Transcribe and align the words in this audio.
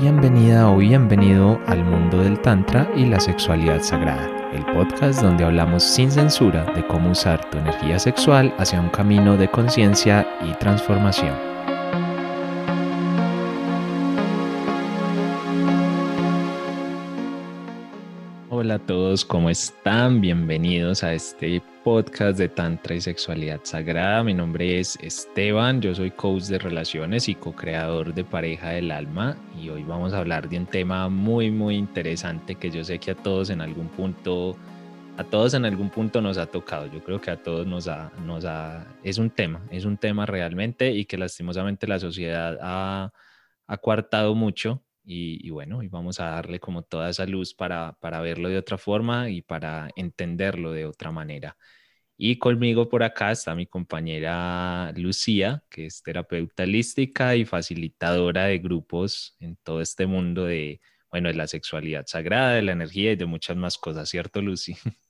Bienvenida 0.00 0.70
o 0.70 0.76
bienvenido 0.76 1.60
al 1.66 1.82
mundo 1.84 2.18
del 2.18 2.40
Tantra 2.40 2.88
y 2.94 3.06
la 3.06 3.18
sexualidad 3.18 3.82
sagrada, 3.82 4.28
el 4.52 4.64
podcast 4.66 5.20
donde 5.20 5.42
hablamos 5.42 5.82
sin 5.82 6.08
censura 6.08 6.64
de 6.72 6.86
cómo 6.86 7.10
usar 7.10 7.50
tu 7.50 7.58
energía 7.58 7.98
sexual 7.98 8.54
hacia 8.58 8.80
un 8.80 8.90
camino 8.90 9.36
de 9.36 9.50
conciencia 9.50 10.24
y 10.40 10.52
transformación. 10.58 11.34
Hola 18.50 18.74
a 18.74 18.78
todos, 18.78 19.24
¿cómo 19.24 19.50
están? 19.50 20.20
Bienvenidos 20.20 21.02
a 21.02 21.12
este 21.12 21.60
podcast 21.88 22.38
de 22.38 22.50
Tantra 22.50 22.96
y 22.96 23.00
Sexualidad 23.00 23.60
Sagrada. 23.62 24.22
Mi 24.22 24.34
nombre 24.34 24.78
es 24.78 24.98
Esteban, 25.00 25.80
yo 25.80 25.94
soy 25.94 26.10
coach 26.10 26.42
de 26.42 26.58
relaciones 26.58 27.30
y 27.30 27.34
co-creador 27.34 28.12
de 28.12 28.24
Pareja 28.24 28.72
del 28.72 28.90
Alma 28.90 29.38
y 29.58 29.70
hoy 29.70 29.84
vamos 29.84 30.12
a 30.12 30.18
hablar 30.18 30.50
de 30.50 30.58
un 30.58 30.66
tema 30.66 31.08
muy 31.08 31.50
muy 31.50 31.76
interesante 31.76 32.56
que 32.56 32.70
yo 32.70 32.84
sé 32.84 32.98
que 32.98 33.12
a 33.12 33.14
todos 33.14 33.48
en 33.48 33.62
algún 33.62 33.88
punto 33.88 34.54
a 35.16 35.24
todos 35.24 35.54
en 35.54 35.64
algún 35.64 35.88
punto 35.88 36.20
nos 36.20 36.36
ha 36.36 36.44
tocado. 36.44 36.92
Yo 36.92 37.02
creo 37.02 37.22
que 37.22 37.30
a 37.30 37.42
todos 37.42 37.66
nos 37.66 37.88
ha, 37.88 38.12
nos 38.22 38.44
ha, 38.44 38.86
es 39.02 39.16
un 39.16 39.30
tema, 39.30 39.62
es 39.70 39.86
un 39.86 39.96
tema 39.96 40.26
realmente 40.26 40.92
y 40.92 41.06
que 41.06 41.16
lastimosamente 41.16 41.86
la 41.86 41.98
sociedad 41.98 42.58
ha, 42.60 43.12
ha 43.66 43.76
coartado 43.78 44.34
mucho 44.34 44.82
y, 45.10 45.48
bueno, 45.48 45.82
y 45.82 45.88
vamos 45.88 46.20
a 46.20 46.26
darle 46.32 46.60
como 46.60 46.82
toda 46.82 47.08
esa 47.08 47.24
luz 47.24 47.54
para, 47.54 47.94
para 47.98 48.20
verlo 48.20 48.50
de 48.50 48.58
otra 48.58 48.76
forma 48.76 49.30
y 49.30 49.40
para 49.40 49.88
entenderlo 49.96 50.72
de 50.72 50.84
otra 50.84 51.10
manera. 51.12 51.56
Y 52.20 52.36
conmigo 52.40 52.88
por 52.88 53.04
acá 53.04 53.30
está 53.30 53.54
mi 53.54 53.66
compañera 53.66 54.92
Lucía, 54.96 55.62
que 55.70 55.86
es 55.86 56.02
terapeuta 56.02 56.64
holística 56.64 57.36
y 57.36 57.44
facilitadora 57.44 58.46
de 58.46 58.58
grupos 58.58 59.36
en 59.38 59.54
todo 59.62 59.80
este 59.80 60.04
mundo 60.04 60.44
de, 60.44 60.80
bueno, 61.12 61.28
de 61.28 61.36
la 61.36 61.46
sexualidad 61.46 62.06
sagrada, 62.08 62.54
de 62.54 62.62
la 62.62 62.72
energía 62.72 63.12
y 63.12 63.16
de 63.16 63.24
muchas 63.24 63.56
más 63.56 63.78
cosas, 63.78 64.08
¿cierto, 64.08 64.42
Lucy? 64.42 64.74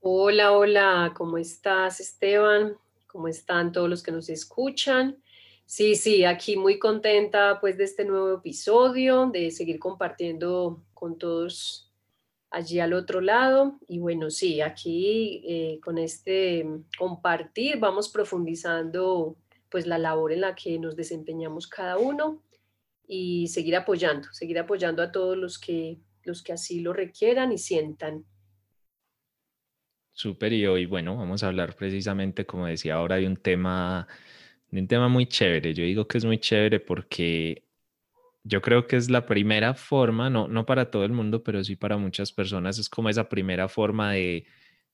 Hola, 0.00 0.52
hola, 0.52 1.12
¿cómo 1.14 1.36
estás, 1.36 2.00
Esteban? 2.00 2.72
¿Cómo 3.06 3.28
están 3.28 3.70
todos 3.70 3.90
los 3.90 4.02
que 4.02 4.10
nos 4.10 4.30
escuchan? 4.30 5.22
Sí, 5.66 5.94
sí, 5.94 6.24
aquí 6.24 6.56
muy 6.56 6.78
contenta 6.78 7.60
pues 7.60 7.76
de 7.76 7.84
este 7.84 8.06
nuevo 8.06 8.38
episodio, 8.38 9.30
de 9.32 9.50
seguir 9.50 9.78
compartiendo 9.78 10.82
con 10.94 11.18
todos 11.18 11.91
allí 12.52 12.80
al 12.80 12.92
otro 12.92 13.20
lado. 13.20 13.78
Y 13.88 13.98
bueno, 13.98 14.30
sí, 14.30 14.60
aquí 14.60 15.42
eh, 15.46 15.80
con 15.82 15.98
este 15.98 16.66
compartir 16.98 17.78
vamos 17.78 18.08
profundizando 18.08 19.36
pues 19.68 19.86
la 19.86 19.98
labor 19.98 20.32
en 20.32 20.42
la 20.42 20.54
que 20.54 20.78
nos 20.78 20.96
desempeñamos 20.96 21.66
cada 21.66 21.96
uno 21.96 22.42
y 23.06 23.48
seguir 23.48 23.74
apoyando, 23.76 24.28
seguir 24.32 24.58
apoyando 24.58 25.02
a 25.02 25.10
todos 25.10 25.36
los 25.36 25.58
que, 25.58 25.98
los 26.24 26.42
que 26.42 26.52
así 26.52 26.80
lo 26.80 26.92
requieran 26.92 27.52
y 27.52 27.58
sientan. 27.58 28.24
Súper, 30.12 30.52
y 30.52 30.66
hoy, 30.66 30.84
bueno, 30.84 31.16
vamos 31.16 31.42
a 31.42 31.48
hablar 31.48 31.74
precisamente, 31.74 32.44
como 32.44 32.66
decía 32.66 32.94
ahora, 32.94 33.16
de 33.16 33.26
un 33.26 33.36
tema 33.36 34.06
un 34.80 34.88
tema 34.88 35.08
muy 35.08 35.26
chévere. 35.26 35.74
Yo 35.74 35.84
digo 35.84 36.06
que 36.08 36.18
es 36.18 36.24
muy 36.24 36.38
chévere 36.38 36.80
porque 36.80 37.64
yo 38.44 38.60
creo 38.62 38.86
que 38.86 38.96
es 38.96 39.10
la 39.10 39.26
primera 39.26 39.74
forma, 39.74 40.30
no, 40.30 40.48
no 40.48 40.66
para 40.66 40.90
todo 40.90 41.04
el 41.04 41.12
mundo, 41.12 41.42
pero 41.42 41.62
sí 41.64 41.76
para 41.76 41.96
muchas 41.96 42.32
personas, 42.32 42.78
es 42.78 42.88
como 42.88 43.08
esa 43.08 43.28
primera 43.28 43.68
forma 43.68 44.12
de, 44.12 44.46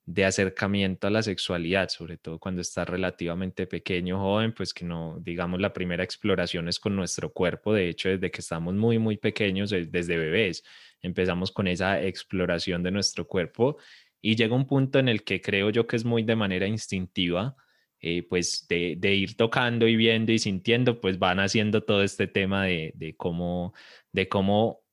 de 0.04 0.24
acercamiento 0.24 1.06
a 1.06 1.10
la 1.10 1.22
sexualidad, 1.22 1.88
sobre 1.90 2.16
todo 2.16 2.38
cuando 2.38 2.62
estás 2.62 2.88
relativamente 2.88 3.66
pequeño, 3.66 4.18
joven, 4.18 4.54
pues 4.54 4.72
que 4.72 4.84
no, 4.86 5.18
digamos, 5.20 5.60
la 5.60 5.72
primera 5.74 6.02
exploración 6.02 6.68
es 6.68 6.78
con 6.80 6.96
nuestro 6.96 7.32
cuerpo, 7.32 7.74
de 7.74 7.90
hecho, 7.90 8.08
desde 8.08 8.30
que 8.30 8.40
estamos 8.40 8.74
muy, 8.74 8.98
muy 8.98 9.18
pequeños, 9.18 9.70
desde 9.70 10.16
bebés, 10.16 10.64
empezamos 11.02 11.52
con 11.52 11.68
esa 11.68 12.02
exploración 12.02 12.82
de 12.82 12.90
nuestro 12.90 13.26
cuerpo. 13.26 13.76
Y 14.20 14.34
llega 14.34 14.56
un 14.56 14.66
punto 14.66 14.98
en 14.98 15.08
el 15.08 15.24
que 15.24 15.40
creo 15.40 15.70
yo 15.70 15.86
que 15.86 15.96
es 15.96 16.04
muy 16.04 16.22
de 16.22 16.36
manera 16.36 16.66
instintiva, 16.66 17.54
eh, 18.00 18.22
pues 18.28 18.66
de, 18.68 19.14
ir 19.14 19.36
tocando 19.36 19.88
y 19.88 19.96
viendo 19.96 20.32
y 20.32 20.38
sintiendo, 20.38 21.00
pues 21.00 21.18
van 21.18 21.40
haciendo 21.40 21.82
todo 21.82 22.02
este 22.02 22.28
tema 22.28 22.64
de, 22.64 23.14
cómo, 23.16 23.74
de 24.12 24.28
cómo 24.28 24.84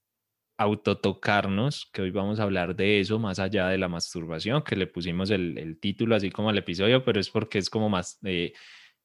autotocarnos, 0.57 1.89
que 1.93 2.01
hoy 2.01 2.11
vamos 2.11 2.39
a 2.39 2.43
hablar 2.43 2.75
de 2.75 2.99
eso, 2.99 3.19
más 3.19 3.39
allá 3.39 3.67
de 3.67 3.77
la 3.77 3.89
masturbación, 3.89 4.63
que 4.63 4.75
le 4.75 4.87
pusimos 4.87 5.29
el, 5.29 5.77
título 5.79 6.15
así 6.15 6.31
como 6.31 6.49
al 6.49 6.57
episodio, 6.57 7.03
pero 7.03 7.19
es 7.19 7.29
porque 7.29 7.59
es 7.59 7.69
como 7.69 7.89
más, 7.89 8.19
eh, 8.23 8.53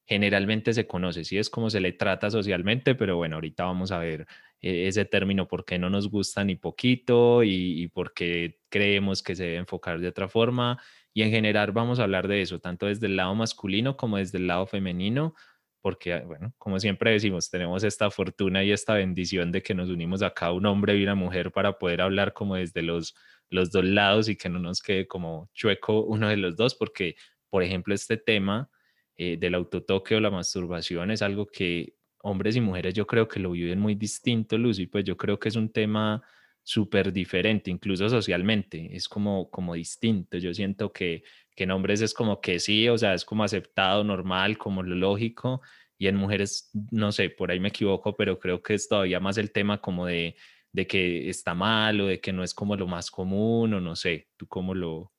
generalmente 0.07 0.73
se 0.73 0.87
conoce, 0.87 1.25
sí 1.25 1.37
es 1.39 1.51
como 1.51 1.69
se 1.71 1.81
le 1.81 1.93
trata 1.93 2.31
socialmente, 2.31 2.95
pero 2.95 3.17
bueno, 3.17 3.37
ahorita 3.37 3.65
vamos 3.65 3.93
a 3.93 3.99
ver 3.99 4.27
eh, 4.61 4.89
ese 4.89 5.05
término, 5.05 5.47
por 5.47 5.65
qué 5.65 5.79
no 5.79 5.91
nos 5.91 6.09
gusta 6.09 6.43
ni 6.45 6.57
poquito 6.57 7.43
y, 7.43 7.83
y 7.83 7.89
por 7.89 8.15
qué 8.15 8.61
creemos 8.71 9.23
que 9.23 9.37
se 9.37 9.45
debe 9.45 9.57
enfocar 9.59 10.01
de 10.01 10.09
otra 10.09 10.29
forma 10.29 10.81
y 11.21 11.23
en 11.23 11.31
general 11.31 11.71
vamos 11.73 11.99
a 11.99 12.05
hablar 12.05 12.29
de 12.29 12.41
eso, 12.41 12.61
tanto 12.61 12.87
desde 12.87 13.07
el 13.07 13.17
lado 13.17 13.35
masculino 13.35 13.95
como 13.95 14.17
desde 14.17 14.39
el 14.39 14.47
lado 14.47 14.67
femenino, 14.67 15.35
porque, 15.83 16.19
bueno, 16.21 16.55
como 16.57 16.81
siempre 16.81 17.11
decimos, 17.11 17.51
tenemos 17.51 17.85
esta 17.85 18.11
fortuna 18.11 18.65
y 18.65 18.73
esta 18.73 18.95
bendición 18.95 19.53
de 19.53 19.63
que 19.63 19.75
nos 19.75 19.91
unimos 19.91 20.23
acá 20.23 20.51
un 20.51 20.65
hombre 20.65 20.97
y 20.97 21.03
una 21.03 21.15
mujer 21.15 21.53
para 21.53 21.79
poder 21.79 22.01
hablar 22.01 22.33
como 22.33 22.55
desde 22.55 22.81
los, 22.81 23.15
los 23.51 23.71
dos 23.71 23.85
lados 23.85 24.31
y 24.31 24.37
que 24.37 24.49
no 24.49 24.59
nos 24.61 24.81
quede 24.81 25.07
como 25.07 25.51
chueco 25.53 26.05
uno 26.05 26.27
de 26.27 26.39
los 26.39 26.57
dos, 26.57 26.75
porque, 26.75 27.17
por 27.51 27.63
ejemplo, 27.63 27.95
este 27.95 28.17
tema 28.17 28.71
eh, 29.19 29.37
del 29.37 29.55
autotoque 29.57 30.17
o 30.17 30.21
la 30.21 30.31
masturbación 30.31 31.11
es 31.11 31.21
algo 31.21 31.47
que 31.47 31.97
hombres 32.23 32.57
y 32.57 32.63
mujeres 32.63 32.95
yo 32.95 33.07
creo 33.07 33.29
que 33.29 33.41
lo 33.41 33.51
viven 33.51 33.79
muy 33.79 33.95
distinto, 33.95 34.57
Lucy, 34.57 34.87
pues 34.87 35.05
yo 35.05 35.19
creo 35.19 35.39
que 35.39 35.51
es 35.51 35.57
un 35.57 35.71
tema 35.71 36.23
súper 36.71 37.13
diferente, 37.13 37.69
incluso 37.69 38.09
socialmente, 38.09 38.95
es 38.95 39.09
como, 39.09 39.51
como 39.51 39.75
distinto. 39.75 40.39
Yo 40.39 40.55
siento 40.55 40.93
que, 40.93 41.25
que 41.57 41.65
en 41.65 41.73
hombres 41.73 42.01
es 42.01 42.15
como 42.15 42.41
que 42.41 42.61
sí, 42.61 42.89
o 42.89 42.97
sea, 42.97 43.13
es 43.15 43.25
como 43.25 43.43
aceptado, 43.43 44.05
normal, 44.05 44.57
como 44.57 44.85
lo 44.85 44.95
lógico, 44.95 45.63
y 45.99 46.07
en 46.07 46.15
mujeres, 46.15 46.71
no 46.93 47.11
sé, 47.11 47.29
por 47.29 47.51
ahí 47.51 47.59
me 47.59 47.71
equivoco, 47.71 48.17
pero 48.17 48.39
creo 48.39 48.63
que 48.63 48.75
es 48.75 48.89
todavía 48.89 49.19
más 49.19 49.37
el 49.37 49.51
tema 49.51 49.81
como 49.81 50.07
de, 50.07 50.37
de 50.71 50.87
que 50.87 51.29
está 51.29 51.55
mal 51.55 52.01
o 52.03 52.07
de 52.07 52.21
que 52.21 52.33
no 52.33 52.45
es 52.45 52.55
como 52.55 52.77
lo 52.77 52.87
más 52.87 53.11
común, 53.11 53.75
o 53.75 53.81
no 53.81 53.97
sé, 53.97 54.29
¿tú 54.37 54.47
cómo 54.47 54.73
lo, 54.73 55.13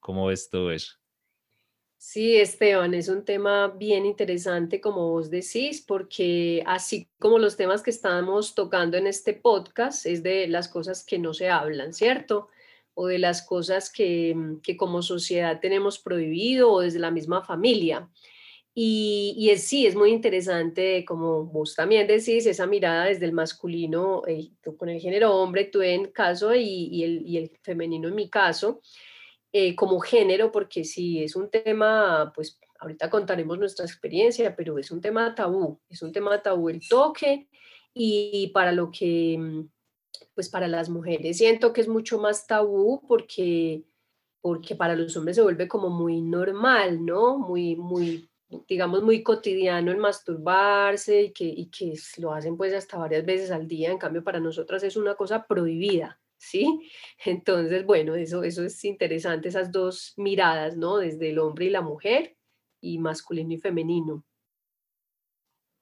cómo 0.00 0.26
ves 0.26 0.50
todo 0.50 0.72
eso? 0.72 0.97
Sí, 2.00 2.36
Esteban, 2.36 2.94
es 2.94 3.08
un 3.08 3.24
tema 3.24 3.68
bien 3.68 4.06
interesante, 4.06 4.80
como 4.80 5.10
vos 5.10 5.30
decís, 5.30 5.84
porque 5.86 6.62
así 6.64 7.08
como 7.18 7.40
los 7.40 7.56
temas 7.56 7.82
que 7.82 7.90
estamos 7.90 8.54
tocando 8.54 8.96
en 8.96 9.08
este 9.08 9.34
podcast, 9.34 10.06
es 10.06 10.22
de 10.22 10.46
las 10.46 10.68
cosas 10.68 11.04
que 11.04 11.18
no 11.18 11.34
se 11.34 11.48
hablan, 11.48 11.92
¿cierto? 11.92 12.48
O 12.94 13.08
de 13.08 13.18
las 13.18 13.42
cosas 13.42 13.90
que, 13.90 14.32
mm, 14.34 14.60
que 14.60 14.76
como 14.76 15.02
sociedad 15.02 15.58
tenemos 15.60 15.98
prohibido 15.98 16.70
o 16.70 16.80
desde 16.80 17.00
la 17.00 17.10
misma 17.10 17.42
familia. 17.42 18.08
Y, 18.74 19.34
y 19.36 19.50
es, 19.50 19.64
sí, 19.66 19.84
es 19.86 19.96
muy 19.96 20.10
interesante, 20.12 21.04
como 21.04 21.46
vos 21.46 21.74
también 21.74 22.06
decís, 22.06 22.46
esa 22.46 22.66
mirada 22.68 23.06
desde 23.06 23.26
el 23.26 23.32
masculino, 23.32 24.22
eh, 24.28 24.50
con 24.76 24.88
el 24.88 25.00
género 25.00 25.34
hombre, 25.34 25.64
tú 25.64 25.82
en 25.82 26.12
caso 26.12 26.54
y, 26.54 26.62
y, 26.62 27.02
el, 27.02 27.26
y 27.26 27.38
el 27.38 27.50
femenino 27.62 28.06
en 28.08 28.14
mi 28.14 28.30
caso. 28.30 28.82
Eh, 29.50 29.74
como 29.74 29.98
género, 29.98 30.52
porque 30.52 30.84
si 30.84 31.24
es 31.24 31.34
un 31.34 31.50
tema, 31.50 32.32
pues 32.34 32.60
ahorita 32.80 33.08
contaremos 33.08 33.58
nuestra 33.58 33.86
experiencia, 33.86 34.54
pero 34.54 34.78
es 34.78 34.90
un 34.90 35.00
tema 35.00 35.34
tabú, 35.34 35.80
es 35.88 36.02
un 36.02 36.12
tema 36.12 36.42
tabú 36.42 36.68
el 36.68 36.86
toque 36.86 37.48
y 37.94 38.48
para 38.52 38.72
lo 38.72 38.90
que, 38.90 39.38
mm, 39.38 39.68
pues 40.34 40.50
para 40.50 40.68
las 40.68 40.90
mujeres 40.90 41.38
siento 41.38 41.72
que 41.72 41.80
es 41.80 41.88
mucho 41.88 42.18
más 42.18 42.46
tabú 42.46 43.02
porque, 43.08 43.84
porque 44.42 44.76
para 44.76 44.94
los 44.94 45.16
hombres 45.16 45.36
se 45.36 45.42
vuelve 45.42 45.66
como 45.66 45.88
muy 45.88 46.20
normal, 46.20 47.04
¿no? 47.04 47.38
Muy, 47.38 47.74
muy, 47.74 48.28
digamos, 48.68 49.02
muy 49.02 49.22
cotidiano 49.22 49.90
el 49.92 49.96
masturbarse 49.96 51.22
y 51.22 51.32
que, 51.32 51.44
y 51.44 51.70
que 51.70 51.94
lo 52.18 52.34
hacen 52.34 52.56
pues 52.58 52.74
hasta 52.74 52.98
varias 52.98 53.24
veces 53.24 53.50
al 53.50 53.66
día, 53.66 53.90
en 53.90 53.98
cambio 53.98 54.22
para 54.22 54.40
nosotras 54.40 54.82
es 54.82 54.96
una 54.96 55.14
cosa 55.14 55.46
prohibida. 55.46 56.20
¿Sí? 56.38 56.90
Entonces, 57.24 57.84
bueno, 57.84 58.14
eso, 58.14 58.42
eso 58.42 58.64
es 58.64 58.84
interesante, 58.84 59.48
esas 59.48 59.70
dos 59.72 60.14
miradas, 60.16 60.76
¿no? 60.76 60.98
Desde 60.98 61.30
el 61.30 61.38
hombre 61.38 61.66
y 61.66 61.70
la 61.70 61.82
mujer 61.82 62.36
y 62.80 62.98
masculino 62.98 63.52
y 63.52 63.58
femenino. 63.58 64.24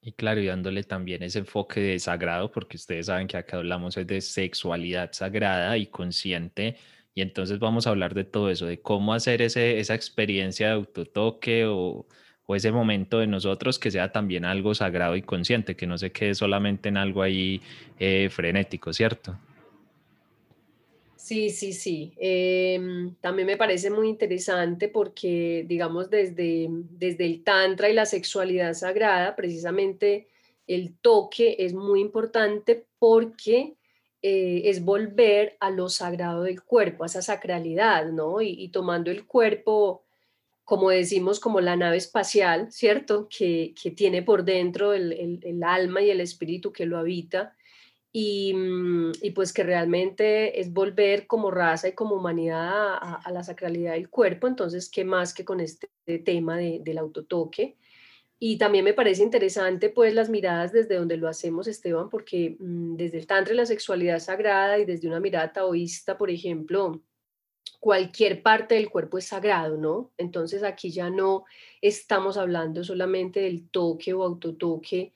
Y 0.00 0.12
claro, 0.12 0.40
y 0.40 0.46
dándole 0.46 0.84
también 0.84 1.22
ese 1.22 1.40
enfoque 1.40 1.80
de 1.80 1.98
sagrado, 1.98 2.52
porque 2.52 2.76
ustedes 2.76 3.06
saben 3.06 3.26
que 3.26 3.36
acá 3.36 3.56
hablamos 3.56 3.96
de 3.96 4.20
sexualidad 4.20 5.12
sagrada 5.12 5.76
y 5.78 5.86
consciente, 5.88 6.76
y 7.12 7.22
entonces 7.22 7.58
vamos 7.58 7.86
a 7.86 7.90
hablar 7.90 8.14
de 8.14 8.24
todo 8.24 8.50
eso, 8.50 8.66
de 8.66 8.80
cómo 8.80 9.14
hacer 9.14 9.42
ese, 9.42 9.80
esa 9.80 9.94
experiencia 9.94 10.68
de 10.68 10.74
autotoque 10.74 11.64
o, 11.66 12.06
o 12.46 12.54
ese 12.54 12.70
momento 12.70 13.18
de 13.18 13.26
nosotros 13.26 13.78
que 13.78 13.90
sea 13.90 14.12
también 14.12 14.44
algo 14.44 14.74
sagrado 14.74 15.16
y 15.16 15.22
consciente, 15.22 15.76
que 15.76 15.86
no 15.86 15.98
se 15.98 16.12
quede 16.12 16.34
solamente 16.34 16.88
en 16.88 16.96
algo 16.96 17.22
ahí 17.22 17.60
eh, 17.98 18.28
frenético, 18.30 18.92
¿cierto? 18.92 19.38
Sí, 21.26 21.50
sí, 21.50 21.72
sí. 21.72 22.14
Em, 22.18 23.16
también 23.16 23.46
me 23.46 23.56
parece 23.56 23.90
muy 23.90 24.08
interesante 24.08 24.88
porque, 24.88 25.64
digamos, 25.66 26.08
desde, 26.08 26.68
desde 26.70 27.26
el 27.26 27.42
Tantra 27.42 27.90
y 27.90 27.94
la 27.94 28.06
sexualidad 28.06 28.74
sagrada, 28.74 29.34
precisamente 29.34 30.28
el 30.68 30.94
toque 31.00 31.56
es 31.58 31.74
muy 31.74 32.00
importante 32.00 32.86
porque 33.00 33.74
eh, 34.22 34.62
es 34.66 34.84
volver 34.84 35.56
a 35.58 35.70
lo 35.70 35.88
sagrado 35.88 36.44
del 36.44 36.62
cuerpo, 36.62 37.02
a 37.02 37.06
esa 37.08 37.22
sacralidad, 37.22 38.06
¿no? 38.12 38.40
Y, 38.40 38.68
tomando 38.68 39.10
el 39.10 39.26
cuerpo, 39.26 40.04
como 40.62 40.90
decimos, 40.90 41.40
como 41.40 41.60
la 41.60 41.74
nave 41.74 41.96
espacial, 41.96 42.70
¿cierto? 42.70 43.28
Que, 43.28 43.74
tiene 43.96 44.22
por 44.22 44.44
dentro 44.44 44.92
el, 44.92 45.60
alma 45.64 46.02
y 46.02 46.10
el 46.10 46.20
espíritu 46.20 46.72
que 46.72 46.86
lo 46.86 46.98
habita. 46.98 47.55
Y, 48.18 48.54
mm, 48.54 49.12
pues 49.34 49.52
que 49.52 49.62
realmente 49.62 50.58
es 50.58 50.72
volver 50.72 51.26
como 51.26 51.50
raza 51.50 51.88
y 51.88 51.92
como 51.92 52.14
humanidad 52.14 52.94
a, 52.98 53.30
la 53.30 53.44
sacralidad 53.44 53.92
del 53.92 54.08
cuerpo. 54.08 54.46
Entonces, 54.46 54.88
¿qué 54.88 55.04
más 55.04 55.34
que 55.34 55.44
con 55.44 55.60
este 55.60 55.90
tema 56.24 56.56
del 56.56 56.96
autotoque? 56.96 57.76
Y 58.38 58.56
también 58.56 58.86
me 58.86 58.94
parece 58.94 59.22
interesante 59.22 59.90
pues 59.90 60.14
las 60.14 60.30
miradas 60.30 60.72
desde 60.72 60.94
donde 60.94 61.18
lo 61.18 61.28
hacemos, 61.28 61.66
Esteban, 61.68 62.08
porque 62.08 62.56
mm, 62.58 62.96
desde 62.96 63.18
el 63.18 63.26
tantra 63.26 63.52
y 63.52 63.56
la 63.58 63.66
sexualidad 63.66 64.18
sagrada 64.18 64.78
y 64.78 64.86
desde 64.86 65.08
una 65.08 65.20
mirada 65.20 65.52
taoísta, 65.52 66.16
por 66.16 66.30
ejemplo, 66.30 67.02
cualquier 67.80 68.42
parte 68.42 68.76
del 68.76 68.88
cuerpo 68.88 69.18
es 69.18 69.26
sagrado, 69.26 69.76
¿no? 69.76 70.10
Entonces 70.16 70.62
aquí 70.62 70.90
ya 70.90 71.10
no 71.10 71.44
estamos 71.82 72.38
hablando 72.38 72.82
solamente 72.82 73.40
del 73.40 73.68
toque 73.68 74.14
o 74.14 74.22
autotoque 74.22 75.12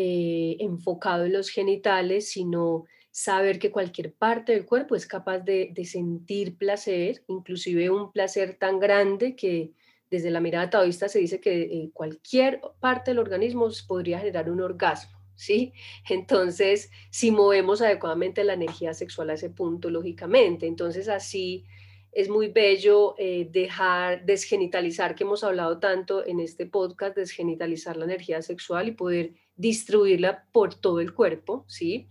eh, 0.00 0.56
enfocado 0.60 1.24
en 1.24 1.32
los 1.32 1.48
genitales, 1.48 2.30
sino 2.30 2.84
saber 3.10 3.58
que 3.58 3.72
cualquier 3.72 4.14
parte 4.14 4.52
del 4.52 4.64
cuerpo 4.64 4.94
es 4.94 5.08
capaz 5.08 5.40
de, 5.40 5.74
sentir 5.84 6.56
placer, 6.56 7.24
inclusive 7.26 7.90
un 7.90 8.12
placer 8.12 8.54
tan 8.60 8.78
grande 8.78 9.34
que 9.34 9.72
desde 10.08 10.30
la 10.30 10.38
mirada 10.38 10.70
taoísta 10.70 11.08
se 11.08 11.18
dice 11.18 11.40
que 11.40 11.62
eh, 11.62 11.90
cualquier 11.92 12.60
parte 12.78 13.10
del 13.10 13.18
organismo 13.18 13.68
podría 13.88 14.20
generar 14.20 14.48
un 14.48 14.60
orgasmo, 14.60 15.18
¿sí? 15.34 15.72
Entonces, 16.08 16.92
si 17.10 17.32
movemos 17.32 17.82
adecuadamente 17.82 18.44
la 18.44 18.52
energía 18.52 18.94
sexual 18.94 19.30
a 19.30 19.34
ese 19.34 19.50
punto, 19.50 19.90
lógicamente, 19.90 20.68
entonces 20.68 21.08
así 21.08 21.64
es 22.12 22.28
muy 22.28 22.48
bello 22.48 23.14
eh, 23.18 23.48
dejar 23.50 24.24
desgenitalizar, 24.24 25.14
que 25.14 25.24
hemos 25.24 25.44
hablado 25.44 25.78
tanto 25.78 26.26
en 26.26 26.40
este 26.40 26.66
podcast, 26.66 27.16
desgenitalizar 27.16 27.96
la 27.96 28.06
energía 28.06 28.42
sexual 28.42 28.88
y 28.88 28.92
poder 28.92 29.32
distribuirla 29.56 30.46
por 30.52 30.74
todo 30.74 31.00
el 31.00 31.12
cuerpo, 31.12 31.64
¿sí? 31.68 32.08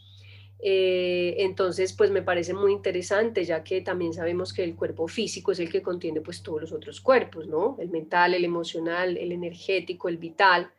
Eh, 0.59 1.35
entonces, 1.39 1.94
pues 1.94 2.09
me 2.09 2.23
parece 2.23 2.53
muy 2.53 2.71
interesante, 2.71 3.44
ya 3.44 3.63
que 3.63 3.81
también 3.81 4.13
sabemos 4.13 4.53
que 4.53 4.63
el 4.63 4.75
cuerpo 4.75 5.07
físico 5.07 5.51
es 5.51 5.59
el 5.59 5.69
que 5.69 5.81
contiene 5.81 6.21
pues 6.21 6.41
todos 6.41 6.61
los 6.61 6.71
otros 6.71 7.00
cuerpos, 7.00 7.47
¿no? 7.47 7.77
El 7.79 7.89
mental, 7.89 8.33
el 8.33 8.43
emocional, 8.43 9.17
el 9.17 9.31
energético, 9.31 10.09
el 10.09 10.17
vital. 10.17 10.71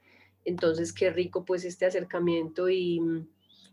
Entonces, 0.44 0.92
qué 0.92 1.10
rico 1.10 1.44
pues 1.44 1.64
este 1.64 1.86
acercamiento 1.86 2.68
y, 2.68 3.00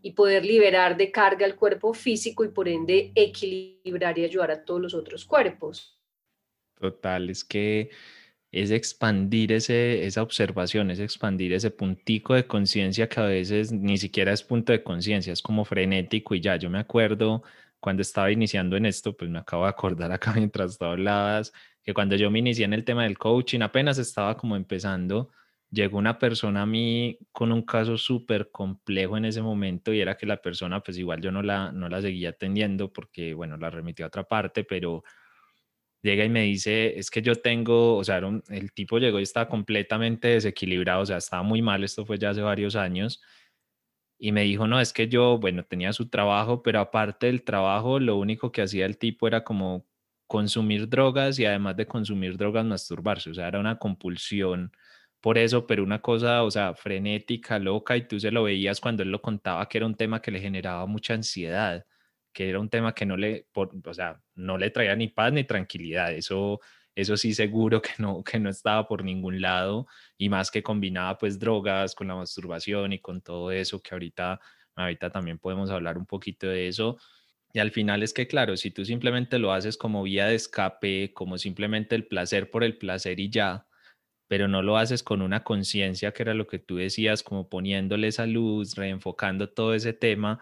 y 0.06 0.12
poder 0.12 0.44
liberar 0.44 0.96
de 0.96 1.10
carga 1.10 1.44
el 1.44 1.56
cuerpo 1.56 1.92
físico 1.92 2.44
y 2.44 2.48
por 2.48 2.68
ende 2.68 3.10
equilibrar 3.16 4.16
y 4.16 4.24
ayudar 4.24 4.52
a 4.52 4.64
todos 4.64 4.80
los 4.80 4.94
otros 4.94 5.24
cuerpos. 5.24 6.00
Total, 6.78 7.28
es 7.28 7.42
que 7.42 7.90
es 8.52 8.70
expandir 8.70 9.50
ese, 9.50 10.06
esa 10.06 10.22
observación, 10.22 10.92
es 10.92 11.00
expandir 11.00 11.52
ese 11.52 11.72
puntico 11.72 12.34
de 12.34 12.46
conciencia 12.46 13.08
que 13.08 13.18
a 13.18 13.24
veces 13.24 13.72
ni 13.72 13.98
siquiera 13.98 14.32
es 14.32 14.44
punto 14.44 14.70
de 14.70 14.84
conciencia, 14.84 15.32
es 15.32 15.42
como 15.42 15.64
frenético 15.64 16.36
y 16.36 16.40
ya, 16.40 16.54
yo 16.54 16.70
me 16.70 16.78
acuerdo 16.78 17.42
cuando 17.80 18.02
estaba 18.02 18.30
iniciando 18.30 18.76
en 18.76 18.86
esto, 18.86 19.16
pues 19.16 19.28
me 19.28 19.40
acabo 19.40 19.64
de 19.64 19.70
acordar 19.70 20.12
acá 20.12 20.32
mientras 20.36 20.78
tú 20.78 20.84
hablabas, 20.84 21.52
que 21.82 21.92
cuando 21.92 22.14
yo 22.14 22.30
me 22.30 22.38
inicié 22.38 22.64
en 22.64 22.74
el 22.74 22.84
tema 22.84 23.02
del 23.02 23.18
coaching, 23.18 23.62
apenas 23.62 23.98
estaba 23.98 24.36
como 24.36 24.54
empezando, 24.54 25.32
llegó 25.70 25.98
una 25.98 26.18
persona 26.18 26.62
a 26.62 26.66
mí 26.66 27.18
con 27.32 27.52
un 27.52 27.62
caso 27.62 27.98
súper 27.98 28.50
complejo 28.50 29.16
en 29.16 29.24
ese 29.26 29.42
momento 29.42 29.92
y 29.92 30.00
era 30.00 30.16
que 30.16 30.26
la 30.26 30.38
persona, 30.40 30.82
pues 30.82 30.98
igual 30.98 31.20
yo 31.20 31.32
no 31.32 31.42
la, 31.42 31.72
no 31.72 31.88
la 31.88 32.00
seguía 32.00 32.30
atendiendo 32.30 32.92
porque, 32.92 33.34
bueno, 33.34 33.56
la 33.56 33.70
remitió 33.70 34.04
a 34.06 34.08
otra 34.08 34.24
parte, 34.24 34.64
pero 34.64 35.02
llega 36.02 36.24
y 36.24 36.28
me 36.28 36.42
dice, 36.42 36.98
es 36.98 37.10
que 37.10 37.22
yo 37.22 37.34
tengo, 37.36 37.96
o 37.96 38.04
sea, 38.04 38.20
el 38.48 38.72
tipo 38.72 38.98
llegó 38.98 39.18
y 39.18 39.24
estaba 39.24 39.48
completamente 39.48 40.28
desequilibrado, 40.28 41.02
o 41.02 41.06
sea, 41.06 41.16
estaba 41.18 41.42
muy 41.42 41.62
mal, 41.62 41.84
esto 41.84 42.06
fue 42.06 42.18
ya 42.18 42.30
hace 42.30 42.42
varios 42.42 42.76
años, 42.76 43.20
y 44.18 44.32
me 44.32 44.42
dijo, 44.42 44.66
no, 44.66 44.80
es 44.80 44.92
que 44.92 45.08
yo, 45.08 45.38
bueno, 45.38 45.64
tenía 45.64 45.92
su 45.92 46.08
trabajo, 46.08 46.62
pero 46.62 46.80
aparte 46.80 47.26
del 47.26 47.44
trabajo, 47.44 48.00
lo 48.00 48.16
único 48.16 48.50
que 48.52 48.62
hacía 48.62 48.86
el 48.86 48.98
tipo 48.98 49.26
era 49.26 49.44
como 49.44 49.86
consumir 50.26 50.88
drogas 50.88 51.38
y 51.38 51.44
además 51.44 51.76
de 51.76 51.86
consumir 51.86 52.36
drogas, 52.36 52.64
masturbarse, 52.64 53.30
o 53.30 53.34
sea, 53.34 53.48
era 53.48 53.60
una 53.60 53.78
compulsión 53.78 54.72
por 55.26 55.38
eso, 55.38 55.66
pero 55.66 55.82
una 55.82 56.00
cosa, 56.00 56.44
o 56.44 56.52
sea, 56.52 56.76
frenética, 56.76 57.58
loca, 57.58 57.96
y 57.96 58.06
tú 58.06 58.20
se 58.20 58.30
lo 58.30 58.44
veías 58.44 58.80
cuando 58.80 59.02
él 59.02 59.10
lo 59.10 59.20
contaba 59.20 59.68
que 59.68 59.78
era 59.78 59.86
un 59.86 59.96
tema 59.96 60.22
que 60.22 60.30
le 60.30 60.38
generaba 60.38 60.86
mucha 60.86 61.14
ansiedad 61.14 61.84
que 62.32 62.48
era 62.48 62.60
un 62.60 62.68
tema 62.68 62.94
que 62.94 63.04
no 63.06 63.16
le, 63.16 63.48
o 63.52 63.94
sea, 63.94 64.22
no 64.36 64.56
le 64.56 64.70
traía 64.70 64.94
ni 64.94 65.08
paz 65.08 65.32
ni 65.32 65.42
tranquilidad. 65.42 66.12
Eso, 66.12 66.60
eso 66.94 67.16
sí 67.16 67.34
seguro 67.34 67.82
que 67.82 67.90
no, 67.98 68.22
que 68.22 68.38
no 68.38 68.50
estaba 68.50 68.86
por 68.86 69.02
ningún 69.02 69.40
lado 69.40 69.88
y 70.16 70.28
más 70.28 70.52
que 70.52 70.62
combinaba 70.62 71.18
pues 71.18 71.40
drogas 71.40 71.96
con 71.96 72.06
la 72.06 72.14
masturbación 72.14 72.92
y 72.92 73.00
con 73.00 73.20
todo 73.20 73.50
eso 73.50 73.82
que 73.82 73.96
ahorita, 73.96 74.38
ahorita 74.76 75.10
también 75.10 75.38
podemos 75.40 75.70
hablar 75.70 75.98
un 75.98 76.06
poquito 76.06 76.46
de 76.46 76.68
eso. 76.68 76.98
Y 77.52 77.58
al 77.58 77.72
final 77.72 78.04
es 78.04 78.14
que, 78.14 78.28
claro, 78.28 78.56
si 78.56 78.70
tú 78.70 78.84
simplemente 78.84 79.40
lo 79.40 79.52
haces 79.52 79.76
como 79.76 80.04
vía 80.04 80.26
de 80.26 80.36
escape, 80.36 81.12
como 81.14 81.36
simplemente 81.36 81.96
el 81.96 82.06
placer 82.06 82.48
por 82.48 82.62
el 82.62 82.78
placer 82.78 83.18
y 83.18 83.28
ya, 83.28 83.66
pero 84.28 84.48
no 84.48 84.62
lo 84.62 84.76
haces 84.76 85.02
con 85.02 85.22
una 85.22 85.44
conciencia 85.44 86.12
que 86.12 86.22
era 86.22 86.34
lo 86.34 86.46
que 86.46 86.58
tú 86.58 86.76
decías, 86.76 87.22
como 87.22 87.48
poniéndole 87.48 88.08
esa 88.08 88.26
luz, 88.26 88.74
reenfocando 88.74 89.50
todo 89.50 89.74
ese 89.74 89.92
tema, 89.92 90.40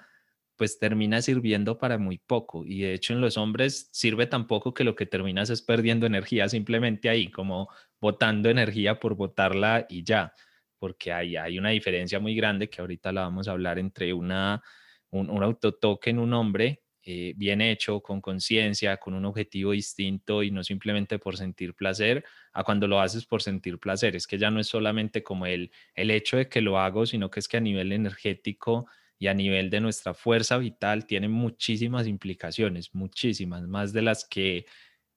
pues 0.56 0.78
termina 0.78 1.20
sirviendo 1.22 1.78
para 1.78 1.98
muy 1.98 2.19
poco. 2.19 2.64
Y 2.64 2.82
de 2.82 2.94
hecho 2.94 3.12
en 3.12 3.20
los 3.20 3.36
hombres 3.36 3.88
sirve 3.92 4.26
tan 4.26 4.46
poco 4.46 4.72
que 4.75 4.84
lo 4.84 4.94
que 4.96 5.06
terminas 5.06 5.50
es 5.50 5.62
perdiendo 5.62 6.06
energía 6.06 6.48
simplemente 6.48 7.08
ahí, 7.08 7.31
como 7.31 7.69
botando 8.00 8.48
energía 8.50 9.00
por 9.00 9.16
botarla 9.16 9.86
y 9.88 10.04
ya, 10.04 10.32
porque 10.78 11.12
hay, 11.12 11.36
hay 11.36 11.58
una 11.58 11.70
diferencia 11.70 12.20
muy 12.20 12.34
grande 12.34 12.70
que 12.70 12.81
ahorita 12.81 13.12
la 13.12 13.22
vamos 13.22 13.48
a 13.48 13.52
hablar 13.52 13.78
entre 13.78 14.12
una, 14.12 14.62
un, 15.10 15.31
un 15.31 15.42
autotoque 15.42 16.10
en 16.10 16.19
un 16.19 16.32
hombre 16.34 16.83
eh, 17.04 17.34
bien 17.36 17.60
hecho, 17.60 18.00
con 18.00 18.20
conciencia, 18.20 18.96
con 18.96 19.14
un 19.14 19.24
objetivo 19.26 19.72
distinto 19.72 20.42
y 20.42 20.50
no 20.50 20.64
simplemente 20.64 21.18
por 21.18 21.36
sentir 21.36 21.74
placer, 21.74 22.24
a 22.52 22.64
cuando 22.64 22.86
lo 22.88 23.00
haces 23.00 23.26
por 23.26 23.42
sentir 23.42 23.78
placer. 23.78 24.16
Es 24.16 24.26
que 24.26 24.38
ya 24.38 24.50
no 24.50 24.60
es 24.60 24.68
solamente 24.68 25.22
como 25.22 25.46
el, 25.46 25.70
el 25.94 26.10
hecho 26.10 26.36
de 26.36 26.48
que 26.48 26.60
lo 26.60 26.78
hago, 26.78 27.06
sino 27.06 27.30
que 27.30 27.40
es 27.40 27.48
que 27.48 27.58
a 27.58 27.60
nivel 27.60 27.92
energético 27.92 28.86
y 29.18 29.26
a 29.28 29.34
nivel 29.34 29.70
de 29.70 29.80
nuestra 29.80 30.14
fuerza 30.14 30.58
vital 30.58 31.06
tiene 31.06 31.29
muchísimas 31.29 32.06
implicaciones, 32.06 32.94
muchísimas, 32.94 33.62
más 33.67 33.93
de 33.93 34.02
las 34.02 34.24
que, 34.29 34.67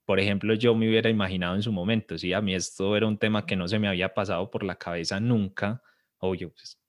por 0.06 0.20
ejemplo, 0.20 0.54
yo 0.56 0.76
me 0.76 0.90
hubiera 0.90 1.10
imaginado 1.10 1.56
en 1.56 1.64
su 1.64 1.72
momento. 1.72 2.18
Sí, 2.18 2.34
a 2.34 2.42
mí 2.42 2.56
esto 2.56 2.96
era 2.98 3.08
un 3.08 3.18
tema 3.18 3.46
que 3.46 3.56
no 3.56 3.68
se 3.68 3.80
me 3.80 3.88
había 3.88 4.14
pasado 4.14 4.50
por 4.52 4.64
la 4.64 4.78
cabeza 4.78 5.20
nunca. 5.20 5.82
Obvio, 6.20 6.52
pues, 6.54 6.80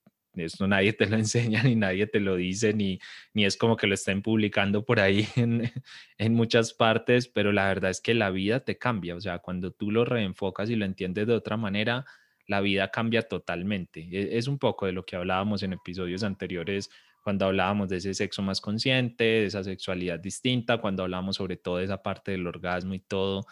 esto 0.41 0.67
nadie 0.67 0.93
te 0.93 1.07
lo 1.07 1.15
enseña, 1.17 1.63
ni 1.63 1.75
nadie 1.75 2.07
te 2.07 2.19
lo 2.19 2.35
dice, 2.35 2.73
ni, 2.73 2.99
ni 3.33 3.45
es 3.45 3.57
como 3.57 3.77
que 3.77 3.87
lo 3.87 3.93
estén 3.93 4.21
publicando 4.21 4.85
por 4.85 4.99
ahí 4.99 5.27
en, 5.35 5.71
en 6.17 6.33
muchas 6.33 6.73
partes, 6.73 7.27
pero 7.27 7.51
la 7.51 7.67
verdad 7.67 7.91
es 7.91 8.01
que 8.01 8.13
la 8.13 8.29
vida 8.29 8.61
te 8.61 8.77
cambia. 8.77 9.15
O 9.15 9.21
sea, 9.21 9.39
cuando 9.39 9.71
tú 9.71 9.91
lo 9.91 10.05
reenfocas 10.05 10.69
y 10.69 10.75
lo 10.75 10.85
entiendes 10.85 11.27
de 11.27 11.33
otra 11.33 11.57
manera, 11.57 12.05
la 12.47 12.61
vida 12.61 12.89
cambia 12.89 13.21
totalmente. 13.21 14.07
E, 14.11 14.37
es 14.37 14.47
un 14.47 14.57
poco 14.57 14.85
de 14.85 14.91
lo 14.91 15.05
que 15.05 15.15
hablábamos 15.15 15.63
en 15.63 15.73
episodios 15.73 16.23
anteriores 16.23 16.89
cuando 17.23 17.45
hablábamos 17.45 17.89
de 17.89 17.97
ese 17.97 18.13
sexo 18.13 18.41
más 18.41 18.59
consciente, 18.59 19.23
de 19.23 19.45
esa 19.45 19.63
sexualidad 19.63 20.19
distinta, 20.19 20.79
cuando 20.79 21.03
hablábamos 21.03 21.35
sobre 21.35 21.57
todo 21.57 21.79
esa 21.79 22.01
parte 22.01 22.31
del 22.31 22.47
orgasmo 22.47 22.93
y 22.93 22.99
todo, 22.99 23.45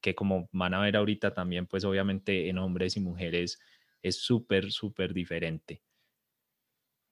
que 0.00 0.14
como 0.14 0.48
van 0.52 0.74
a 0.74 0.80
ver 0.80 0.96
ahorita 0.96 1.34
también, 1.34 1.66
pues 1.66 1.84
obviamente 1.84 2.48
en 2.48 2.58
hombres 2.58 2.96
y 2.96 3.00
mujeres 3.00 3.58
es 4.02 4.16
súper, 4.22 4.70
súper 4.70 5.14
diferente. 5.14 5.82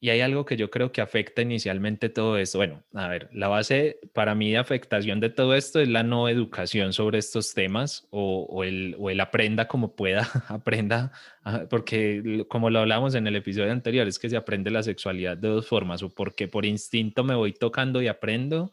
Y 0.02 0.11
hay 0.11 0.21
algo 0.21 0.44
que 0.44 0.56
yo 0.56 0.68
creo 0.68 0.90
que 0.90 1.00
afecta 1.00 1.42
inicialmente 1.42 2.09
todo 2.09 2.37
esto. 2.37 2.59
Bueno, 2.59 2.82
a 2.92 3.06
ver, 3.06 3.30
la 3.32 3.47
base 3.47 4.00
para 4.12 4.35
mí 4.35 4.50
de 4.50 4.56
afectación 4.56 5.21
de 5.21 5.30
todo 5.30 5.54
esto 5.54 5.78
es 5.78 5.87
la 5.87 6.02
no 6.02 6.28
educación 6.28 6.92
sobre 6.92 7.18
estos 7.18 7.54
temas 7.54 8.09
o, 8.11 8.64
el, 8.64 8.97
o 8.99 9.11
el 9.11 9.21
aprenda 9.21 9.68
como 9.68 9.94
pueda, 9.94 10.28
aprenda, 10.49 11.12
ah, 11.44 11.66
porque 11.71 12.44
como 12.49 12.68
lo 12.68 12.80
hablamos 12.80 13.14
en 13.14 13.28
el 13.28 13.37
episodio 13.37 13.71
anterior, 13.71 14.09
es 14.09 14.18
que 14.18 14.28
se 14.28 14.37
aprende 14.37 14.73
la 14.73 14.82
sexualidad 14.82 15.37
de 15.37 15.47
dos 15.47 15.68
formas, 15.68 16.02
o 16.02 16.12
porque 16.12 16.49
por 16.49 16.66
instinto 16.66 17.23
me 17.23 17.37
voy 17.37 17.52
tocando 17.52 18.02
y 18.02 18.09
aprendo, 18.09 18.73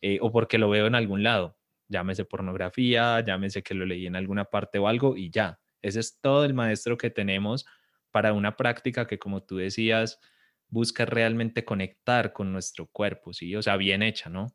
eh, 0.00 0.16
o 0.22 0.32
porque 0.32 0.56
lo 0.56 0.70
veo 0.70 0.86
en 0.86 0.94
algún 0.94 1.22
lado, 1.22 1.58
llámese 1.88 2.24
pornografía, 2.24 3.20
llámese 3.20 3.62
que 3.62 3.74
lo 3.74 3.84
leí 3.84 4.06
en 4.06 4.16
alguna 4.16 4.46
parte 4.46 4.78
o 4.78 4.88
algo 4.88 5.14
y 5.14 5.28
ya. 5.28 5.60
Ese 5.82 6.00
es 6.00 6.22
todo 6.22 6.46
el 6.46 6.54
maestro 6.54 6.96
que 6.96 7.10
tenemos 7.10 7.66
para 8.10 8.32
una 8.32 8.56
práctica 8.56 9.06
que, 9.06 9.18
como 9.18 9.42
tú 9.42 9.58
decías, 9.58 10.18
busca 10.70 11.04
realmente 11.04 11.64
conectar 11.64 12.32
con 12.32 12.52
nuestro 12.52 12.86
cuerpo, 12.86 13.32
¿sí? 13.32 13.54
O 13.56 13.62
sea, 13.62 13.76
bien 13.76 14.02
hecha, 14.02 14.30
¿no? 14.30 14.54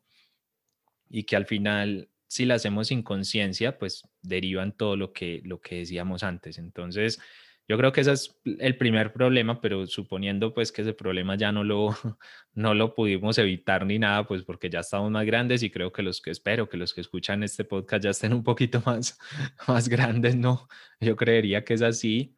Y 1.08 1.24
que 1.24 1.36
al 1.36 1.46
final, 1.46 2.10
si 2.26 2.44
la 2.44 2.54
hacemos 2.54 2.88
sin 2.88 3.02
conciencia, 3.02 3.78
pues 3.78 4.08
derivan 4.22 4.76
todo 4.76 4.96
lo 4.96 5.12
que, 5.12 5.40
lo 5.44 5.60
que 5.60 5.76
decíamos 5.76 6.22
antes. 6.22 6.58
Entonces, 6.58 7.20
Yo 7.68 7.76
creo 7.76 7.92
que 7.92 8.02
ese 8.02 8.12
es 8.12 8.40
el 8.60 8.76
primer 8.76 9.12
problema, 9.12 9.60
pero 9.60 9.86
suponiendo 9.86 10.54
pues 10.54 10.70
que 10.70 10.82
ese 10.82 10.92
problema 10.94 11.36
ya 11.36 11.50
no 11.50 11.64
lo, 11.64 11.88
no 12.54 12.74
lo 12.74 12.94
pudimos 12.94 13.38
evitar 13.38 13.84
ni 13.86 13.98
nada, 13.98 14.26
pues 14.26 14.44
porque 14.44 14.70
ya 14.70 14.80
estamos 14.80 15.10
más 15.10 15.26
grandes 15.26 15.62
y 15.64 15.70
creo 15.70 15.92
que 15.92 16.02
los 16.02 16.20
que 16.20 16.30
espero 16.30 16.68
que 16.68 16.76
los 16.76 16.94
que 16.94 17.00
escuchan 17.00 17.42
este 17.42 17.64
podcast 17.64 18.04
ya 18.04 18.10
estén 18.10 18.32
un 18.32 18.44
poquito 18.44 18.80
más, 18.86 19.18
más 19.66 19.88
grandes, 19.88 20.36
¿no? 20.36 20.68
Yo 21.00 21.16
creería 21.16 21.64
que 21.64 21.74
es 21.74 21.82
así. 21.82 22.36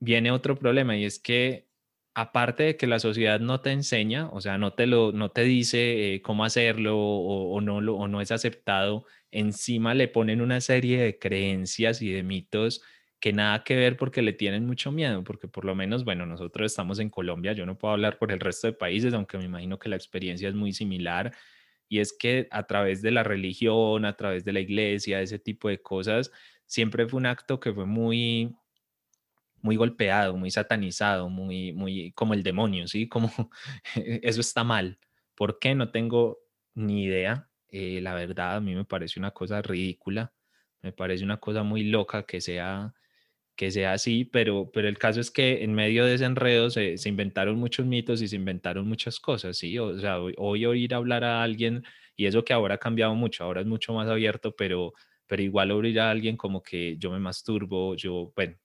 Viene 0.00 0.30
otro 0.30 0.56
problema 0.58 0.96
y 0.96 1.04
es 1.04 1.18
que 1.18 1.65
aparte 2.16 2.62
de 2.62 2.76
que 2.78 2.86
la 2.86 2.98
sociedad 2.98 3.40
no 3.40 3.60
te 3.60 3.72
enseña, 3.72 4.30
o 4.30 4.40
sea, 4.40 4.56
no 4.56 4.72
te, 4.72 4.86
lo, 4.86 5.12
no 5.12 5.32
te 5.32 5.42
dice 5.42 6.14
eh, 6.14 6.22
cómo 6.22 6.46
hacerlo 6.46 6.98
o, 6.98 7.60
no 7.60 7.82
lo, 7.82 7.96
o 7.96 8.08
no 8.08 8.22
es 8.22 8.32
aceptado, 8.32 9.04
encima 9.30 9.92
le 9.92 10.08
ponen 10.08 10.40
una 10.40 10.62
serie 10.62 10.98
de 11.02 11.18
creencias 11.18 12.00
y 12.00 12.10
de 12.10 12.22
mitos 12.22 12.80
que 13.20 13.34
nada 13.34 13.64
que 13.64 13.76
ver 13.76 13.98
porque 13.98 14.22
le 14.22 14.32
tienen 14.32 14.64
mucho 14.64 14.92
miedo, 14.92 15.24
porque 15.24 15.46
por 15.46 15.66
lo 15.66 15.74
menos, 15.74 16.04
bueno, 16.04 16.24
nosotros 16.24 16.72
estamos 16.72 17.00
en 17.00 17.10
Colombia, 17.10 17.52
yo 17.52 17.66
no 17.66 17.76
puedo 17.76 17.92
hablar 17.92 18.16
por 18.16 18.32
el 18.32 18.40
resto 18.40 18.66
de 18.66 18.72
países, 18.72 19.12
aunque 19.12 19.36
me 19.36 19.44
imagino 19.44 19.78
que 19.78 19.90
la 19.90 19.96
experiencia 19.96 20.48
es 20.48 20.54
muy 20.54 20.72
similar, 20.72 21.34
y 21.86 21.98
es 21.98 22.16
que 22.18 22.48
a 22.50 22.66
través 22.66 23.02
de 23.02 23.10
la 23.10 23.24
religión, 23.24 24.06
a 24.06 24.16
través 24.16 24.42
de 24.46 24.54
la 24.54 24.60
iglesia, 24.60 25.20
ese 25.20 25.38
tipo 25.38 25.68
de 25.68 25.82
cosas, 25.82 26.32
siempre 26.64 27.06
fue 27.06 27.18
un 27.18 27.26
acto 27.26 27.60
que 27.60 27.74
fue 27.74 27.84
muy 27.84 28.56
muy 29.66 29.76
golpeado, 29.76 30.36
muy 30.36 30.50
satanizado, 30.50 31.28
muy 31.30 31.72
muy 31.72 32.12
como 32.12 32.34
el 32.34 32.42
demonio, 32.42 32.88
¿sí? 32.88 33.08
Como 33.08 33.30
eso 33.96 34.40
está 34.40 34.64
mal. 34.64 34.98
¿Por 35.34 35.58
qué? 35.58 35.74
No 35.74 35.90
tengo 35.90 36.38
ni 36.74 37.04
idea. 37.04 37.50
Eh, 37.68 38.00
la 38.02 38.14
verdad, 38.14 38.56
a 38.56 38.60
mí 38.60 38.74
me 38.74 38.84
parece 38.84 39.18
una 39.20 39.32
cosa 39.32 39.62
ridícula, 39.62 40.32
me 40.82 40.92
parece 40.92 41.24
una 41.24 41.38
cosa 41.38 41.62
muy 41.64 41.84
loca 41.84 42.24
que 42.24 42.40
sea 42.40 42.94
que 43.56 43.70
sea 43.70 43.94
así, 43.94 44.24
pero, 44.24 44.70
pero 44.72 44.88
el 44.88 44.98
caso 44.98 45.20
es 45.20 45.30
que 45.30 45.64
en 45.64 45.74
medio 45.74 46.04
de 46.04 46.14
ese 46.14 46.26
enredo 46.26 46.70
se, 46.70 46.96
inventaron 47.06 47.56
muchos 47.58 47.86
mitos 47.86 48.22
y 48.22 48.28
se 48.28 48.36
inventaron 48.36 48.86
muchas 48.86 49.18
cosas, 49.18 49.56
¿sí? 49.58 49.78
O 49.78 49.98
sea, 49.98 50.20
hoy, 50.20 50.66
oír 50.66 50.94
hablar 50.94 51.24
a 51.24 51.42
alguien, 51.42 51.84
y 52.16 52.26
eso 52.26 52.44
que 52.44 52.52
ahora 52.52 52.76
ha 52.76 52.78
cambiado 52.78 53.14
mucho, 53.14 53.44
ahora 53.44 53.62
es 53.62 53.66
mucho 53.66 53.94
más 53.94 54.08
abierto, 54.08 54.54
pero, 54.54 54.92
pero 55.26 55.42
igual 55.42 55.70
oír 55.72 55.98
a 56.00 56.10
alguien 56.10 56.36
como 56.36 56.62
que 56.62 56.96
yo 56.98 57.10
me 57.10 57.18
masturbo, 57.18 57.96
yo, 57.96 58.32
bueno, 58.36 58.56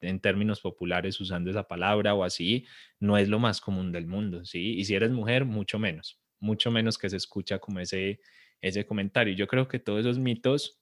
en 0.00 0.20
términos 0.20 0.60
populares 0.60 1.20
usando 1.20 1.50
esa 1.50 1.66
palabra 1.66 2.14
o 2.14 2.24
así, 2.24 2.66
no 3.00 3.18
es 3.18 3.28
lo 3.28 3.38
más 3.38 3.60
común 3.60 3.92
del 3.92 4.06
mundo, 4.06 4.44
¿sí? 4.44 4.74
Y 4.78 4.84
si 4.84 4.94
eres 4.94 5.10
mujer, 5.10 5.44
mucho 5.44 5.78
menos, 5.78 6.20
mucho 6.40 6.70
menos 6.70 6.98
que 6.98 7.10
se 7.10 7.16
escucha 7.16 7.58
como 7.58 7.80
ese, 7.80 8.20
ese 8.60 8.86
comentario. 8.86 9.34
Yo 9.34 9.46
creo 9.46 9.68
que 9.68 9.78
todos 9.78 10.00
esos 10.00 10.18
mitos 10.18 10.80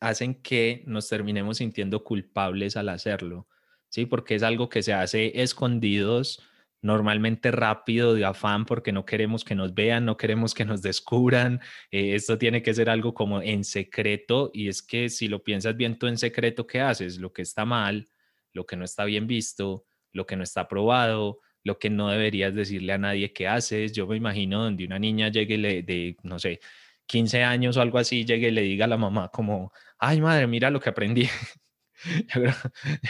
hacen 0.00 0.34
que 0.42 0.82
nos 0.86 1.08
terminemos 1.08 1.58
sintiendo 1.58 2.04
culpables 2.04 2.76
al 2.76 2.88
hacerlo, 2.88 3.48
¿sí? 3.88 4.06
Porque 4.06 4.34
es 4.34 4.42
algo 4.42 4.68
que 4.68 4.82
se 4.82 4.92
hace 4.92 5.42
escondidos, 5.42 6.42
normalmente 6.84 7.50
rápido, 7.50 8.12
de 8.12 8.26
afán, 8.26 8.66
porque 8.66 8.92
no 8.92 9.06
queremos 9.06 9.42
que 9.42 9.54
nos 9.54 9.72
vean, 9.72 10.04
no 10.04 10.18
queremos 10.18 10.52
que 10.52 10.66
nos 10.66 10.82
descubran. 10.82 11.60
Eh, 11.90 12.14
esto 12.14 12.36
tiene 12.36 12.62
que 12.62 12.74
ser 12.74 12.90
algo 12.90 13.14
como 13.14 13.40
en 13.40 13.64
secreto 13.64 14.50
y 14.52 14.68
es 14.68 14.82
que 14.82 15.08
si 15.08 15.26
lo 15.28 15.42
piensas 15.42 15.76
bien 15.76 15.98
tú 15.98 16.06
en 16.06 16.18
secreto, 16.18 16.66
¿qué 16.66 16.82
haces? 16.82 17.18
Lo 17.18 17.32
que 17.32 17.40
está 17.40 17.64
mal, 17.64 18.06
lo 18.52 18.66
que 18.66 18.76
no 18.76 18.84
está 18.84 19.06
bien 19.06 19.26
visto, 19.26 19.86
lo 20.12 20.26
que 20.26 20.36
no 20.36 20.42
está 20.42 20.62
aprobado, 20.62 21.40
lo 21.62 21.78
que 21.78 21.88
no 21.88 22.10
deberías 22.10 22.54
decirle 22.54 22.92
a 22.92 22.98
nadie 22.98 23.32
que 23.32 23.48
haces. 23.48 23.92
Yo 23.92 24.06
me 24.06 24.16
imagino 24.16 24.62
donde 24.62 24.84
una 24.84 24.98
niña 24.98 25.28
llegue 25.28 25.56
de, 25.56 26.16
no 26.22 26.38
sé, 26.38 26.60
15 27.06 27.42
años 27.44 27.78
o 27.78 27.80
algo 27.80 27.96
así, 27.96 28.26
llegue 28.26 28.48
y 28.48 28.50
le 28.50 28.60
diga 28.60 28.84
a 28.84 28.88
la 28.88 28.98
mamá 28.98 29.30
como, 29.30 29.72
ay 29.98 30.20
madre, 30.20 30.46
mira 30.46 30.70
lo 30.70 30.80
que 30.80 30.90
aprendí. 30.90 31.28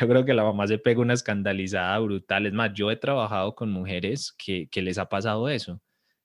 yo, 0.00 0.08
creo, 0.08 0.24
que 0.24 0.34
la 0.34 0.44
mamá 0.44 0.66
se 0.66 0.78
pega 0.78 1.00
una 1.00 1.14
escandalizada 1.14 1.98
brutal. 1.98 2.46
Es 2.46 2.52
más, 2.52 2.72
yo 2.74 2.90
he 2.90 2.96
trabajado 2.96 3.54
con 3.54 3.70
mujeres 3.70 4.32
que, 4.36 4.68
que 4.68 4.82
les 4.82 4.98
ha 4.98 5.08
pasado 5.08 5.48
eso, 5.48 5.80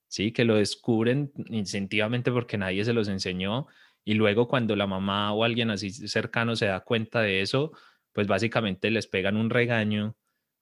¿sí? 0.08 0.32
Que 0.32 0.46
lo 0.46 0.56
descubren 0.56 1.32
instintivamente 1.48 2.32
porque 2.32 2.58
nadie 2.58 2.86
se 2.86 2.94
los 2.94 3.08
enseñó 3.08 3.68
y 4.10 4.16
luego 4.16 4.48
cuando 4.48 4.76
la 4.76 4.88
mamá 4.88 5.34
o 5.34 5.44
alguien 5.44 5.70
así 5.70 5.92
cercano 5.92 6.56
se 6.56 6.66
da 6.66 6.80
cuenta 6.82 7.22
de 7.22 7.42
eso, 7.42 7.72
pues 8.12 8.28
básicamente 8.28 8.90
les 8.92 9.08
pegan 9.08 9.38
un 9.38 9.50
regaño 9.50 10.16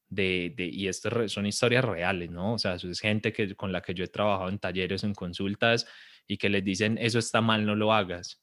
de, 0.10 0.54
de, 0.56 0.66
y 0.66 0.88
estas 0.88 1.32
son 1.32 1.46
historias 1.46 1.86
reales, 1.86 2.30
¿no? 2.30 2.54
O 2.54 2.58
sea, 2.60 2.76
es 2.76 3.00
gente 3.00 3.34
que, 3.34 3.56
con 3.56 3.72
la 3.72 3.82
que 3.82 3.94
yo 3.94 4.04
he 4.04 4.08
trabajado 4.08 4.50
en 4.50 4.60
talleres, 4.60 5.04
en 5.04 5.14
consultas 5.14 5.88
y 6.28 6.38
que 6.38 6.50
les 6.50 6.64
dicen, 6.64 6.98
eso 6.98 7.20
está 7.20 7.42
mal, 7.42 7.66
no 7.66 7.76
lo 7.76 7.94
hagas. 7.94 8.42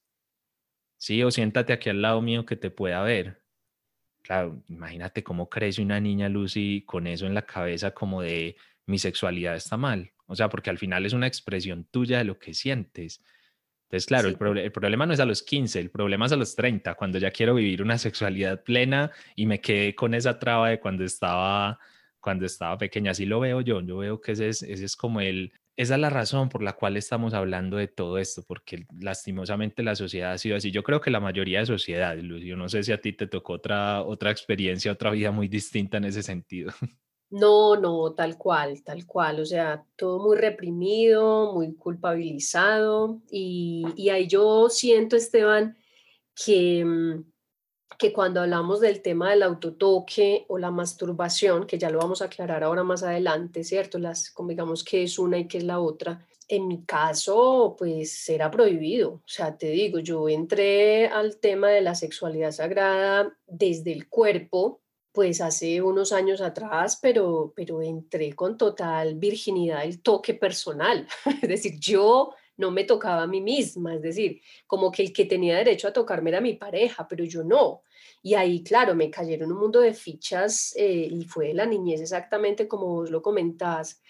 Sí, 0.98 1.22
o 1.22 1.30
siéntate 1.30 1.72
aquí 1.72 1.90
al 1.90 2.02
lado 2.02 2.22
mío 2.22 2.46
que 2.46 2.56
te 2.56 2.70
pueda 2.70 3.02
ver. 3.02 3.43
Claro, 4.24 4.62
imagínate 4.70 5.22
cómo 5.22 5.50
crece 5.50 5.82
una 5.82 6.00
niña 6.00 6.30
Lucy 6.30 6.82
con 6.86 7.06
eso 7.06 7.26
en 7.26 7.34
la 7.34 7.42
cabeza 7.42 7.90
como 7.90 8.22
de 8.22 8.56
mi 8.86 8.98
sexualidad 8.98 9.54
está 9.54 9.76
mal. 9.76 10.12
O 10.26 10.34
sea, 10.34 10.48
porque 10.48 10.70
al 10.70 10.78
final 10.78 11.04
es 11.04 11.12
una 11.12 11.26
expresión 11.26 11.84
tuya 11.84 12.18
de 12.18 12.24
lo 12.24 12.38
que 12.38 12.54
sientes. 12.54 13.22
Entonces, 13.82 14.06
claro, 14.06 14.28
el, 14.28 14.58
el, 14.58 14.72
problema 14.72 15.04
no 15.04 15.12
es 15.12 15.20
a 15.20 15.26
los 15.26 15.42
15, 15.42 15.78
el 15.78 15.90
problema 15.90 16.24
es 16.24 16.32
a 16.32 16.36
los 16.36 16.56
30, 16.56 16.94
cuando 16.94 17.18
ya 17.18 17.30
quiero 17.32 17.54
vivir 17.54 17.82
una 17.82 17.98
sexualidad 17.98 18.64
plena 18.64 19.10
y 19.36 19.44
me 19.44 19.60
quedé 19.60 19.94
con 19.94 20.14
esa 20.14 20.38
traba 20.38 20.70
de 20.70 20.80
cuando 20.80 21.04
estaba, 21.04 21.78
cuando 22.18 22.46
estaba 22.46 22.78
pequeña. 22.78 23.10
Así 23.10 23.26
lo 23.26 23.40
veo 23.40 23.60
yo, 23.60 23.82
yo 23.82 23.98
veo 23.98 24.22
que 24.22 24.32
ese 24.32 24.48
es, 24.48 24.62
ese 24.62 24.86
es 24.86 24.96
como 24.96 25.20
el, 25.20 25.52
esa 25.76 25.94
es 25.94 26.00
la 26.00 26.10
razón 26.10 26.48
por 26.48 26.62
la 26.62 26.74
cual 26.74 26.96
estamos 26.96 27.34
hablando 27.34 27.76
de 27.76 27.88
todo 27.88 28.18
esto, 28.18 28.44
porque 28.46 28.86
lastimosamente 29.00 29.82
la 29.82 29.96
sociedad 29.96 30.32
ha 30.32 30.38
sido 30.38 30.56
así. 30.56 30.70
Yo 30.70 30.82
creo 30.82 31.00
que 31.00 31.10
la 31.10 31.20
mayoría 31.20 31.60
de 31.60 31.66
sociedades, 31.66 32.22
Lucio, 32.22 32.56
no 32.56 32.68
sé 32.68 32.82
si 32.84 32.92
a 32.92 33.00
ti 33.00 33.12
te 33.12 33.26
tocó 33.26 33.54
otra, 33.54 34.02
otra 34.02 34.30
experiencia, 34.30 34.92
otra 34.92 35.10
vida 35.10 35.32
muy 35.32 35.48
distinta 35.48 35.96
en 35.96 36.04
ese 36.04 36.22
sentido. 36.22 36.72
No, 37.30 37.74
no, 37.74 38.12
tal 38.12 38.38
cual, 38.38 38.84
tal 38.84 39.06
cual. 39.06 39.40
O 39.40 39.46
sea, 39.46 39.84
todo 39.96 40.22
muy 40.22 40.36
reprimido, 40.36 41.52
muy 41.52 41.74
culpabilizado. 41.74 43.20
Y, 43.28 43.84
y 43.96 44.10
ahí 44.10 44.28
yo 44.28 44.68
siento, 44.68 45.16
Esteban, 45.16 45.76
que 46.36 46.84
mm, 46.84 47.24
que 47.98 48.12
cuando 48.12 48.40
hablamos 48.40 48.80
del 48.80 49.02
tema 49.02 49.30
del 49.30 49.42
autotoque 49.42 50.44
o 50.48 50.58
la 50.58 50.70
masturbación, 50.70 51.66
que 51.66 51.78
ya 51.78 51.90
lo 51.90 51.98
vamos 51.98 52.22
a 52.22 52.26
aclarar 52.26 52.64
ahora 52.64 52.84
más 52.84 53.02
adelante, 53.02 53.64
¿cierto? 53.64 53.98
Las, 53.98 54.30
como 54.30 54.50
digamos 54.50 54.84
que 54.84 55.02
es 55.02 55.18
una 55.18 55.38
y 55.38 55.48
que 55.48 55.58
es 55.58 55.64
la 55.64 55.80
otra. 55.80 56.26
En 56.48 56.68
mi 56.68 56.84
caso, 56.84 57.74
pues 57.78 58.28
era 58.28 58.50
prohibido. 58.50 59.12
O 59.12 59.22
sea, 59.26 59.56
te 59.56 59.68
digo, 59.68 59.98
yo 59.98 60.28
entré 60.28 61.08
al 61.08 61.38
tema 61.38 61.70
de 61.70 61.80
la 61.80 61.94
sexualidad 61.94 62.52
sagrada 62.52 63.34
desde 63.46 63.92
el 63.92 64.08
cuerpo, 64.08 64.80
pues 65.12 65.40
hace 65.40 65.80
unos 65.80 66.12
años 66.12 66.40
atrás, 66.40 66.98
pero, 67.00 67.52
pero 67.54 67.80
entré 67.80 68.34
con 68.34 68.58
total 68.58 69.14
virginidad, 69.14 69.84
el 69.84 70.02
toque 70.02 70.34
personal. 70.34 71.06
es 71.42 71.48
decir, 71.48 71.78
yo 71.78 72.34
no 72.56 72.70
me 72.70 72.84
tocaba 72.84 73.22
a 73.22 73.26
mí 73.26 73.40
misma, 73.40 73.94
es 73.94 74.02
decir, 74.02 74.40
como 74.66 74.90
que 74.90 75.02
el 75.02 75.12
que 75.12 75.24
tenía 75.24 75.56
derecho 75.56 75.88
a 75.88 75.92
tocarme 75.92 76.30
era 76.30 76.40
mi 76.40 76.54
pareja, 76.54 77.06
pero 77.08 77.24
yo 77.24 77.42
no. 77.42 77.82
Y 78.22 78.34
ahí, 78.34 78.62
claro, 78.62 78.94
me 78.94 79.10
cayeron 79.10 79.52
un 79.52 79.58
mundo 79.58 79.80
de 79.80 79.92
fichas 79.94 80.74
eh, 80.76 81.08
y 81.10 81.24
fue 81.24 81.52
la 81.54 81.66
niñez 81.66 82.00
exactamente 82.00 82.68
como 82.68 82.86
vos 82.86 83.10
lo 83.10 83.22
comentás, 83.22 84.02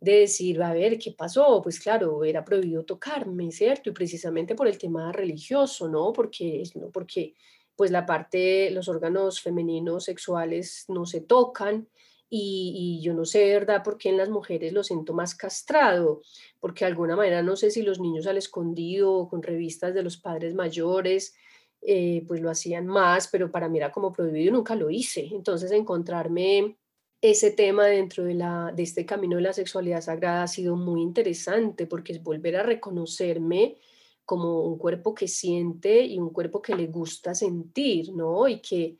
de 0.00 0.20
decir, 0.20 0.62
a 0.62 0.72
ver, 0.72 0.98
¿qué 0.98 1.12
pasó? 1.12 1.60
Pues 1.62 1.80
claro, 1.80 2.22
era 2.24 2.44
prohibido 2.44 2.84
tocarme, 2.84 3.50
¿cierto? 3.50 3.90
Y 3.90 3.92
precisamente 3.92 4.54
por 4.54 4.68
el 4.68 4.78
tema 4.78 5.10
religioso, 5.12 5.88
¿no? 5.88 6.12
Porque, 6.12 6.62
¿no? 6.76 6.90
porque 6.90 7.34
pues 7.74 7.90
la 7.90 8.06
parte, 8.06 8.70
los 8.70 8.88
órganos 8.88 9.40
femeninos 9.40 10.04
sexuales 10.04 10.84
no 10.88 11.06
se 11.06 11.20
tocan 11.20 11.88
y, 12.30 13.00
yo 13.02 13.14
no 13.14 13.24
sé, 13.24 13.52
¿verdad?, 13.52 13.82
por 13.82 13.96
qué 13.96 14.10
en 14.10 14.18
las 14.18 14.28
mujeres 14.28 14.72
lo 14.72 14.84
siento 14.84 15.14
más 15.14 15.34
castrado, 15.34 16.22
porque 16.60 16.84
de 16.84 16.90
alguna 16.90 17.16
manera 17.16 17.42
no 17.42 17.56
sé 17.56 17.70
si 17.70 17.82
los 17.82 18.00
niños 18.00 18.26
al 18.26 18.36
escondido 18.36 19.12
o 19.12 19.28
con 19.28 19.42
revistas 19.42 19.94
de 19.94 20.02
los 20.02 20.18
padres 20.18 20.54
mayores, 20.54 21.34
eh, 21.80 22.24
pues 22.26 22.40
lo 22.40 22.50
hacían 22.50 22.86
más, 22.86 23.28
pero 23.28 23.50
para 23.50 23.68
mí 23.68 23.78
era 23.78 23.92
como 23.92 24.12
prohibido 24.12 24.52
nunca 24.52 24.74
lo 24.74 24.90
hice. 24.90 25.28
Entonces 25.32 25.70
encontrarme 25.70 26.76
ese 27.20 27.50
tema 27.50 27.86
dentro 27.86 28.24
de, 28.24 28.34
la, 28.34 28.72
de 28.74 28.82
este 28.82 29.06
camino 29.06 29.36
de 29.36 29.42
la 29.42 29.52
sexualidad 29.52 30.02
sagrada 30.02 30.44
ha 30.44 30.48
sido 30.48 30.76
muy 30.76 31.02
interesante 31.02 31.86
porque 31.86 32.12
es 32.12 32.22
volver 32.22 32.56
a 32.56 32.62
reconocerme 32.62 33.76
como 34.24 34.62
un 34.62 34.76
cuerpo 34.76 35.14
que 35.14 35.26
siente 35.26 36.04
y 36.04 36.18
un 36.18 36.30
cuerpo 36.30 36.60
que 36.60 36.76
le 36.76 36.86
gusta 36.88 37.34
sentir, 37.34 38.12
¿no? 38.12 38.46
Y 38.46 38.60
que, 38.60 38.98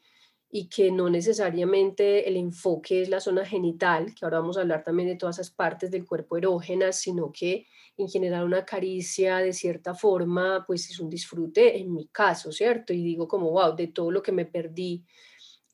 y 0.50 0.69
que 0.69 0.90
no 0.90 1.11
necesariamente 1.11 2.28
el 2.28 2.37
enfoque 2.37 3.02
es 3.02 3.09
la 3.09 3.21
zona 3.21 3.45
genital, 3.45 4.14
que 4.14 4.25
ahora 4.25 4.40
vamos 4.40 4.57
a 4.57 4.62
hablar 4.62 4.83
también 4.83 5.09
de 5.09 5.17
todas 5.17 5.38
esas 5.38 5.50
partes 5.50 5.90
del 5.90 6.07
cuerpo 6.07 6.38
erógenas, 6.38 6.99
sino 6.99 7.31
que 7.31 7.67
en 7.99 8.09
general 8.09 8.45
una 8.45 8.64
caricia 8.64 9.38
de 9.38 9.52
cierta 9.52 9.95
forma, 9.95 10.64
pues 10.67 10.88
es 10.88 11.00
un 11.00 11.11
disfrute 11.11 11.78
en 11.78 11.93
mi 11.93 12.07
caso, 12.09 12.50
¿cierto? 12.50 12.93
Y 12.93 13.02
digo 13.02 13.28
como, 13.28 13.50
wow, 13.50 13.76
de 13.76 13.88
todo 13.88 14.11
lo 14.11 14.23
que 14.23 14.33
me 14.33 14.47
perdí, 14.47 15.05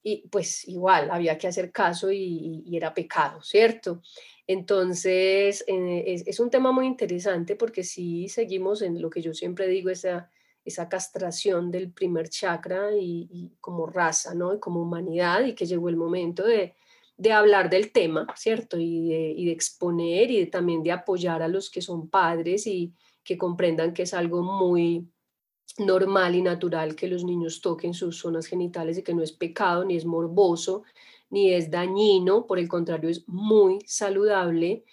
y 0.03 0.29
pues 0.29 0.69
igual 0.69 1.11
había 1.11 1.39
que 1.39 1.47
hacer 1.47 1.73
caso 1.73 2.13
y, 2.13 2.65
era 2.77 2.93
pecado, 2.93 3.43
¿cierto? 3.43 4.03
Entonces, 4.47 5.65
eh, 5.67 6.05
es, 6.07 6.27
es, 6.27 6.41
un 6.41 6.51
tema 6.51 6.73
muy 6.73 6.87
interesante 6.87 7.57
porque 7.57 7.83
si 7.85 8.29
seguimos 8.29 8.83
en 8.83 9.01
lo 9.01 9.09
que 9.09 9.23
yo 9.23 9.33
siempre 9.33 9.67
digo, 9.67 9.89
esa 9.89 10.31
esa 10.65 10.89
castración 10.89 11.71
del 11.71 11.91
primer 11.93 12.29
chakra 12.29 12.91
y, 12.97 13.53
como 13.61 13.87
raza, 13.87 14.35
¿no? 14.35 14.55
Y 14.55 14.61
como 14.61 14.81
humanidad 14.81 15.45
y 15.45 15.55
que 15.55 15.67
llegó 15.67 15.89
el 15.89 15.97
momento 15.97 16.45
de, 16.45 16.75
hablar 17.33 17.71
del 17.71 17.93
tema, 17.93 18.27
¿cierto? 18.35 18.79
Y 18.79 19.09
de, 19.09 19.53
exponer 19.53 20.31
y 20.31 20.47
también 20.47 20.83
de 20.83 20.93
apoyar 20.93 21.43
a 21.43 21.49
los 21.49 21.71
que 21.71 21.83
son 21.83 22.09
padres 22.09 22.67
y 22.67 22.95
que 23.23 23.39
comprendan 23.39 23.93
que 23.93 24.03
es 24.03 24.15
algo 24.15 24.43
muy 24.43 25.07
normal 25.79 26.35
y 26.35 26.43
natural 26.43 26.95
que 26.95 27.09
los 27.09 27.25
niños 27.25 27.61
toquen 27.61 27.95
sus 27.95 28.19
zonas 28.19 28.47
genitales 28.47 28.99
y 28.99 29.03
que 29.03 29.15
no 29.15 29.23
es 29.23 29.33
pecado, 29.33 29.85
ni 29.85 29.97
es 29.97 30.05
morboso, 30.05 30.85
ni 31.31 31.53
es 31.53 31.71
dañino, 31.71 32.47
por 32.47 32.59
el 32.59 32.69
contrario, 32.69 33.11
es 33.11 33.29
muy 33.29 33.81
saludable 33.87 34.85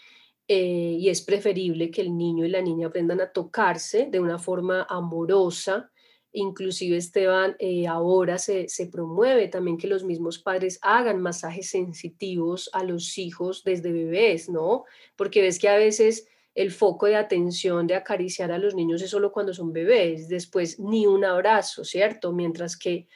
eh, 0.54 0.98
y 1.00 1.08
es 1.08 1.22
preferible 1.22 1.90
que 1.92 2.02
el 2.02 2.18
niño 2.18 2.46
y 2.46 2.50
la 2.50 2.62
niña 2.62 2.88
aprendan 2.88 3.22
a 3.22 3.32
tocarse 3.32 4.08
de 4.12 4.20
una 4.20 4.38
forma 4.38 4.86
amorosa. 4.90 5.90
Inclusive, 6.34 6.98
Esteban, 6.98 7.56
eh, 7.58 7.88
ahora 7.88 8.38
se, 8.38 8.68
se 8.68 8.88
promueve 8.88 9.48
también 9.48 9.78
que 9.78 9.88
los 9.88 10.04
mismos 10.04 10.40
padres 10.40 10.78
hagan 10.82 11.22
masajes 11.22 11.70
sensitivos 11.70 12.70
a 12.74 12.84
los 12.84 13.18
hijos 13.18 13.64
desde 13.64 13.94
bebés, 13.94 14.50
¿no? 14.50 14.84
Porque 15.16 15.42
ves 15.42 15.58
que 15.58 15.70
a 15.70 15.78
veces 15.78 16.28
el 16.54 16.72
foco 16.72 17.06
de 17.06 17.16
atención 17.16 17.88
de 17.88 17.96
acariciar 17.96 18.52
a 18.52 18.58
los 18.58 18.76
niños 18.76 19.02
es 19.02 19.10
solo 19.10 19.32
cuando 19.32 19.54
son 19.54 19.72
bebés, 19.72 20.28
después 20.28 20.82
ni 20.82 21.08
un 21.08 21.24
abrazo, 21.24 21.86
¿cierto? 21.86 22.34
Mientras 22.34 22.76
que 22.76 23.08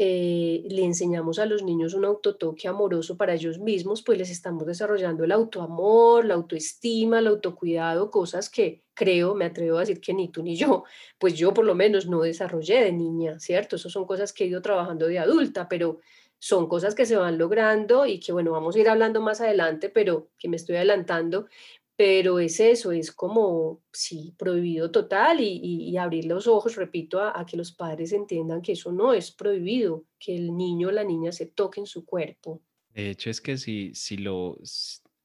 eh, 0.00 0.64
le 0.70 0.84
enseñamos 0.84 1.40
a 1.40 1.46
los 1.46 1.64
niños 1.64 1.92
un 1.92 2.04
autotoque 2.04 2.68
amoroso 2.68 3.16
para 3.16 3.34
ellos 3.34 3.58
mismos, 3.58 4.02
pues 4.02 4.16
les 4.16 4.30
estamos 4.30 4.64
desarrollando 4.64 5.24
el 5.24 5.32
autoamor, 5.32 6.24
la 6.24 6.34
autoestima, 6.34 7.18
el 7.18 7.26
autocuidado, 7.26 8.08
cosas 8.08 8.48
que 8.48 8.84
creo, 8.94 9.34
me 9.34 9.46
atrevo 9.46 9.76
a 9.76 9.80
decir 9.80 10.00
que 10.00 10.14
ni 10.14 10.28
tú 10.28 10.44
ni 10.44 10.54
yo, 10.54 10.84
pues 11.18 11.34
yo 11.34 11.52
por 11.52 11.64
lo 11.64 11.74
menos 11.74 12.06
no 12.06 12.20
desarrollé 12.20 12.84
de 12.84 12.92
niña, 12.92 13.40
¿cierto? 13.40 13.74
Esas 13.74 13.90
son 13.90 14.06
cosas 14.06 14.32
que 14.32 14.44
he 14.44 14.46
ido 14.46 14.62
trabajando 14.62 15.08
de 15.08 15.18
adulta, 15.18 15.68
pero 15.68 15.98
son 16.38 16.68
cosas 16.68 16.94
que 16.94 17.04
se 17.04 17.16
van 17.16 17.36
logrando 17.36 18.06
y 18.06 18.20
que, 18.20 18.32
bueno, 18.32 18.52
vamos 18.52 18.76
a 18.76 18.78
ir 18.78 18.88
hablando 18.88 19.20
más 19.20 19.40
adelante, 19.40 19.88
pero 19.88 20.28
que 20.38 20.48
me 20.48 20.56
estoy 20.56 20.76
adelantando, 20.76 21.48
pero 21.98 22.38
es 22.38 22.60
eso, 22.60 22.92
es 22.92 23.10
como, 23.10 23.82
sí, 23.92 24.32
prohibido 24.38 24.92
total 24.92 25.40
y, 25.40 25.96
abrir 25.96 26.26
los 26.26 26.46
ojos, 26.46 26.76
repito, 26.76 27.20
a, 27.20 27.44
que 27.44 27.56
los 27.56 27.72
padres 27.72 28.12
entiendan 28.12 28.62
que 28.62 28.70
eso 28.70 28.92
no 28.92 29.12
es 29.12 29.32
prohibido, 29.32 30.04
que 30.16 30.36
el 30.36 30.56
niño 30.56 30.88
o 30.88 30.92
la 30.92 31.02
niña 31.02 31.32
se 31.32 31.46
toquen 31.46 31.86
su 31.86 32.06
cuerpo. 32.06 32.62
De 32.94 33.10
hecho, 33.10 33.30
es 33.30 33.40
que 33.40 33.56
si, 33.56 33.92
si 33.96 34.16
lo, 34.16 34.60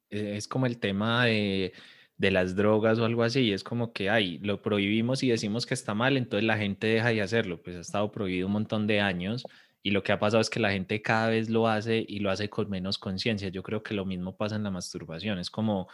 e, 0.09 0.35
es 0.35 0.47
como 0.47 0.65
el 0.65 0.79
tema 0.79 1.25
de, 1.25 1.73
de 2.17 2.31
las 2.31 2.55
drogas 2.55 2.97
o 2.97 3.05
algo 3.05 3.21
así, 3.21 3.53
es 3.53 3.63
como 3.63 3.93
que, 3.93 4.09
ay, 4.09 4.39
lo 4.39 4.63
prohibimos 4.63 5.21
y 5.21 5.29
decimos 5.29 5.67
que 5.67 5.75
está 5.75 5.93
mal, 5.93 6.17
entonces 6.17 6.47
la 6.47 6.57
gente 6.57 6.87
deja 6.87 7.09
de 7.09 7.21
hacerlo, 7.21 7.61
pues 7.61 7.75
ha 7.75 7.81
estado 7.81 8.11
prohibido 8.11 8.47
un 8.47 8.53
montón 8.53 8.87
de 8.87 8.99
años 8.99 9.43
y 9.83 9.91
lo 9.91 10.01
que 10.01 10.11
ha 10.11 10.17
pasado 10.17 10.41
es 10.41 10.49
que 10.49 10.59
la 10.59 10.71
gente 10.71 11.03
cada 11.03 11.29
vez 11.29 11.51
lo 11.51 11.67
hace 11.67 12.03
y 12.07 12.17
lo 12.17 12.31
hace 12.31 12.49
con 12.49 12.67
menos 12.67 12.97
conciencia. 12.97 13.49
Yo 13.49 13.61
creo 13.61 13.83
que 13.83 13.93
lo 13.93 14.05
mismo 14.05 14.35
pasa 14.35 14.55
en 14.55 14.63
la 14.63 14.71
masturbación, 14.71 15.37
es 15.37 15.51
como 15.51 15.87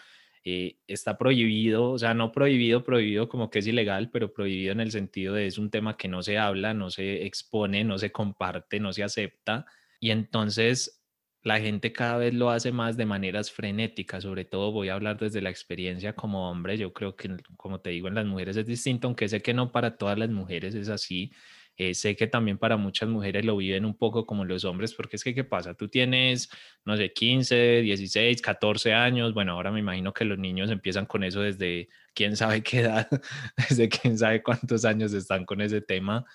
eh, 0.44 0.78
está 0.88 1.18
prohibido, 1.18 1.92
o 1.92 2.00
sea, 2.00 2.14
no 2.14 2.32
prohibido, 2.32 2.84
prohibido 2.84 3.30
como 3.30 3.50
que 3.50 3.60
es 3.60 3.68
ilegal, 3.68 4.10
pero 4.12 4.34
prohibido 4.34 4.72
en 4.72 4.80
el 4.80 4.92
sentido 4.92 5.34
de 5.34 5.48
es 5.48 5.58
un 5.58 5.70
tema 5.70 5.98
que 5.98 6.08
no 6.08 6.24
se 6.24 6.38
habla, 6.38 6.74
no 6.74 6.90
se 6.90 7.26
expone, 7.26 7.84
no 7.84 7.98
se 7.98 8.12
comparte, 8.12 8.80
no 8.80 8.94
se 8.94 9.04
acepta. 9.04 9.66
Y 10.00 10.12
entonces 10.12 11.00
la 11.42 11.60
gente 11.60 11.94
cada 11.94 12.18
vez 12.18 12.34
lo 12.34 12.50
hace 12.50 12.72
más 12.72 12.98
de 12.98 13.06
maneras 13.06 13.52
frenéticas, 13.52 14.24
sobre 14.24 14.46
todo 14.46 14.72
voy 14.72 14.90
a 14.90 14.96
hablar 14.96 15.18
desde 15.20 15.42
la 15.42 15.50
experiencia 15.50 16.14
como 16.14 16.50
hombre, 16.50 16.78
yo 16.78 16.94
creo 16.94 17.16
que 17.16 17.30
como 17.58 17.80
te 17.80 17.92
digo 17.92 18.08
en 18.08 18.16
las 18.16 18.26
mujeres 18.26 18.58
es 18.58 18.66
distinto, 18.66 19.08
aunque 19.08 19.30
sé 19.30 19.42
que 19.42 19.54
no 19.54 19.72
para 19.72 19.98
todas 19.98 20.18
las 20.18 20.30
mujeres 20.30 20.76
es 20.76 20.90
así, 20.90 21.32
eh, 21.80 21.94
sé 21.94 22.18
que 22.18 22.28
también 22.28 22.58
para 22.58 22.76
muchas 22.76 23.08
mujeres 23.08 23.46
lo 23.46 23.56
viven 23.56 23.86
un 23.86 23.96
poco 23.96 24.26
como 24.26 24.44
los 24.44 24.66
hombres, 24.66 24.94
porque 24.94 25.16
es 25.16 25.24
que, 25.24 25.34
¿qué 25.34 25.46
pasa? 25.46 25.76
Tú 25.76 25.88
tienes, 25.88 26.50
no 26.84 26.98
sé, 26.98 27.14
15, 27.14 27.82
16, 27.84 28.42
14 28.42 28.94
años, 28.94 29.34
bueno, 29.34 29.54
ahora 29.54 29.72
me 29.72 29.80
imagino 29.80 30.12
que 30.12 30.26
los 30.26 30.38
niños 30.38 30.70
empiezan 30.72 31.06
con 31.06 31.24
eso 31.24 31.40
desde 31.40 31.88
quién 32.14 32.36
sabe 32.36 32.64
qué 32.64 32.82
edad, 32.82 33.08
desde 33.70 33.88
quién 33.88 34.18
sabe 34.18 34.44
cuántos 34.44 34.84
años 34.84 35.14
están 35.14 35.46
con 35.46 35.62
ese 35.62 35.80
tema. 35.80 36.26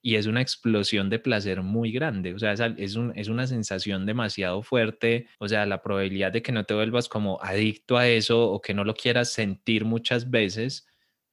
Y 0.00 0.14
es 0.14 0.26
una 0.26 0.40
explosión 0.40 1.10
de 1.10 1.18
placer 1.18 1.60
muy 1.60 1.92
grande, 1.92 2.32
o 2.32 2.38
sea, 2.38 2.54
es, 2.54 2.96
un, 2.96 3.12
es 3.14 3.28
una 3.28 3.46
sensación 3.46 4.06
demasiado 4.06 4.62
fuerte, 4.62 5.28
o 5.38 5.48
sea, 5.48 5.66
la 5.66 5.82
probabilidad 5.82 6.32
de 6.32 6.40
que 6.40 6.52
no 6.52 6.64
te 6.64 6.72
vuelvas 6.72 7.10
como 7.10 7.38
adicto 7.42 7.98
a 7.98 8.08
eso 8.08 8.50
o 8.50 8.62
que 8.62 8.72
no 8.72 8.84
lo 8.84 8.94
quieras 8.94 9.32
sentir 9.32 9.84
muchas 9.84 10.30
veces, 10.30 10.86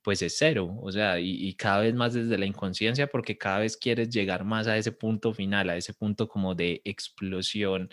pues 0.03 0.21
es 0.21 0.35
cero, 0.37 0.77
o 0.81 0.91
sea, 0.91 1.19
y, 1.19 1.53
cada 1.55 1.81
vez 1.81 1.93
más 1.95 2.13
desde 2.13 2.37
la 2.37 2.45
inconsciencia, 2.45 3.07
porque 3.07 3.37
cada 3.37 3.59
vez 3.59 3.77
quieres 3.77 4.09
llegar 4.09 4.43
más 4.43 4.67
a 4.67 4.77
ese 4.77 4.91
punto 4.91 5.33
final, 5.33 5.69
a 5.69 5.77
ese 5.77 5.93
punto 5.93 6.27
como 6.27 6.55
de 6.55 6.81
explosión 6.83 7.89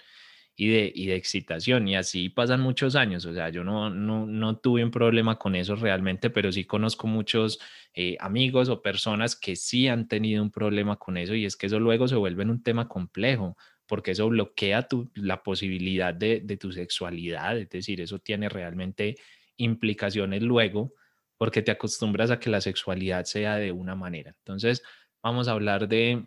y 0.57 0.69
de, 0.69 0.93
y 0.95 1.07
de 1.07 1.15
excitación, 1.17 1.89
y 1.89 1.97
así 1.97 2.29
pasan 2.29 2.61
muchos 2.61 2.97
años, 2.97 3.25
o 3.27 3.33
sea, 3.33 3.49
yo 3.51 3.65
no, 3.65 3.91
no, 3.91 4.27
no 4.27 4.59
tuve 4.59 4.85
un 4.85 4.91
problema 4.91 5.39
con 5.39 5.55
eso 5.55 5.77
realmente, 5.77 6.31
pero 6.31 6.53
sí 6.53 6.65
conozco 6.65 7.07
muchos 7.07 7.61
eh, 7.95 8.17
amigos 8.21 8.69
o 8.69 8.83
personas 8.83 9.37
que 9.37 9.57
sí 9.57 9.89
han 9.89 10.09
tenido 10.09 10.43
un 10.43 10.51
problema 10.51 10.97
con 10.97 11.17
eso, 11.17 11.35
y 11.35 11.45
es 11.47 11.57
que 11.57 11.67
eso 11.67 11.79
luego 11.81 12.09
se 12.09 12.17
vuelve 12.17 12.45
un 12.45 12.63
tema 12.63 12.89
complejo, 12.89 13.57
porque 13.87 14.13
eso 14.13 14.29
bloquea 14.29 14.89
tu, 14.89 15.11
la 15.15 15.43
posibilidad 15.43 16.13
de, 16.13 16.41
de 16.41 16.57
tu 16.57 16.73
sexualidad, 16.73 17.59
es 17.59 17.71
decir, 17.71 18.01
eso 18.01 18.19
tiene 18.19 18.49
realmente 18.49 19.17
implicaciones 19.57 20.43
luego 20.43 20.95
porque 21.41 21.63
te 21.63 21.71
acostumbras 21.71 22.31
a 22.31 22.39
que 22.39 22.51
la 22.51 22.61
sexualidad 22.61 23.25
sea 23.25 23.57
de 23.57 23.73
una 23.73 23.95
manera. 23.95 24.35
Entonces, 24.41 24.83
vamos 25.23 25.49
a 25.49 25.53
hablar 25.53 25.89
de, 25.89 26.27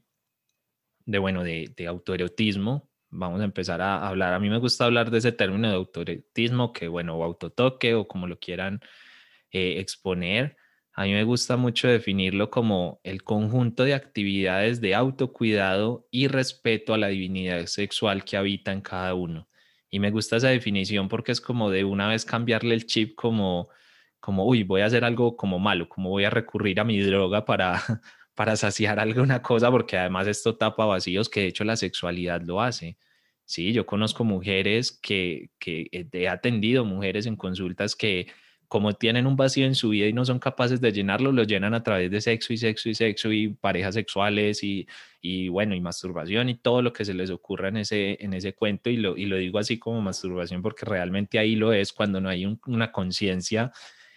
de 1.05 1.19
bueno, 1.19 1.43
de, 1.43 1.71
de 1.77 1.85
autoerotismo. 1.85 2.89
Vamos 3.11 3.39
a 3.41 3.43
empezar 3.43 3.79
a 3.79 4.07
hablar. 4.07 4.33
A 4.33 4.39
mí 4.39 4.49
me 4.49 4.57
gusta 4.57 4.85
hablar 4.85 5.11
de 5.11 5.19
ese 5.19 5.31
término 5.31 5.69
de 5.69 5.75
autoerotismo, 5.75 6.73
que 6.73 6.87
bueno, 6.87 7.15
o 7.15 7.23
autotoque, 7.23 7.93
o 7.93 8.07
como 8.07 8.25
lo 8.25 8.39
quieran 8.39 8.81
eh, 9.51 9.75
exponer. 9.79 10.57
A 10.93 11.03
mí 11.03 11.13
me 11.13 11.25
gusta 11.25 11.57
mucho 11.57 11.87
definirlo 11.87 12.49
como 12.49 12.99
el 13.03 13.21
conjunto 13.23 13.83
de 13.83 13.93
actividades 13.93 14.81
de 14.81 14.95
autocuidado 14.95 16.07
y 16.09 16.27
respeto 16.27 16.91
a 16.95 16.97
la 16.97 17.09
divinidad 17.09 17.67
sexual 17.67 18.25
que 18.25 18.35
habita 18.35 18.71
en 18.71 18.81
cada 18.81 19.13
uno. 19.13 19.47
Y 19.91 19.99
me 19.99 20.09
gusta 20.09 20.37
esa 20.37 20.49
definición 20.49 21.07
porque 21.07 21.31
es 21.31 21.39
como 21.39 21.69
de 21.69 21.83
una 21.83 22.07
vez 22.07 22.25
cambiarle 22.25 22.73
el 22.73 22.87
chip 22.87 23.13
como 23.13 23.69
como, 24.23 24.45
uy, 24.45 24.63
voy 24.63 24.79
a 24.79 24.85
hacer 24.85 25.03
algo 25.03 25.35
como 25.35 25.59
malo, 25.59 25.89
como 25.89 26.09
voy 26.09 26.23
a 26.23 26.29
recurrir 26.29 26.79
a 26.79 26.85
mi 26.85 26.97
droga 27.01 27.43
para, 27.43 27.73
para 28.35 28.55
saciar 28.55 28.97
alguna 29.01 29.41
cosa, 29.41 29.69
porque 29.69 29.97
además 29.97 30.27
esto 30.27 30.55
tapa 30.55 30.85
vacíos 30.85 31.27
que 31.27 31.41
de 31.41 31.47
hecho 31.47 31.65
la 31.65 31.75
sexualidad 31.75 32.41
lo 32.41 32.61
hace. 32.61 32.97
Sí, 33.43 33.73
yo 33.73 33.85
conozco 33.85 34.23
mujeres 34.23 34.93
que, 34.93 35.49
que 35.59 35.89
he 36.13 36.29
atendido, 36.29 36.85
mujeres 36.85 37.25
en 37.25 37.35
consultas 37.35 37.97
que 37.97 38.27
como 38.69 38.93
tienen 38.93 39.27
un 39.27 39.35
vacío 39.35 39.65
en 39.65 39.75
su 39.75 39.89
vida 39.89 40.07
y 40.07 40.13
no 40.13 40.23
son 40.23 40.39
capaces 40.39 40.79
de 40.79 40.93
llenarlo, 40.93 41.33
lo 41.33 41.43
llenan 41.43 41.73
a 41.73 41.83
través 41.83 42.09
de 42.09 42.21
sexo 42.21 42.53
y 42.53 42.57
sexo 42.57 42.89
y 42.89 42.95
sexo 42.95 43.31
y 43.31 43.49
parejas 43.49 43.93
sexuales 43.93 44.63
y, 44.63 44.87
y 45.21 45.49
bueno, 45.49 45.75
y 45.75 45.81
masturbación 45.81 46.47
y 46.49 46.55
todo 46.55 46.81
lo 46.81 46.93
que 46.93 47.03
se 47.05 47.13
les 47.13 47.29
ocurra 47.29 47.67
en 47.67 47.77
ese, 47.77 48.17
en 48.21 48.33
ese 48.33 48.53
cuento. 48.53 48.89
Y 48.89 48.97
lo, 48.97 49.17
y 49.17 49.25
lo 49.25 49.35
digo 49.35 49.59
así 49.59 49.77
como 49.77 50.01
masturbación 50.01 50.61
porque 50.61 50.85
realmente 50.85 51.37
ahí 51.37 51.55
lo 51.55 51.73
es 51.73 51.91
cuando 51.91 52.21
no 52.21 52.29
hay 52.29 52.45
una 52.65 52.91
conciencia 52.91 53.73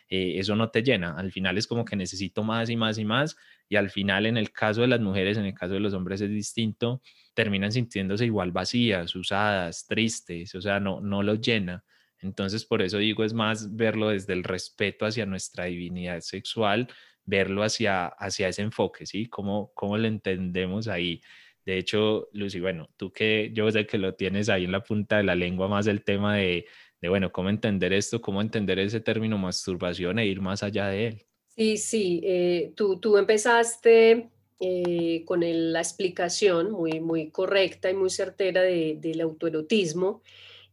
eh, 0.08 0.38
eso 0.38 0.54
no 0.56 0.70
te 0.70 0.82
llena. 0.82 1.14
Al 1.16 1.32
final 1.32 1.58
es 1.58 1.66
como 1.66 1.84
que 1.84 1.96
necesito 1.96 2.42
más 2.44 2.70
y 2.70 2.76
más 2.76 2.98
y 2.98 3.04
más. 3.04 3.36
Y 3.68 3.76
al 3.76 3.90
final, 3.90 4.26
en 4.26 4.36
el 4.36 4.52
caso 4.52 4.82
de 4.82 4.88
las 4.88 5.00
mujeres, 5.00 5.36
en 5.36 5.46
el 5.46 5.54
caso 5.54 5.74
de 5.74 5.80
los 5.80 5.94
hombres 5.94 6.20
es 6.20 6.30
distinto, 6.30 7.02
terminan 7.34 7.72
sintiéndose 7.72 8.26
igual 8.26 8.52
vacías, 8.52 9.14
usadas, 9.16 9.86
tristes, 9.86 10.54
o 10.54 10.60
sea, 10.60 10.80
no, 10.80 11.00
no 11.00 11.22
los 11.22 11.40
llena. 11.40 11.84
Entonces, 12.20 12.64
por 12.64 12.82
eso 12.82 12.98
digo, 12.98 13.24
es 13.24 13.34
más 13.34 13.74
verlo 13.76 14.08
desde 14.08 14.32
el 14.32 14.44
respeto 14.44 15.06
hacia 15.06 15.26
nuestra 15.26 15.64
divinidad 15.64 16.20
sexual, 16.20 16.88
verlo 17.24 17.62
hacia, 17.62 18.06
hacia 18.06 18.48
ese 18.48 18.62
enfoque, 18.62 19.06
¿sí? 19.06 19.26
¿Cómo, 19.26 19.72
¿Cómo 19.74 19.98
lo 19.98 20.06
entendemos 20.06 20.88
ahí? 20.88 21.20
De 21.64 21.78
hecho, 21.78 22.28
Lucy, 22.32 22.60
bueno, 22.60 22.88
tú 22.96 23.12
que 23.12 23.50
yo 23.52 23.70
sé 23.72 23.86
que 23.86 23.98
lo 23.98 24.14
tienes 24.14 24.48
ahí 24.48 24.64
en 24.64 24.72
la 24.72 24.84
punta 24.84 25.16
de 25.16 25.24
la 25.24 25.34
lengua 25.34 25.66
más 25.66 25.88
el 25.88 26.04
tema 26.04 26.36
de, 26.36 26.66
de, 27.00 27.08
bueno, 27.08 27.32
cómo 27.32 27.50
entender 27.50 27.92
esto, 27.92 28.20
cómo 28.20 28.40
entender 28.40 28.78
ese 28.78 29.00
término 29.00 29.38
masturbación 29.38 30.18
e 30.18 30.26
ir 30.26 30.40
más 30.40 30.62
allá 30.62 30.88
de 30.88 31.06
él. 31.08 31.26
Sí, 31.56 31.76
sí, 31.76 32.20
eh, 32.24 32.72
tú, 32.74 32.98
tú 33.00 33.16
empezaste 33.16 34.30
eh, 34.60 35.22
con 35.26 35.40
la 35.40 35.80
explicación 35.80 36.70
muy, 36.70 37.00
muy 37.00 37.30
correcta 37.30 37.90
y 37.90 37.94
muy 37.94 38.10
certera 38.10 38.62
de, 38.62 38.96
del 39.00 39.20
autoerotismo. 39.20 40.22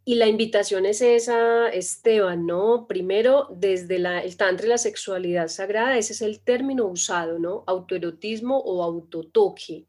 Y 0.06 0.16
la 0.16 0.28
invitación 0.28 0.86
es 0.86 1.02
esa, 1.02 1.70
Esteban, 1.70 2.46
¿no? 2.46 2.88
Primero, 2.88 3.48
desde 3.56 4.00
la, 4.00 4.20
el 4.20 4.36
tantra 4.36 4.66
y 4.66 4.70
la 4.70 4.78
sexualidad 4.78 5.48
sagrada, 5.48 5.98
ese 5.98 6.12
es 6.12 6.22
el 6.22 6.42
término 6.42 6.86
usado, 6.86 7.40
¿no? 7.40 7.64
Autoerotismo 7.68 8.58
o 8.58 8.84
autotoque. 8.84 9.86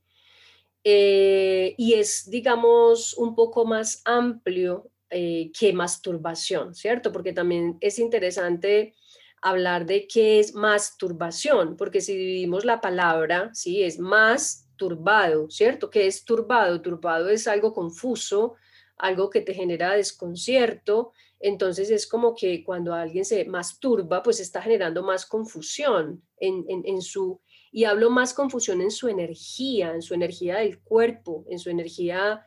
Eh, 0.84 1.74
y 1.78 1.94
es, 1.94 2.30
digamos, 2.30 3.14
un 3.14 3.34
poco 3.34 3.64
más 3.64 4.02
amplio 4.04 4.90
eh, 5.14 5.72
masturbación, 5.72 6.74
¿cierto? 6.74 7.12
Porque 7.12 7.32
también 7.32 7.78
es 7.80 7.98
interesante 7.98 8.94
hablar 9.40 9.86
de 9.86 10.08
qué 10.08 10.40
es 10.40 10.54
masturbación, 10.54 11.76
porque 11.76 12.00
si 12.00 12.16
dividimos 12.16 12.64
la 12.64 12.80
palabra, 12.80 13.50
sí, 13.52 13.82
es 13.82 13.98
más 13.98 14.68
turbado, 14.76 15.48
¿cierto? 15.50 15.90
¿Qué 15.90 16.06
es 16.06 16.24
turbado? 16.24 16.80
Turbado 16.80 17.28
es 17.28 17.46
algo 17.46 17.72
confuso, 17.72 18.54
algo 18.96 19.30
que 19.30 19.40
te 19.40 19.54
genera 19.54 19.94
desconcierto, 19.94 21.12
entonces 21.38 21.90
es 21.90 22.06
como 22.06 22.34
que 22.34 22.64
cuando 22.64 22.94
alguien 22.94 23.24
se 23.24 23.44
masturba, 23.44 24.22
pues 24.22 24.40
está 24.40 24.62
generando 24.62 25.02
más 25.02 25.26
confusión 25.26 26.22
en, 26.38 26.64
en, 26.68 27.02
su, 27.02 27.40
y 27.70 27.84
hablo 27.84 28.08
más 28.08 28.32
confusión 28.32 28.80
en 28.80 28.90
su 28.90 29.08
energía, 29.08 29.92
en 29.94 30.02
su 30.02 30.14
energía 30.14 30.56
del 30.56 30.80
cuerpo, 30.80 31.44
en 31.50 31.58
su 31.58 31.68
energía 31.68 32.46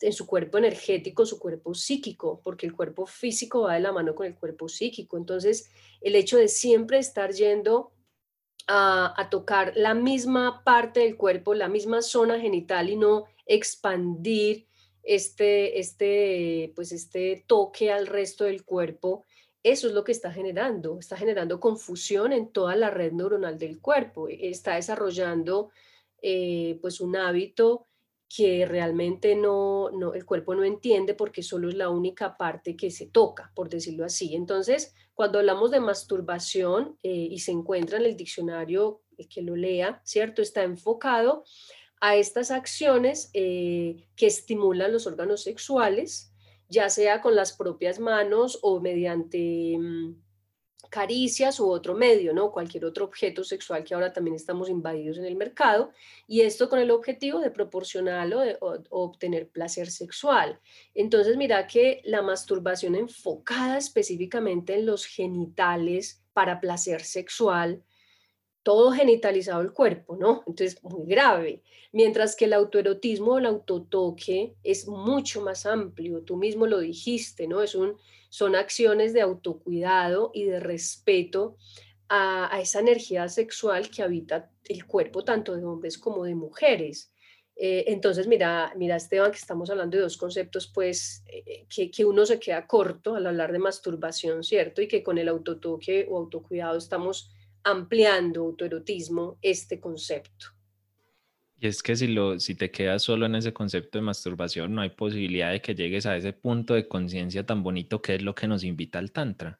en 0.00 0.12
su 0.12 0.26
cuerpo 0.26 0.58
energético, 0.58 1.26
su 1.26 1.38
cuerpo 1.38 1.74
psíquico, 1.74 2.40
porque 2.42 2.66
el 2.66 2.74
cuerpo 2.74 3.06
físico 3.06 3.62
va 3.62 3.74
de 3.74 3.80
la 3.80 3.92
mano 3.92 4.14
con 4.14 4.26
el 4.26 4.34
cuerpo 4.34 4.68
psíquico. 4.68 5.16
Entonces, 5.16 5.70
el 6.00 6.16
hecho 6.16 6.36
de 6.36 6.48
siempre 6.48 6.98
estar 6.98 7.32
yendo 7.32 7.92
a, 8.66 9.28
tocar 9.30 9.72
la 9.76 9.94
misma 9.94 10.62
parte 10.64 11.00
del 11.00 11.16
cuerpo, 11.16 11.54
la 11.54 11.68
misma 11.68 12.02
zona 12.02 12.40
genital 12.40 12.90
y 12.90 12.96
no 12.96 13.24
expandir 13.46 14.66
este, 15.02 15.78
este, 15.78 16.72
pues 16.74 16.92
este 16.92 17.44
toque 17.46 17.92
al 17.92 18.06
resto 18.06 18.44
del 18.44 18.64
cuerpo, 18.64 19.24
eso 19.62 19.88
es 19.88 19.94
lo 19.94 20.04
que 20.04 20.12
está 20.12 20.30
generando, 20.30 20.98
está 20.98 21.16
generando 21.16 21.60
confusión 21.60 22.32
en 22.32 22.52
toda 22.52 22.76
la 22.76 22.90
red 22.90 23.12
neuronal 23.12 23.58
del 23.58 23.80
cuerpo, 23.80 24.28
está 24.28 24.76
desarrollando 24.76 25.70
eh, 26.22 26.78
pues 26.80 27.00
un 27.00 27.16
hábito 27.16 27.86
que 28.34 28.66
realmente 28.66 29.36
no, 29.36 29.90
no, 29.90 30.12
el 30.14 30.24
cuerpo 30.24 30.54
no 30.54 30.64
entiende 30.64 31.14
porque 31.14 31.42
solo 31.42 31.68
es 31.68 31.76
la 31.76 31.88
única 31.88 32.36
parte 32.36 32.76
que 32.76 32.90
se 32.90 33.06
toca, 33.06 33.52
por 33.54 33.68
decirlo 33.68 34.04
así. 34.04 34.34
Entonces, 34.34 34.92
cuando 35.14 35.38
hablamos 35.38 35.70
de 35.70 35.78
masturbación 35.78 36.98
eh, 37.04 37.28
y 37.30 37.38
se 37.38 37.52
encuentra 37.52 37.98
en 37.98 38.06
el 38.06 38.16
diccionario, 38.16 39.02
el 39.18 39.28
que 39.28 39.42
lo 39.42 39.54
lea, 39.54 40.00
¿cierto? 40.04 40.42
Está 40.42 40.64
enfocado 40.64 41.44
a 42.00 42.16
estas 42.16 42.50
acciones 42.50 43.30
eh, 43.34 44.08
que 44.16 44.26
estimulan 44.26 44.92
los 44.92 45.06
órganos 45.06 45.44
sexuales, 45.44 46.32
ya 46.68 46.88
sea 46.90 47.20
con 47.20 47.36
las 47.36 47.56
propias 47.56 48.00
manos 48.00 48.58
o 48.62 48.80
mediante... 48.80 49.76
Mm, 49.78 50.23
caricias 50.90 51.60
u 51.60 51.68
otro 51.68 51.94
medio, 51.94 52.32
¿no? 52.32 52.50
Cualquier 52.50 52.84
otro 52.84 53.04
objeto 53.04 53.44
sexual 53.44 53.84
que 53.84 53.94
ahora 53.94 54.12
también 54.12 54.36
estamos 54.36 54.68
invadidos 54.68 55.18
en 55.18 55.24
el 55.24 55.36
mercado, 55.36 55.90
y 56.26 56.40
esto 56.42 56.68
con 56.68 56.78
el 56.78 56.90
objetivo 56.90 57.40
de 57.40 57.50
proporcionar 57.50 58.32
o, 58.34 58.40
de, 58.40 58.58
obtener 58.90 59.48
placer 59.48 59.90
sexual. 59.90 60.60
Entonces, 60.94 61.36
mira 61.36 61.66
que 61.66 62.00
la 62.04 62.22
masturbación 62.22 62.94
enfocada 62.94 63.78
específicamente 63.78 64.74
en 64.74 64.86
los 64.86 65.06
genitales 65.06 66.22
para 66.32 66.60
placer 66.60 67.02
sexual, 67.02 67.82
todo 68.62 68.92
genitalizado 68.92 69.60
el 69.60 69.72
cuerpo, 69.72 70.16
¿no? 70.16 70.42
Entonces, 70.46 70.82
muy 70.82 71.06
grave. 71.06 71.62
Mientras 71.92 72.34
que 72.34 72.46
el 72.46 72.54
autoerotismo 72.54 73.32
o 73.32 73.38
el 73.38 73.46
autotoque 73.46 74.56
es 74.64 74.88
mucho 74.88 75.42
más 75.42 75.66
amplio, 75.66 76.22
tú 76.22 76.36
mismo 76.36 76.66
lo 76.66 76.78
dijiste, 76.78 77.46
¿no? 77.46 77.62
Es 77.62 77.74
un 77.74 77.96
son 78.34 78.56
acciones 78.56 79.12
de 79.12 79.20
autocuidado 79.20 80.32
y 80.34 80.42
de 80.42 80.58
respeto 80.58 81.56
a, 82.08 82.58
esa 82.60 82.80
energía 82.80 83.28
sexual 83.28 83.88
que 83.90 84.02
habita 84.02 84.50
el 84.64 84.86
cuerpo 84.86 85.22
tanto 85.22 85.54
de 85.54 85.64
hombres 85.64 85.98
como 85.98 86.24
de 86.24 86.34
mujeres. 86.34 87.12
Eh, 87.54 87.84
entonces, 87.86 88.26
mira, 88.26 88.72
mira, 88.74 88.96
Esteban, 88.96 89.30
que 89.30 89.38
estamos 89.38 89.70
hablando 89.70 89.96
de 89.96 90.02
dos 90.02 90.16
conceptos, 90.16 90.66
pues, 90.66 91.22
eh, 91.28 91.64
que, 91.72 91.92
que, 91.92 92.04
uno 92.04 92.26
se 92.26 92.40
queda 92.40 92.66
corto 92.66 93.14
al 93.14 93.28
hablar 93.28 93.52
de 93.52 93.60
masturbación, 93.60 94.42
¿cierto? 94.42 94.82
Y 94.82 94.88
que 94.88 95.04
con 95.04 95.16
el 95.18 95.28
autotoque 95.28 96.08
o 96.10 96.18
autocuidado 96.18 96.76
estamos 96.76 97.30
ampliando 97.62 98.40
autoerotismo 98.40 99.38
este 99.42 99.78
concepto. 99.78 100.53
Es 101.64 101.82
que 101.82 101.96
si, 101.96 102.08
lo, 102.08 102.38
si 102.40 102.54
te 102.54 102.70
quedas 102.70 103.02
solo 103.02 103.24
en 103.26 103.34
ese 103.36 103.54
concepto 103.54 103.98
de 103.98 104.02
masturbación, 104.02 104.74
no 104.74 104.82
hay 104.82 104.90
posibilidad 104.90 105.50
de 105.50 105.62
que 105.62 105.74
llegues 105.74 106.04
a 106.04 106.16
ese 106.16 106.34
punto 106.34 106.74
de 106.74 106.88
conciencia 106.88 107.46
tan 107.46 107.62
bonito 107.62 108.02
que 108.02 108.16
es 108.16 108.22
lo 108.22 108.34
que 108.34 108.46
nos 108.46 108.64
invita 108.64 108.98
al 108.98 109.12
Tantra. 109.12 109.58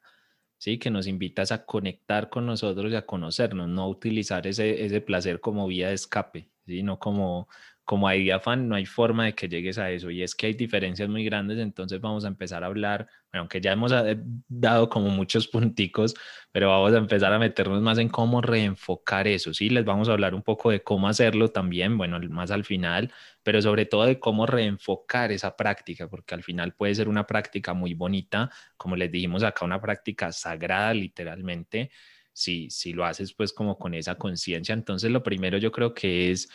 ¿sí? 0.57 0.77
Que 0.79 0.91
nos 0.91 1.07
invitas 1.07 1.51
a 1.51 1.65
conectar 1.65 2.29
con 2.29 2.45
nosotros 2.45 2.91
y 2.91 2.95
a 2.95 3.05
conocernos, 3.05 3.67
no 3.69 3.89
utilizar 3.89 4.47
ese, 4.47 4.85
ese 4.85 5.01
placer 5.01 5.39
como 5.39 5.67
vía 5.67 5.89
de 5.89 5.95
escape, 5.95 6.49
¿sí? 6.65 6.83
No 6.83 6.99
como, 6.99 7.47
como 7.85 8.07
hay 8.07 8.31
afán, 8.31 8.67
no 8.67 8.75
hay 8.75 8.85
forma 8.87 9.25
de 9.25 9.35
que 9.35 9.47
llegues 9.47 9.77
a 9.77 9.91
eso. 9.91 10.09
Y 10.09 10.23
es 10.23 10.33
que 10.33 10.47
hay 10.47 10.53
diferencias 10.53 11.07
muy 11.07 11.23
grandes, 11.23 11.59
entonces 11.59 12.01
vamos 12.01 12.25
a 12.25 12.27
empezar 12.27 12.63
a 12.63 12.67
hablar, 12.67 13.07
bueno, 13.31 13.41
aunque 13.41 13.61
ya 13.61 13.73
hemos 13.73 13.91
eh, 13.91 14.17
dado 14.47 14.89
como 14.89 15.09
muchos 15.09 15.47
punticos, 15.47 16.15
pero 16.51 16.69
vamos 16.69 16.93
a 16.93 16.97
empezar 16.97 17.31
a 17.31 17.37
meternos 17.37 17.81
más 17.83 17.99
en 17.99 18.09
cómo 18.09 18.41
reenfocar 18.41 19.27
eso. 19.27 19.53
Sí, 19.53 19.69
les 19.69 19.85
vamos 19.85 20.09
a 20.09 20.13
hablar 20.13 20.33
un 20.33 20.41
poco 20.41 20.71
de 20.71 20.81
cómo 20.81 21.07
hacerlo 21.07 21.49
también, 21.51 21.95
bueno, 21.95 22.19
más 22.29 22.49
al 22.49 22.65
final, 22.65 23.13
pero 23.43 23.61
sobre 23.61 23.85
todo 23.85 24.05
de 24.05 24.19
cómo 24.19 24.47
reenfocar 24.47 25.31
esa 25.31 25.55
práctica, 25.55 26.09
porque 26.09 26.33
al 26.33 26.41
final 26.41 26.73
puede 26.73 26.95
ser 26.95 27.07
una 27.07 27.27
práctica 27.27 27.75
muy 27.75 27.93
bonita, 27.93 28.49
como 28.77 28.95
les 28.95 29.11
dijimos 29.11 29.43
acá, 29.43 29.63
una 29.63 29.79
práctica 29.79 30.31
sagrada 30.31 30.93
literalmente. 30.95 31.91
Si, 32.33 32.69
si 32.69 32.91
lo 32.91 33.05
haces 33.05 33.33
pues 33.33 33.53
como 33.53 33.77
con 33.77 33.93
esa 33.93 34.15
conciencia, 34.15 34.73
entonces 34.73 35.09
lo 35.09 35.23
primero 35.23 35.57
yo 35.57 35.71
creo 35.71 35.93
que 35.93 36.31
es 36.31 36.49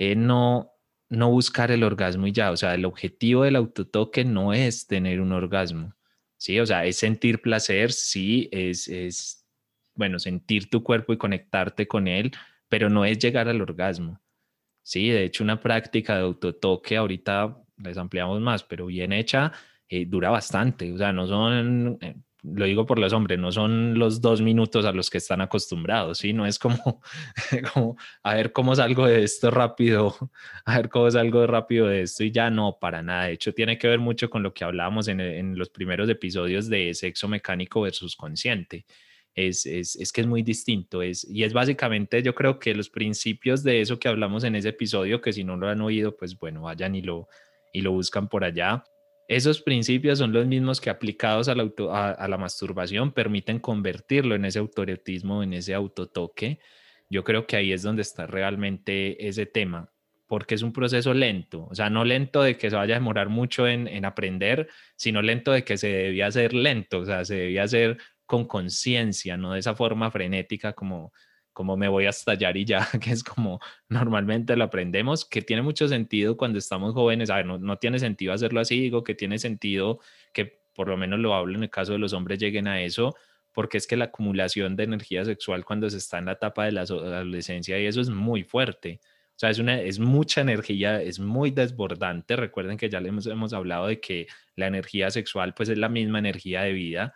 eh, 0.00 0.16
no, 0.16 0.72
no 1.10 1.30
buscar 1.30 1.70
el 1.70 1.82
orgasmo 1.82 2.26
y 2.26 2.32
ya, 2.32 2.52
o 2.52 2.56
sea, 2.56 2.74
el 2.74 2.86
objetivo 2.86 3.44
del 3.44 3.56
autotoque 3.56 4.24
no 4.24 4.54
es 4.54 4.86
tener 4.86 5.20
un 5.20 5.30
orgasmo, 5.32 5.94
¿sí? 6.38 6.58
O 6.58 6.64
sea, 6.64 6.86
es 6.86 6.96
sentir 6.96 7.42
placer, 7.42 7.92
sí, 7.92 8.48
es, 8.50 8.88
es, 8.88 9.46
bueno, 9.94 10.18
sentir 10.18 10.70
tu 10.70 10.82
cuerpo 10.82 11.12
y 11.12 11.18
conectarte 11.18 11.86
con 11.86 12.08
él, 12.08 12.32
pero 12.66 12.88
no 12.88 13.04
es 13.04 13.18
llegar 13.18 13.46
al 13.48 13.60
orgasmo, 13.60 14.22
¿sí? 14.82 15.10
De 15.10 15.24
hecho, 15.24 15.44
una 15.44 15.60
práctica 15.60 16.16
de 16.16 16.22
autotoque, 16.22 16.96
ahorita 16.96 17.58
les 17.76 17.98
ampliamos 17.98 18.40
más, 18.40 18.64
pero 18.64 18.86
bien 18.86 19.12
hecha, 19.12 19.52
eh, 19.86 20.06
dura 20.06 20.30
bastante, 20.30 20.90
o 20.94 20.96
sea, 20.96 21.12
no 21.12 21.26
son, 21.26 21.98
eh, 22.00 22.16
lo 22.42 22.64
digo 22.64 22.86
por 22.86 22.98
los 22.98 23.12
hombres, 23.12 23.38
no 23.38 23.52
son 23.52 23.98
los 23.98 24.20
dos 24.20 24.40
minutos 24.40 24.84
a 24.84 24.92
los 24.92 25.10
que 25.10 25.18
están 25.18 25.40
acostumbrados, 25.40 26.18
¿sí? 26.18 26.32
No 26.32 26.46
es 26.46 26.58
como, 26.58 27.02
como 27.74 27.96
a 28.22 28.34
ver 28.34 28.52
cómo 28.52 28.74
salgo 28.74 29.06
de 29.06 29.22
esto 29.24 29.50
rápido, 29.50 30.16
a 30.64 30.76
ver 30.76 30.88
cómo 30.88 31.10
salgo 31.10 31.46
rápido 31.46 31.86
de 31.86 32.02
esto 32.02 32.24
y 32.24 32.30
ya 32.30 32.50
no, 32.50 32.78
para 32.80 33.02
nada. 33.02 33.24
De 33.24 33.32
hecho, 33.32 33.52
tiene 33.52 33.78
que 33.78 33.88
ver 33.88 33.98
mucho 33.98 34.30
con 34.30 34.42
lo 34.42 34.54
que 34.54 34.64
hablábamos 34.64 35.08
en, 35.08 35.20
en 35.20 35.58
los 35.58 35.70
primeros 35.70 36.08
episodios 36.08 36.68
de 36.68 36.94
sexo 36.94 37.28
mecánico 37.28 37.82
versus 37.82 38.16
consciente. 38.16 38.86
Es, 39.34 39.64
es, 39.64 39.94
es, 39.96 40.12
que 40.12 40.22
es 40.22 40.26
muy 40.26 40.42
distinto. 40.42 41.02
Es, 41.02 41.24
y 41.28 41.44
es 41.44 41.52
básicamente, 41.52 42.22
yo 42.22 42.34
creo 42.34 42.58
que 42.58 42.74
los 42.74 42.90
principios 42.90 43.62
de 43.62 43.80
eso 43.80 43.98
que 43.98 44.08
hablamos 44.08 44.44
en 44.44 44.56
ese 44.56 44.70
episodio, 44.70 45.20
que 45.20 45.32
si 45.32 45.44
no 45.44 45.56
lo 45.56 45.68
han 45.68 45.80
oído, 45.80 46.16
pues 46.16 46.36
bueno, 46.38 46.62
vayan 46.62 46.94
y 46.96 47.02
lo, 47.02 47.28
y 47.72 47.82
lo 47.82 47.92
buscan 47.92 48.28
por 48.28 48.44
allá 48.44 48.84
esos 49.30 49.62
principios 49.62 50.18
son 50.18 50.32
los 50.32 50.44
mismos 50.48 50.80
que 50.80 50.90
aplicados 50.90 51.48
a 51.48 51.54
la, 51.54 52.36
masturbación 52.36 53.12
permiten 53.12 53.60
convertirlo 53.60 54.34
en 54.34 54.44
ese 54.44 54.58
autoretismo, 54.58 55.44
en 55.44 55.52
ese 55.52 55.72
autotoque. 55.72 56.58
Yo 57.08 57.22
creo 57.22 57.46
que 57.46 57.54
ahí 57.54 57.72
es 57.72 57.82
donde 57.82 58.02
está 58.02 58.26
realmente 58.26 59.28
ese 59.28 59.46
tema, 59.46 59.92
porque 60.26 60.56
es 60.56 60.62
un 60.62 60.72
proceso 60.72 61.14
lento, 61.14 61.68
o 61.70 61.74
sea, 61.76 61.88
no 61.90 62.04
lento 62.04 62.42
de 62.42 62.56
que 62.56 62.70
se 62.70 62.76
vaya 62.76 62.96
a 62.96 62.98
demorar 62.98 63.28
mucho 63.28 63.68
en, 63.68 63.86
en 63.86 64.04
aprender, 64.04 64.68
sino 64.96 65.22
lento 65.22 65.52
de 65.52 65.62
que 65.62 65.78
se 65.78 65.86
debía 65.86 66.26
hacer 66.26 66.52
lento, 66.52 66.98
o 66.98 67.06
sea, 67.06 67.24
se 67.24 67.36
debía 67.36 67.62
hacer 67.62 67.98
con 68.26 68.48
conciencia, 68.48 69.36
no 69.36 69.52
de 69.52 69.60
esa 69.60 69.76
forma 69.76 70.10
frenética 70.10 70.72
como, 70.72 71.12
como 71.52 71.76
me 71.76 71.88
voy 71.88 72.06
a 72.06 72.10
estallar 72.10 72.56
y 72.56 72.64
ya, 72.64 72.88
que 73.02 73.10
es 73.10 73.24
como 73.24 73.60
normalmente 73.88 74.56
lo 74.56 74.64
aprendemos, 74.64 75.24
que 75.24 75.42
tiene 75.42 75.62
mucho 75.62 75.88
sentido 75.88 76.36
cuando 76.36 76.58
estamos 76.58 76.94
jóvenes. 76.94 77.30
A 77.30 77.36
ver, 77.36 77.46
no, 77.46 77.58
no 77.58 77.76
tiene 77.76 77.98
sentido 77.98 78.32
hacerlo 78.32 78.60
así, 78.60 78.80
digo 78.80 79.04
que 79.04 79.14
tiene 79.14 79.38
sentido 79.38 80.00
que 80.32 80.60
por 80.74 80.88
lo 80.88 80.96
menos 80.96 81.18
lo 81.18 81.34
hablo 81.34 81.56
en 81.56 81.64
el 81.64 81.70
caso 81.70 81.92
de 81.92 81.98
los 81.98 82.12
hombres 82.12 82.38
lleguen 82.38 82.68
a 82.68 82.80
eso, 82.82 83.14
porque 83.52 83.78
es 83.78 83.86
que 83.86 83.96
la 83.96 84.06
acumulación 84.06 84.76
de 84.76 84.84
energía 84.84 85.24
sexual 85.24 85.64
cuando 85.64 85.90
se 85.90 85.98
está 85.98 86.18
en 86.18 86.26
la 86.26 86.32
etapa 86.32 86.64
de 86.64 86.72
la 86.72 86.82
adolescencia 86.82 87.78
y 87.78 87.86
eso 87.86 88.00
es 88.00 88.10
muy 88.10 88.44
fuerte. 88.44 89.00
O 89.02 89.38
sea, 89.40 89.50
es, 89.50 89.58
una, 89.58 89.80
es 89.80 89.98
mucha 89.98 90.42
energía, 90.42 91.00
es 91.00 91.18
muy 91.18 91.50
desbordante. 91.50 92.36
Recuerden 92.36 92.76
que 92.76 92.90
ya 92.90 93.00
le 93.00 93.08
hemos, 93.08 93.26
hemos 93.26 93.52
hablado 93.54 93.86
de 93.86 93.98
que 93.98 94.26
la 94.54 94.66
energía 94.66 95.10
sexual 95.10 95.54
pues 95.54 95.70
es 95.70 95.78
la 95.78 95.88
misma 95.88 96.18
energía 96.18 96.62
de 96.62 96.72
vida, 96.72 97.14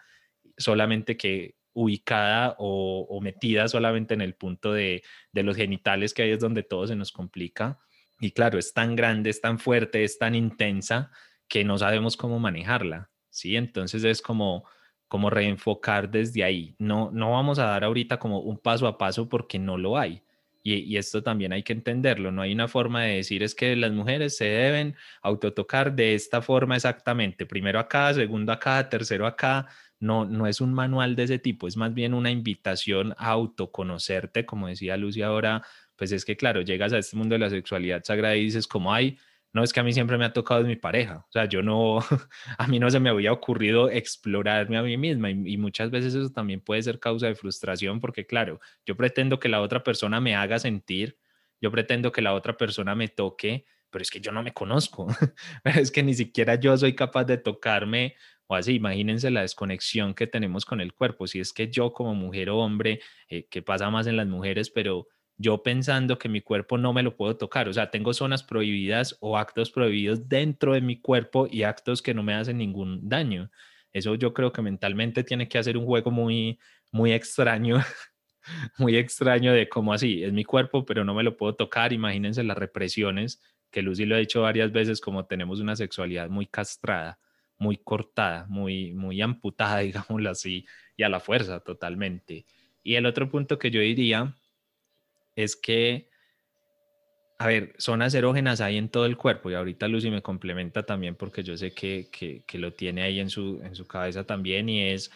solamente 0.56 1.16
que 1.16 1.54
ubicada 1.74 2.54
o, 2.58 3.20
metida 3.20 3.68
solamente 3.68 4.14
en 4.14 4.20
el 4.20 4.34
punto 4.34 4.72
de, 4.72 5.02
los 5.32 5.56
genitales, 5.56 6.14
que 6.14 6.22
ahí 6.22 6.30
es 6.30 6.40
donde 6.40 6.62
todo 6.62 6.86
se 6.86 6.96
nos 6.96 7.12
complica. 7.12 7.78
Y 8.20 8.30
claro, 8.30 8.58
es 8.58 8.72
tan 8.72 8.96
grande, 8.96 9.30
es 9.30 9.40
tan 9.40 9.58
fuerte, 9.58 10.04
es 10.04 10.18
tan 10.18 10.34
intensa 10.34 11.10
que 11.48 11.64
no 11.64 11.76
sabemos 11.76 12.16
cómo 12.16 12.38
manejarla, 12.38 13.10
¿sí? 13.28 13.56
Entonces 13.56 14.04
es 14.04 14.22
como, 14.22 14.64
como 15.08 15.30
reenfocar 15.30 16.10
desde 16.10 16.44
ahí. 16.44 16.76
No, 16.78 17.10
no 17.12 17.32
vamos 17.32 17.58
a 17.58 17.66
dar 17.66 17.84
ahorita 17.84 18.18
como 18.18 18.40
un 18.40 18.58
paso 18.58 18.86
a 18.86 18.96
paso 18.96 19.28
porque 19.28 19.58
no 19.58 19.76
lo 19.76 19.98
hay. 19.98 20.22
Y, 20.62 20.76
y, 20.76 20.96
esto 20.96 21.22
también 21.22 21.52
hay 21.52 21.62
que 21.62 21.74
entenderlo. 21.74 22.32
No 22.32 22.40
hay 22.40 22.52
una 22.54 22.68
forma 22.68 23.02
de 23.02 23.16
decir 23.16 23.42
es 23.42 23.54
que 23.54 23.76
las 23.76 23.92
mujeres 23.92 24.36
se 24.38 24.46
deben 24.46 24.96
autotocar 25.20 25.94
de 25.94 26.14
esta 26.14 26.40
forma 26.40 26.76
exactamente. 26.76 27.44
Primero 27.44 27.78
acá, 27.78 28.14
segundo 28.14 28.50
acá, 28.50 28.88
tercero 28.88 29.26
acá. 29.26 29.68
No, 30.04 30.24
no 30.24 30.46
es 30.46 30.60
un 30.60 30.72
manual 30.74 31.16
de 31.16 31.24
ese 31.24 31.38
tipo, 31.38 31.66
es 31.66 31.76
más 31.76 31.94
bien 31.94 32.14
una 32.14 32.30
invitación 32.30 33.14
a 33.18 33.30
autoconocerte, 33.30 34.46
como 34.46 34.68
decía 34.68 34.96
Lucy 34.96 35.22
ahora, 35.22 35.64
pues 35.96 36.12
es 36.12 36.24
que 36.24 36.36
claro, 36.36 36.62
llegas 36.62 36.92
a 36.92 36.98
este 36.98 37.16
mundo 37.16 37.34
de 37.34 37.40
la 37.40 37.50
sexualidad 37.50 38.04
sagrada 38.04 38.36
y 38.36 38.44
dices 38.44 38.66
como, 38.66 38.92
hay 38.92 39.18
no 39.54 39.62
es 39.62 39.72
que 39.72 39.78
a 39.78 39.84
mí 39.84 39.92
siempre 39.92 40.18
me 40.18 40.24
ha 40.24 40.32
tocado 40.32 40.64
mi 40.64 40.74
pareja, 40.74 41.24
o 41.28 41.32
sea, 41.32 41.44
yo 41.46 41.62
no, 41.62 42.00
a 42.58 42.66
mí 42.66 42.80
no 42.80 42.90
se 42.90 42.98
me 42.98 43.08
había 43.08 43.32
ocurrido 43.32 43.88
explorarme 43.88 44.76
a 44.76 44.82
mí 44.82 44.96
misma 44.96 45.30
y, 45.30 45.56
muchas 45.56 45.90
veces 45.90 46.14
eso 46.14 46.30
también 46.30 46.60
puede 46.60 46.82
ser 46.82 46.98
causa 46.98 47.28
de 47.28 47.36
frustración 47.36 48.00
porque 48.00 48.26
claro, 48.26 48.60
yo 48.84 48.96
pretendo 48.96 49.38
que 49.38 49.48
la 49.48 49.60
otra 49.60 49.84
persona 49.84 50.20
me 50.20 50.34
haga 50.34 50.58
sentir, 50.58 51.18
yo 51.60 51.70
pretendo 51.70 52.10
que 52.10 52.20
la 52.20 52.34
otra 52.34 52.56
persona 52.56 52.96
me 52.96 53.06
toque, 53.08 53.64
pero 53.90 54.02
es 54.02 54.10
que 54.10 54.20
yo 54.20 54.32
no 54.32 54.42
me 54.42 54.52
conozco, 54.52 55.06
es 55.64 55.92
que 55.92 56.02
ni 56.02 56.14
siquiera 56.14 56.56
yo 56.56 56.76
soy 56.76 56.96
capaz 56.96 57.24
de 57.24 57.38
tocarme 57.38 58.16
o 58.46 58.54
así, 58.54 58.74
imagínense 58.74 59.30
la 59.30 59.42
desconexión 59.42 60.14
que 60.14 60.26
tenemos 60.26 60.64
con 60.64 60.80
el 60.80 60.92
cuerpo, 60.92 61.26
si 61.26 61.40
es 61.40 61.52
que 61.52 61.68
yo 61.70 61.92
como 61.92 62.14
mujer 62.14 62.50
o 62.50 62.58
hombre, 62.58 63.00
eh, 63.28 63.46
que 63.48 63.62
pasa 63.62 63.90
más 63.90 64.06
en 64.06 64.16
las 64.16 64.26
mujeres, 64.26 64.70
pero 64.70 65.08
yo 65.36 65.62
pensando 65.62 66.18
que 66.18 66.28
mi 66.28 66.40
cuerpo 66.40 66.78
no 66.78 66.92
me 66.92 67.02
lo 67.02 67.16
puedo 67.16 67.36
tocar, 67.36 67.68
o 67.68 67.72
sea, 67.72 67.90
tengo 67.90 68.12
zonas 68.12 68.42
prohibidas 68.42 69.16
o 69.20 69.36
actos 69.36 69.70
prohibidos 69.70 70.28
dentro 70.28 70.74
de 70.74 70.80
mi 70.80 71.00
cuerpo 71.00 71.48
y 71.50 71.62
actos 71.64 72.02
que 72.02 72.14
no 72.14 72.22
me 72.22 72.34
hacen 72.34 72.58
ningún 72.58 73.08
daño. 73.08 73.50
Eso 73.92 74.14
yo 74.16 74.34
creo 74.34 74.52
que 74.52 74.62
mentalmente 74.62 75.24
tiene 75.24 75.48
que 75.48 75.58
hacer 75.58 75.76
un 75.76 75.86
juego 75.86 76.10
muy, 76.10 76.58
muy 76.92 77.12
extraño, 77.12 77.78
muy 78.78 78.96
extraño 78.96 79.52
de 79.52 79.68
cómo 79.68 79.92
así, 79.92 80.22
es 80.22 80.32
mi 80.32 80.44
cuerpo, 80.44 80.84
pero 80.84 81.04
no 81.04 81.14
me 81.14 81.22
lo 81.22 81.36
puedo 81.36 81.54
tocar. 81.54 81.92
Imagínense 81.92 82.42
las 82.44 82.58
represiones, 82.58 83.40
que 83.70 83.82
Lucy 83.82 84.04
lo 84.06 84.16
ha 84.16 84.18
dicho 84.18 84.42
varias 84.42 84.72
veces, 84.72 85.00
como 85.00 85.26
tenemos 85.26 85.60
una 85.60 85.76
sexualidad 85.76 86.28
muy 86.28 86.46
castrada, 86.46 87.18
muy 87.58 87.78
cortada, 87.78 88.46
muy, 88.48 88.92
muy 88.92 89.20
amputada, 89.22 89.78
digámoslo 89.80 90.30
así, 90.30 90.66
y 90.96 91.02
a 91.02 91.08
la 91.08 91.20
fuerza 91.20 91.60
totalmente. 91.60 92.46
Y 92.82 92.96
el 92.96 93.06
otro 93.06 93.30
punto 93.30 93.58
que 93.58 93.70
yo 93.70 93.80
diría 93.80 94.34
es 95.36 95.56
que, 95.56 96.10
a 97.38 97.46
ver, 97.46 97.74
zonas 97.78 98.14
erógenas 98.14 98.60
hay 98.60 98.76
en 98.76 98.88
todo 98.88 99.06
el 99.06 99.16
cuerpo 99.16 99.50
y 99.50 99.54
ahorita 99.54 99.88
Lucy 99.88 100.10
me 100.10 100.22
complementa 100.22 100.84
también 100.84 101.16
porque 101.16 101.42
yo 101.42 101.56
sé 101.56 101.72
que, 101.72 102.08
que, 102.10 102.58
lo 102.58 102.72
tiene 102.72 103.02
ahí 103.02 103.20
en 103.20 103.30
su, 103.30 103.60
en 103.62 103.74
su 103.74 103.86
cabeza 103.86 104.24
también 104.24 104.68
y 104.68 104.82
es, 104.90 105.10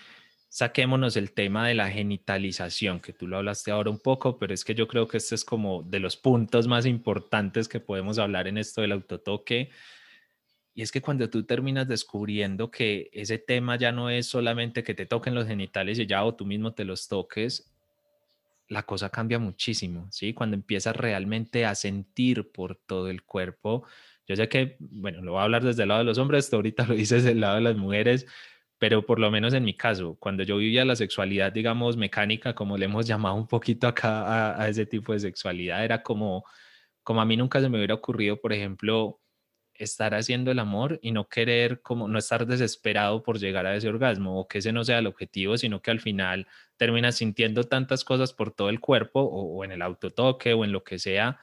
saquémonos 0.48 1.16
el 1.16 1.33
tema 1.33 1.68
de 1.68 1.74
la 1.74 1.90
genitalización, 1.90 3.01
que 3.01 3.12
tú 3.12 3.27
lo 3.27 3.37
hablaste 3.37 3.70
ahora 3.70 3.90
un 3.90 4.01
poco, 4.01 4.38
pero 4.38 4.55
es 4.55 4.64
que 4.64 4.74
yo 4.74 4.88
creo 4.88 5.07
que 5.07 5.18
este 5.18 5.35
es 5.35 5.44
como 5.44 5.83
de 5.83 6.01
los 6.01 6.16
puntos 6.16 6.66
más 6.66 6.87
importantes 6.87 7.68
que 7.68 7.81
podemos 7.81 8.18
hablar 8.18 8.48
en 8.48 8.59
esto 8.59 8.81
del 8.81 8.92
autotoque. 8.92 9.70
Y 10.78 10.82
es 10.82 10.92
que 10.92 11.02
cuando 11.02 11.28
tú 11.28 11.42
terminas 11.42 11.88
descubriendo 11.88 12.70
que 12.70 13.10
ese 13.12 13.36
tema 13.36 13.74
ya 13.74 13.90
no 13.90 14.10
es 14.10 14.28
solamente 14.28 14.84
que 14.84 14.94
te 14.94 15.06
toquen 15.06 15.34
los 15.34 15.48
genitales 15.48 15.98
y 15.98 16.06
ya 16.06 16.24
o 16.24 16.36
tú 16.36 16.46
mismo 16.46 16.72
te 16.72 16.84
los 16.84 17.08
toques, 17.08 17.68
la 18.68 18.84
cosa 18.84 19.10
cambia 19.10 19.40
muchísimo, 19.40 20.06
¿sí? 20.12 20.34
Cuando 20.34 20.54
empiezas 20.54 20.94
realmente 20.94 21.66
a 21.66 21.74
sentir 21.74 22.52
por 22.52 22.76
todo 22.76 23.08
el 23.08 23.24
cuerpo. 23.24 23.86
Yo 24.28 24.36
sé 24.36 24.48
que, 24.48 24.76
bueno, 24.78 25.20
lo 25.20 25.32
voy 25.32 25.40
a 25.40 25.42
hablar 25.42 25.64
desde 25.64 25.82
el 25.82 25.88
lado 25.88 25.98
de 25.98 26.04
los 26.04 26.16
hombres, 26.16 26.48
tú 26.48 26.54
ahorita 26.54 26.86
lo 26.86 26.94
dices 26.94 27.24
del 27.24 27.40
lado 27.40 27.56
de 27.56 27.62
las 27.62 27.76
mujeres, 27.76 28.28
pero 28.78 29.04
por 29.04 29.18
lo 29.18 29.32
menos 29.32 29.54
en 29.54 29.64
mi 29.64 29.74
caso, 29.74 30.16
cuando 30.20 30.44
yo 30.44 30.58
vivía 30.58 30.84
la 30.84 30.94
sexualidad, 30.94 31.50
digamos, 31.50 31.96
mecánica, 31.96 32.54
como 32.54 32.78
le 32.78 32.84
hemos 32.84 33.04
llamado 33.08 33.34
un 33.34 33.48
poquito 33.48 33.88
acá 33.88 34.62
a, 34.62 34.68
ese 34.68 34.86
tipo 34.86 35.12
de 35.12 35.18
sexualidad, 35.18 35.84
era 35.84 36.04
como, 36.04 36.44
como 37.02 37.20
a 37.20 37.24
mí 37.24 37.36
nunca 37.36 37.60
se 37.60 37.68
me 37.68 37.78
hubiera 37.78 37.94
ocurrido, 37.94 38.40
por 38.40 38.52
ejemplo, 38.52 39.18
estar 39.78 40.14
haciendo 40.14 40.50
el 40.50 40.58
amor 40.58 40.98
y 41.02 41.12
no 41.12 41.28
querer 41.28 41.80
como 41.82 42.08
no 42.08 42.18
estar 42.18 42.46
desesperado 42.46 43.22
por 43.22 43.38
llegar 43.38 43.66
a 43.66 43.76
ese 43.76 43.88
orgasmo 43.88 44.40
o 44.40 44.48
que 44.48 44.58
ese 44.58 44.72
no 44.72 44.84
sea 44.84 44.98
el 44.98 45.06
objetivo, 45.06 45.56
sino 45.56 45.80
que 45.82 45.90
al 45.90 46.00
final 46.00 46.46
terminas 46.76 47.16
sintiendo 47.16 47.64
tantas 47.64 48.04
cosas 48.04 48.32
por 48.32 48.52
todo 48.52 48.68
el 48.68 48.80
cuerpo 48.80 49.20
o, 49.20 49.64
en 49.64 49.72
el 49.72 49.82
autotoque 49.82 50.52
o 50.54 50.64
en 50.64 50.72
lo 50.72 50.84
que 50.84 50.98
sea, 50.98 51.38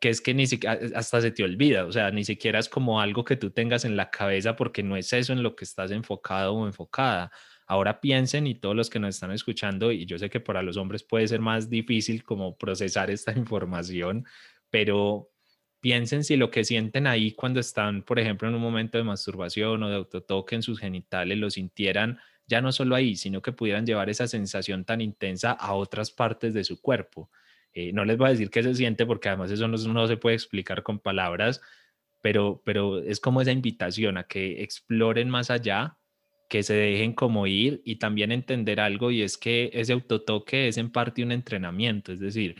que 0.00 0.08
es 0.08 0.20
que 0.20 0.34
ni 0.34 0.46
siquiera 0.46 0.78
hasta 0.94 1.20
se 1.20 1.30
te 1.30 1.44
olvida, 1.44 1.84
o 1.84 1.92
sea, 1.92 2.10
ni 2.10 2.24
siquiera 2.24 2.58
es 2.58 2.68
como 2.68 3.00
algo 3.00 3.24
que 3.24 3.36
tú 3.36 3.50
tengas 3.50 3.84
en 3.84 3.96
la 3.96 4.10
cabeza 4.10 4.56
porque 4.56 4.82
no 4.82 4.96
es 4.96 5.12
eso 5.12 5.32
en 5.32 5.42
lo 5.42 5.56
que 5.56 5.64
estás 5.64 5.90
enfocado 5.90 6.54
o 6.54 6.66
enfocada. 6.66 7.30
Ahora 7.66 8.00
piensen 8.00 8.46
y 8.46 8.56
todos 8.56 8.74
los 8.74 8.90
que 8.90 8.98
nos 8.98 9.14
están 9.14 9.30
escuchando, 9.30 9.92
y 9.92 10.04
yo 10.06 10.18
sé 10.18 10.28
que 10.28 10.40
para 10.40 10.62
los 10.62 10.76
hombres 10.76 11.04
puede 11.04 11.28
ser 11.28 11.40
más 11.40 11.70
difícil 11.70 12.24
como 12.24 12.56
procesar 12.56 13.10
esta 13.10 13.32
información, 13.36 14.26
pero 14.70 15.29
piensen 15.80 16.24
si 16.24 16.36
lo 16.36 16.50
que 16.50 16.64
sienten 16.64 17.06
ahí 17.06 17.32
cuando 17.32 17.60
están, 17.60 18.02
por 18.02 18.18
ejemplo, 18.18 18.48
en 18.48 18.54
un 18.54 18.60
momento 18.60 18.98
de 18.98 19.04
masturbación 19.04 19.82
o 19.82 19.88
de 19.88 19.96
autotoque 19.96 20.54
en 20.54 20.62
sus 20.62 20.78
genitales, 20.78 21.38
lo 21.38 21.50
sintieran 21.50 22.18
ya 22.50 22.60
no 22.60 22.72
solo 22.72 22.96
ahí, 22.96 23.16
sino 23.16 23.40
que 23.40 23.52
pudieran 23.52 23.86
llevar 23.86 24.10
esa 24.10 24.26
sensación 24.26 24.84
tan 24.84 25.00
intensa 25.00 25.52
a 25.52 25.72
otras 25.74 26.10
partes 26.10 26.52
de 26.52 26.64
su 26.64 26.80
cuerpo. 26.80 27.30
Eh, 27.72 27.92
no 27.92 28.04
les 28.04 28.18
voy 28.18 28.26
a 28.26 28.30
decir 28.30 28.50
qué 28.50 28.62
se 28.62 28.74
siente 28.74 29.06
porque 29.06 29.28
además 29.28 29.52
eso 29.52 29.68
no, 29.68 30.06
se 30.08 30.16
puede 30.16 30.34
explicar 30.34 30.82
con 30.82 30.98
palabras, 30.98 31.62
pero, 32.20 32.60
pero 32.64 32.98
es 32.98 33.20
como 33.20 33.40
esa 33.40 33.52
invitación 33.52 34.18
a 34.18 34.24
que 34.24 34.62
exploren 34.62 35.30
más 35.30 35.50
allá, 35.50 35.96
que 36.48 36.64
se 36.64 36.74
dejen 36.74 37.12
como 37.14 37.46
ir 37.46 37.80
y 37.84 37.96
también 37.96 38.32
entender 38.32 38.80
algo 38.80 39.12
y 39.12 39.22
es 39.22 39.38
que 39.38 39.70
ese 39.72 39.92
autotoque 39.92 40.66
es 40.66 40.76
en 40.76 40.90
parte 40.90 41.22
un 41.22 41.30
entrenamiento, 41.30 42.12
es 42.12 42.18
decir, 42.18 42.56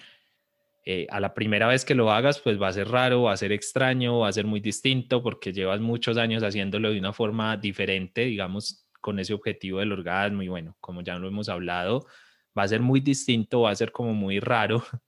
eh, 0.84 1.06
a 1.10 1.20
la 1.20 1.34
primera 1.34 1.66
vez 1.68 1.84
que 1.84 1.94
lo 1.94 2.10
hagas, 2.10 2.40
pues 2.40 2.60
va 2.60 2.68
a 2.68 2.72
ser 2.72 2.88
raro, 2.88 3.22
va 3.22 3.32
a 3.32 3.36
ser 3.36 3.52
extraño, 3.52 4.20
va 4.20 4.28
a 4.28 4.32
ser 4.32 4.46
muy 4.46 4.60
distinto 4.60 5.22
porque 5.22 5.52
llevas 5.52 5.80
muchos 5.80 6.16
años 6.16 6.42
haciéndolo 6.42 6.90
de 6.90 6.98
una 6.98 7.12
forma 7.12 7.56
diferente, 7.58 8.22
digamos, 8.22 8.86
con 9.00 9.18
ese 9.18 9.34
objetivo 9.34 9.80
del 9.80 9.92
orgasmo 9.92 10.42
y 10.42 10.48
bueno, 10.48 10.76
como 10.80 11.02
ya 11.02 11.18
lo 11.18 11.28
hemos 11.28 11.48
hablado, 11.48 12.06
va 12.58 12.62
a 12.62 12.68
ser 12.68 12.80
muy 12.80 13.00
distinto, 13.00 13.62
va 13.62 13.70
a 13.70 13.74
ser 13.76 13.92
como 13.92 14.14
muy 14.14 14.40
raro, 14.40 14.82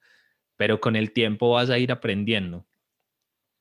pero 0.56 0.80
con 0.80 0.94
el 0.96 1.12
tiempo 1.12 1.50
vas 1.52 1.70
a 1.70 1.78
ir 1.78 1.90
aprendiendo. 1.90 2.66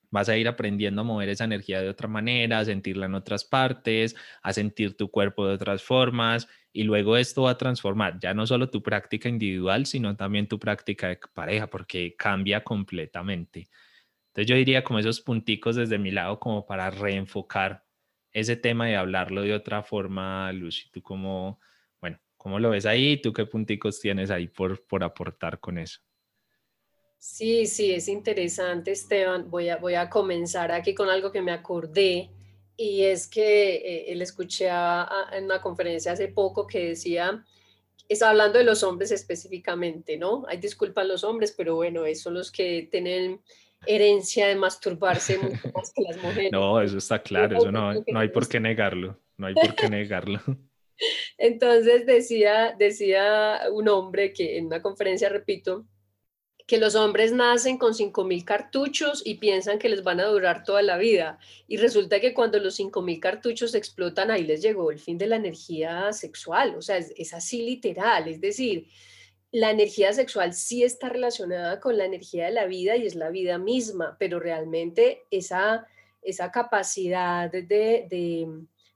Vas 0.10 0.28
a 0.28 0.36
ir 0.36 0.50
aprendiendo 0.50 1.02
a 1.02 1.04
mover 1.06 1.30
esa 1.30 1.46
energía 1.46 1.82
de 1.82 1.88
otra 1.88 2.10
manera, 2.10 2.60
a 2.60 2.66
sentirla 2.66 3.06
en 3.06 3.16
otras 3.16 3.46
partes, 3.46 4.18
a 4.44 4.52
sentir 4.52 4.98
tu 4.98 5.10
cuerpo 5.10 5.48
de 5.48 5.54
otras 5.54 5.84
formas 5.84 6.50
y 6.74 6.84
luego 6.84 7.18
esto 7.18 7.44
va 7.44 7.52
a 7.52 7.58
transformar 7.58 8.20
ya 8.20 8.34
no 8.34 8.48
solo 8.48 8.70
tu 8.70 8.82
práctica 8.82 9.28
individual, 9.30 9.86
sino 9.86 10.16
también 10.16 10.48
tu 10.48 10.60
práctica 10.60 11.10
de 11.10 11.20
pareja, 11.34 11.68
porque 11.68 12.16
cambia 12.16 12.64
completamente. 12.64 13.68
Entonces 14.28 14.48
yo 14.48 14.56
diría 14.56 14.84
como 14.84 15.00
esos 15.00 15.20
punticos 15.20 15.76
desde 15.76 15.98
mi 15.98 16.12
lado 16.12 16.40
como 16.40 16.66
para 16.66 16.90
reenfocar 16.90 17.86
ese 18.32 18.56
tema 18.56 18.90
y 18.90 18.94
hablarlo 18.94 19.42
de 19.42 19.54
otra 19.54 19.84
forma, 19.84 20.52
Lucy. 20.54 20.90
¿Tú 20.90 21.02
cómo, 21.02 21.60
bueno, 22.00 22.18
cómo 22.38 22.60
lo 22.60 22.70
ves 22.70 22.86
ahí? 22.86 23.22
¿Tú 23.22 23.34
qué 23.34 23.46
punticos 23.46 24.00
tienes 24.00 24.32
ahí 24.32 24.48
por, 24.48 24.86
por 24.86 25.04
aportar 25.04 25.60
con 25.60 25.78
eso? 25.78 26.00
Sí, 27.18 27.68
sí, 27.68 27.92
es 27.92 28.08
interesante, 28.08 28.92
Esteban. 28.92 29.52
Voy 29.52 29.70
a, 29.70 29.78
voy 29.78 29.96
a 29.96 30.10
comenzar 30.10 30.72
aquí 30.72 30.96
con 30.96 31.10
algo 31.10 31.32
que 31.32 31.42
me 31.42 31.52
acordé 31.52 32.32
y 32.82 33.04
es 33.04 33.28
que 33.28 33.76
eh, 33.76 34.12
él 34.12 34.24
escuché 34.24 34.68
en 34.68 35.44
una 35.46 35.62
conferencia 35.62 36.14
hace 36.14 36.30
poco 36.30 36.66
que 36.66 36.90
decía, 36.90 37.46
es 38.10 38.24
hablando 38.24 38.58
de 38.58 38.64
los 38.64 38.82
hombres 38.82 39.12
específicamente, 39.12 40.18
¿no? 40.18 40.46
Hay 40.48 40.58
disculpas 40.58 41.06
los 41.06 41.24
hombres, 41.24 41.54
pero 41.56 41.76
bueno, 41.76 42.06
esos 42.06 42.24
son 42.24 42.34
los 42.34 42.52
que 42.52 42.88
tienen 42.90 43.40
herencia 43.86 44.48
de 44.48 44.56
masturbarse 44.56 45.38
mucho 45.38 45.72
más 45.76 45.94
que 45.94 46.02
las 46.02 46.18
mujeres. 46.24 46.52
No, 46.52 46.82
eso 46.82 46.98
está 46.98 47.22
claro, 47.22 47.56
eso 47.56 47.72
no, 47.72 47.94
no 47.94 48.20
hay 48.20 48.30
por 48.30 48.48
qué 48.48 48.60
negarlo, 48.60 49.20
no 49.38 49.46
hay 49.46 49.54
por 49.54 49.76
qué 49.76 49.88
negarlo. 49.90 50.40
Entonces 51.38 52.08
decía, 52.08 52.76
decía 52.78 53.62
un 53.72 53.90
hombre 53.90 54.34
que 54.34 54.58
en 54.58 54.66
una 54.66 54.82
conferencia, 54.82 55.30
repito, 55.30 55.86
que 56.72 56.78
los 56.78 56.96
hombres 56.96 57.34
nacen 57.34 57.78
con 57.78 57.92
5.000 57.92 58.46
cartuchos 58.46 59.22
y 59.26 59.36
piensan 59.36 59.78
que 59.78 59.90
les 59.90 60.04
van 60.04 60.22
a 60.22 60.28
durar 60.28 60.64
toda 60.64 60.82
la 60.82 60.96
vida. 60.96 61.38
Y 61.68 61.76
resulta 61.76 62.22
que 62.22 62.34
cuando 62.34 62.60
los 62.60 62.80
5.000 62.80 63.20
cartuchos 63.20 63.76
explotan, 63.76 64.32
ahí 64.32 64.46
les 64.46 64.62
llegó 64.62 64.90
el 64.90 64.98
fin 64.98 65.18
de 65.18 65.28
la 65.28 65.36
energía 65.36 66.14
sexual. 66.14 66.76
O 66.78 66.82
sea, 66.82 66.96
es, 66.96 67.34
así 67.34 67.64
literal. 67.64 68.30
Es 68.30 68.40
decir, 68.40 68.88
la 69.52 69.70
energía 69.70 70.14
sexual 70.14 70.54
sí 70.54 70.86
está 70.86 71.10
relacionada 71.10 71.82
con 71.82 71.98
la 71.98 72.06
energía 72.06 72.46
de 72.46 72.52
la 72.52 72.68
vida 72.68 72.96
y 72.96 73.06
es 73.06 73.16
la 73.16 73.32
vida 73.32 73.58
misma, 73.58 74.16
pero 74.18 74.40
realmente 74.40 75.24
esa, 75.30 75.86
esa 76.22 76.54
capacidad 76.54 77.52
de, 77.52 78.48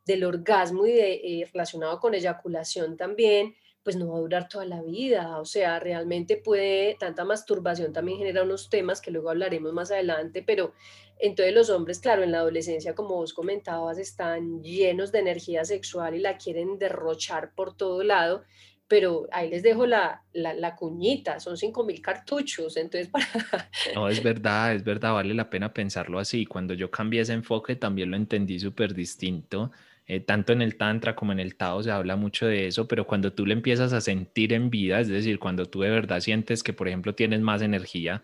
del 0.06 0.24
orgasmo 0.24 0.88
y 0.88 0.94
de, 0.94 1.14
eh, 1.16 1.50
relacionado 1.52 2.00
con 2.00 2.14
eyaculación 2.14 2.96
también, 2.96 3.54
pues 3.86 3.96
no 3.98 4.10
va 4.10 4.18
a 4.18 4.22
durar 4.22 4.50
toda 4.50 4.66
la 4.66 4.82
vida. 4.82 5.40
O 5.40 5.46
sea, 5.46 5.80
realmente 5.80 6.38
puede, 6.38 6.98
tanta 7.00 7.24
masturbación 7.24 7.94
también 7.94 8.18
genera 8.18 8.42
unos 8.42 8.68
temas 8.68 9.00
que 9.00 9.12
luego 9.12 9.30
hablaremos 9.30 9.72
más 9.74 9.92
adelante, 9.92 10.42
pero 10.42 10.74
entonces 11.20 11.54
los 11.54 11.70
hombres, 11.70 12.00
claro, 12.00 12.24
en 12.24 12.32
la 12.32 12.40
adolescencia, 12.40 12.96
como 12.96 13.10
vos 13.10 13.32
comentabas, 13.32 14.00
están 14.00 14.64
llenos 14.64 15.12
de 15.12 15.20
energía 15.20 15.64
sexual 15.66 16.16
y 16.16 16.20
la 16.20 16.36
quieren 16.38 16.80
derrochar 16.80 17.54
por 17.54 17.78
todo 17.78 18.04
lado. 18.04 18.44
Pero 18.88 19.28
ahí 19.32 19.50
les 19.52 19.62
dejo 19.62 19.86
la, 19.86 20.24
la, 20.34 20.76
cuñita, 20.76 21.40
son 21.40 21.56
5.000 21.56 22.02
cartuchos, 22.02 22.78
entonces 22.78 23.10
para... 23.10 23.26
No, 23.96 24.10
es 24.10 24.22
verdad, 24.22 24.74
es 24.74 24.84
verdad, 24.84 25.14
vale 25.14 25.34
la 25.36 25.50
pena 25.50 25.74
pensarlo 25.74 26.18
así. 26.18 26.48
Cuando 26.48 26.74
yo 26.74 26.90
cambié 26.90 27.22
ese 27.22 27.34
enfoque 27.34 27.76
también 27.76 28.10
lo 28.10 28.18
entendí 28.18 28.60
súper 28.60 28.96
distinto 28.96 29.72
eh, 30.08 30.20
tanto 30.20 30.54
en 30.54 30.62
el 30.62 30.78
Tantra 30.78 31.16
como 31.16 31.32
en 31.32 31.40
el 31.40 31.56
Tao 31.56 31.82
se 31.82 31.92
habla 31.92 32.16
mucho 32.16 32.46
de 32.46 32.68
eso, 32.68 32.88
pero 32.88 33.08
cuando 33.08 33.34
tú 33.34 33.46
le 33.46 33.54
empiezas 33.54 33.92
a 33.94 34.02
sentir 34.02 34.54
en 34.54 34.70
vida, 34.70 35.00
es 35.00 35.08
decir, 35.08 35.40
cuando 35.40 35.66
tú 35.66 35.82
de 35.82 35.90
verdad 35.90 36.20
sientes 36.20 36.62
que, 36.62 36.74
por 36.74 36.88
ejemplo, 36.88 37.16
tienes 37.16 37.42
más 37.42 37.62
energía, 37.62 38.24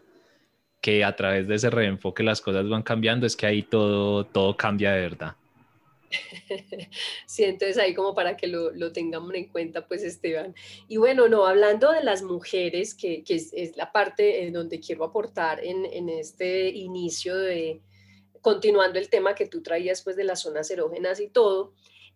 que 0.82 1.04
a 1.04 1.15
través 1.15 1.48
de 1.48 1.56
ese 1.56 1.70
reenfoque 1.70 2.24
las 2.24 2.41
cosas 2.41 2.67
van 2.67 2.84
cambiando, 2.84 3.26
es 3.26 3.36
que 3.36 3.46
ahí 3.46 3.63
todo, 3.63 4.26
todo 4.26 4.58
cambia 4.58 4.91
de 4.91 5.02
verdad. 5.02 5.36
Sí, 7.26 7.46
entonces 7.46 7.78
ahí 7.78 7.94
como 7.94 8.13
para 8.13 8.36
que 8.36 8.48
lo, 8.48 8.72
lo, 8.72 8.91
tengamos 8.91 9.34
en 9.34 9.48
cuenta, 9.48 9.88
pues 9.88 10.04
Esteban. 10.04 10.54
Y 10.89 10.98
bueno, 10.98 11.30
no, 11.30 11.46
hablando 11.46 11.91
de 11.94 12.04
las 12.04 12.24
mujeres, 12.24 12.94
que, 12.94 13.24
que 13.24 13.36
es, 13.36 13.54
es, 13.54 13.78
la 13.78 13.94
parte 13.94 14.44
en 14.44 14.52
donde 14.52 14.82
quiero 14.82 15.06
aportar 15.06 15.63
en, 15.63 15.86
en, 15.86 16.10
este 16.10 16.70
inicio 16.70 17.38
de, 17.38 17.80
continuando 18.41 18.99
el 18.99 19.10
tema 19.10 19.36
que 19.36 19.47
tú 19.47 19.62
traías 19.62 20.01
pues 20.01 20.15
de 20.15 20.23
las 20.23 20.41
zonas 20.41 20.69
erógenas 20.71 21.19
y 21.19 21.27
todo, 21.27 21.73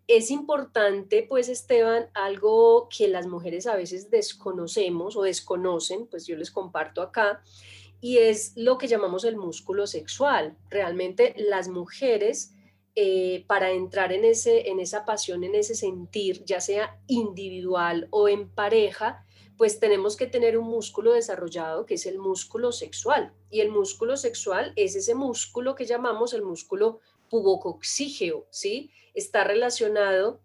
es 0.07 0.29
importante 0.29 1.25
pues 1.27 1.49
Esteban, 1.49 2.09
algo 2.13 2.87
que 2.95 3.07
las 3.07 3.27
mujeres 3.27 3.67
a 3.67 3.75
veces 3.75 4.09
desconocemos 4.11 5.15
o 5.15 5.23
desconocen, 5.23 6.07
pues 6.07 6.27
yo 6.27 6.35
les 6.35 6.51
comparto 6.51 7.01
acá, 7.01 7.41
y 8.01 8.19
es 8.19 8.53
lo 8.55 8.77
que 8.77 8.87
llamamos 8.87 9.23
el 9.23 9.35
músculo 9.35 9.87
sexual. 9.87 10.55
Realmente 10.69 11.33
las 11.37 11.69
mujeres 11.69 12.53
eh, 12.95 13.43
para 13.47 13.71
entrar 13.71 14.13
en, 14.13 14.23
ese, 14.25 14.69
en 14.69 14.79
esa 14.79 15.05
pasión, 15.05 15.43
en 15.43 15.55
ese 15.55 15.75
sentir, 15.75 16.43
ya 16.45 16.61
sea 16.61 16.99
individual 17.07 18.07
o 18.11 18.29
en 18.29 18.47
pareja, 18.47 19.24
pues 19.57 19.79
tenemos 19.79 20.17
que 20.17 20.27
tener 20.27 20.57
un 20.57 20.67
músculo 20.67 21.13
desarrollado 21.13 21.85
que 21.85 21.95
es 21.95 22.05
el 22.05 22.19
músculo 22.19 22.71
sexual. 22.71 23.33
Y 23.49 23.61
el 23.61 23.69
músculo 23.69 24.17
sexual 24.17 24.73
es 24.75 24.95
ese 24.95 25.15
músculo 25.15 25.75
que 25.75 25.85
llamamos 25.85 26.33
el 26.33 26.41
músculo 26.41 26.99
pubocoxígeo, 27.29 28.45
¿sí? 28.49 28.91
Está 29.13 29.43
relacionado 29.43 30.39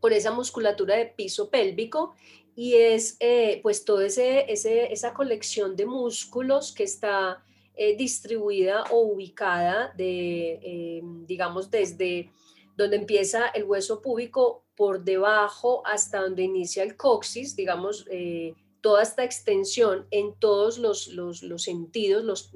con 0.00 0.12
esa 0.12 0.30
musculatura 0.30 0.96
de 0.96 1.06
piso 1.06 1.50
pélvico 1.50 2.14
y 2.54 2.74
es 2.74 3.16
eh, 3.20 3.60
pues 3.62 3.84
toda 3.84 4.06
esa 4.06 5.14
colección 5.14 5.76
de 5.76 5.86
músculos 5.86 6.72
que 6.72 6.84
está 6.84 7.44
eh, 7.76 7.96
distribuida 7.96 8.82
o 8.90 9.02
ubicada 9.02 9.92
de, 9.96 10.58
eh, 10.62 11.02
digamos, 11.26 11.70
desde 11.70 12.30
donde 12.76 12.96
empieza 12.96 13.46
el 13.48 13.64
hueso 13.64 14.02
púbico 14.02 14.64
por 14.78 15.04
debajo 15.04 15.82
hasta 15.84 16.22
donde 16.22 16.44
inicia 16.44 16.82
el 16.84 16.96
coxis, 16.96 17.54
digamos, 17.54 18.06
eh, 18.10 18.54
toda 18.80 19.02
esta 19.02 19.24
extensión 19.24 20.06
en 20.10 20.34
todos 20.38 20.78
los, 20.78 21.08
los, 21.08 21.42
los 21.42 21.64
sentidos, 21.64 22.24
los, 22.24 22.50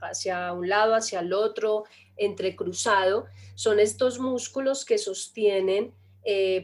hacia 0.00 0.52
un 0.54 0.68
lado, 0.68 0.94
hacia 0.94 1.20
el 1.20 1.32
otro, 1.32 1.84
entrecruzado, 2.16 3.26
son 3.54 3.78
estos 3.78 4.18
músculos 4.18 4.84
que 4.84 4.98
sostienen 4.98 5.94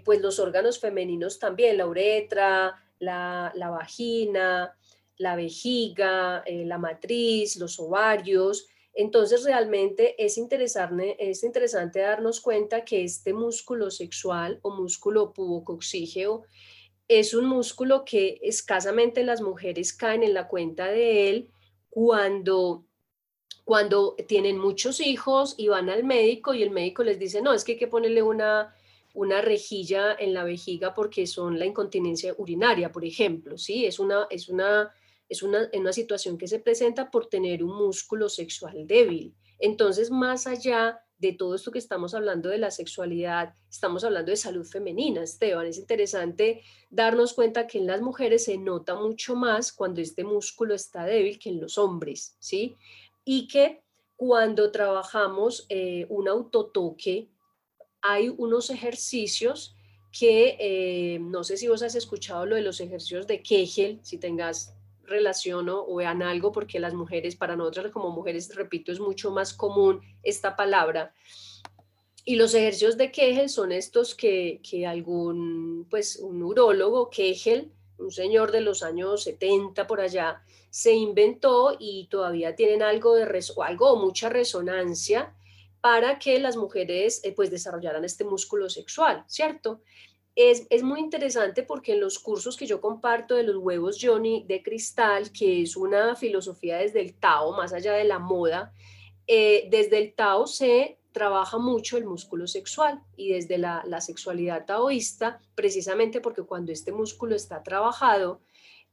pues 0.04 0.20
los 0.20 0.38
órganos 0.38 0.78
femeninos 0.78 1.38
también, 1.38 1.78
la 1.78 1.86
uretra, 1.86 2.74
la, 2.98 3.52
la 3.54 3.70
vagina, 3.70 4.76
la 5.18 5.36
vejiga, 5.36 6.42
eh, 6.46 6.64
la 6.64 6.78
matriz, 6.78 7.56
los 7.56 7.78
ovarios. 7.80 8.66
Entonces 8.98 9.44
realmente 9.44 10.14
es 10.24 10.38
interesante, 10.38 11.16
es 11.18 11.44
interesante 11.44 12.00
darnos 12.00 12.40
cuenta 12.40 12.82
que 12.82 13.04
este 13.04 13.34
músculo 13.34 13.90
sexual 13.90 14.58
o 14.62 14.70
músculo 14.70 15.34
pubocoxígeo 15.34 16.44
es 17.06 17.34
un 17.34 17.44
músculo 17.44 18.06
que 18.06 18.40
escasamente 18.42 19.22
las 19.22 19.42
mujeres 19.42 19.92
caen 19.92 20.22
en 20.22 20.32
la 20.32 20.48
cuenta 20.48 20.86
de 20.86 21.28
él 21.28 21.50
cuando 21.90 22.86
cuando 23.64 24.14
tienen 24.28 24.58
muchos 24.58 25.00
hijos 25.00 25.56
y 25.58 25.68
van 25.68 25.90
al 25.90 26.04
médico 26.04 26.54
y 26.54 26.62
el 26.62 26.70
médico 26.70 27.02
les 27.02 27.18
dice, 27.18 27.42
no, 27.42 27.52
es 27.52 27.64
que 27.64 27.72
hay 27.72 27.78
que 27.78 27.88
ponerle 27.88 28.22
una, 28.22 28.72
una 29.12 29.40
rejilla 29.40 30.14
en 30.16 30.32
la 30.34 30.44
vejiga 30.44 30.94
porque 30.94 31.26
son 31.26 31.58
la 31.58 31.66
incontinencia 31.66 32.32
urinaria, 32.38 32.92
por 32.92 33.04
ejemplo, 33.04 33.58
¿sí? 33.58 33.84
Es 33.84 33.98
una, 33.98 34.28
es 34.30 34.48
una 34.48 34.92
es 35.28 35.42
una, 35.42 35.68
una 35.72 35.92
situación 35.92 36.38
que 36.38 36.48
se 36.48 36.58
presenta 36.58 37.10
por 37.10 37.28
tener 37.28 37.62
un 37.64 37.76
músculo 37.76 38.28
sexual 38.28 38.86
débil. 38.86 39.34
Entonces, 39.58 40.10
más 40.10 40.46
allá 40.46 41.00
de 41.18 41.32
todo 41.32 41.54
esto 41.54 41.70
que 41.70 41.78
estamos 41.78 42.14
hablando 42.14 42.50
de 42.50 42.58
la 42.58 42.70
sexualidad, 42.70 43.54
estamos 43.70 44.04
hablando 44.04 44.30
de 44.30 44.36
salud 44.36 44.66
femenina, 44.66 45.22
Esteban. 45.22 45.66
Es 45.66 45.78
interesante 45.78 46.62
darnos 46.90 47.32
cuenta 47.32 47.66
que 47.66 47.78
en 47.78 47.86
las 47.86 48.02
mujeres 48.02 48.44
se 48.44 48.58
nota 48.58 48.94
mucho 48.94 49.34
más 49.34 49.72
cuando 49.72 50.00
este 50.00 50.24
músculo 50.24 50.74
está 50.74 51.04
débil 51.04 51.38
que 51.38 51.50
en 51.50 51.60
los 51.60 51.78
hombres, 51.78 52.36
¿sí? 52.38 52.76
Y 53.24 53.48
que 53.48 53.82
cuando 54.14 54.70
trabajamos 54.70 55.66
eh, 55.68 56.06
un 56.10 56.28
autotoque, 56.28 57.30
hay 58.02 58.28
unos 58.28 58.70
ejercicios 58.70 59.74
que, 60.12 60.56
eh, 60.58 61.18
no 61.18 61.44
sé 61.44 61.56
si 61.56 61.68
vos 61.68 61.82
has 61.82 61.94
escuchado 61.94 62.46
lo 62.46 62.56
de 62.56 62.62
los 62.62 62.80
ejercicios 62.80 63.26
de 63.26 63.42
Kegel, 63.42 64.00
si 64.02 64.18
tengas 64.18 64.75
relaciono 65.06 65.84
o 65.86 65.96
vean 65.96 66.22
algo, 66.22 66.52
porque 66.52 66.80
las 66.80 66.94
mujeres, 66.94 67.36
para 67.36 67.56
nosotras 67.56 67.92
como 67.92 68.10
mujeres, 68.10 68.54
repito, 68.54 68.92
es 68.92 69.00
mucho 69.00 69.30
más 69.30 69.54
común 69.54 70.00
esta 70.22 70.56
palabra. 70.56 71.14
Y 72.24 72.36
los 72.36 72.54
ejercicios 72.54 72.96
de 72.96 73.12
Kegel 73.12 73.48
son 73.48 73.72
estos 73.72 74.14
que, 74.14 74.60
que 74.68 74.86
algún, 74.86 75.86
pues 75.88 76.16
un 76.16 76.42
urólogo, 76.42 77.08
Kegel, 77.08 77.70
un 77.98 78.10
señor 78.10 78.52
de 78.52 78.60
los 78.60 78.82
años 78.82 79.22
70 79.22 79.86
por 79.86 80.00
allá, 80.00 80.42
se 80.70 80.92
inventó 80.92 81.76
y 81.78 82.06
todavía 82.08 82.54
tienen 82.54 82.82
algo 82.82 83.14
de 83.14 83.24
algo 83.64 83.92
o 83.92 83.96
mucha 83.96 84.28
resonancia 84.28 85.34
para 85.80 86.18
que 86.18 86.38
las 86.40 86.56
mujeres 86.56 87.20
eh, 87.24 87.32
pues 87.32 87.50
desarrollaran 87.50 88.04
este 88.04 88.24
músculo 88.24 88.68
sexual, 88.68 89.24
¿cierto? 89.28 89.80
Es, 90.36 90.82
muy 90.82 91.00
interesante 91.00 91.62
porque 91.62 91.92
en 91.94 92.00
los 92.00 92.18
cursos 92.18 92.58
que 92.58 92.66
yo 92.66 92.82
comparto 92.82 93.34
de 93.34 93.42
los 93.42 93.56
huevos 93.56 93.98
Johnny 94.00 94.44
de 94.46 94.62
cristal, 94.62 95.32
que 95.32 95.62
es 95.62 95.76
una 95.76 96.14
filosofía 96.14 96.76
desde 96.76 97.00
el 97.00 97.14
Tao, 97.14 97.56
más 97.56 97.72
allá 97.72 97.94
de 97.94 98.04
la 98.04 98.18
moda, 98.18 98.74
eh, 99.26 99.66
desde 99.70 99.96
el 99.96 100.12
Tao 100.12 100.46
se 100.46 100.98
trabaja 101.10 101.56
mucho 101.56 101.96
el 101.96 102.04
músculo 102.04 102.46
sexual 102.46 103.02
y 103.16 103.32
desde 103.32 103.56
la, 103.56 103.82
sexualidad 104.02 104.66
taoísta, 104.66 105.40
precisamente 105.54 106.20
porque 106.20 106.42
cuando 106.42 106.70
este 106.70 106.92
músculo 106.92 107.34
está 107.34 107.62
trabajado 107.62 108.42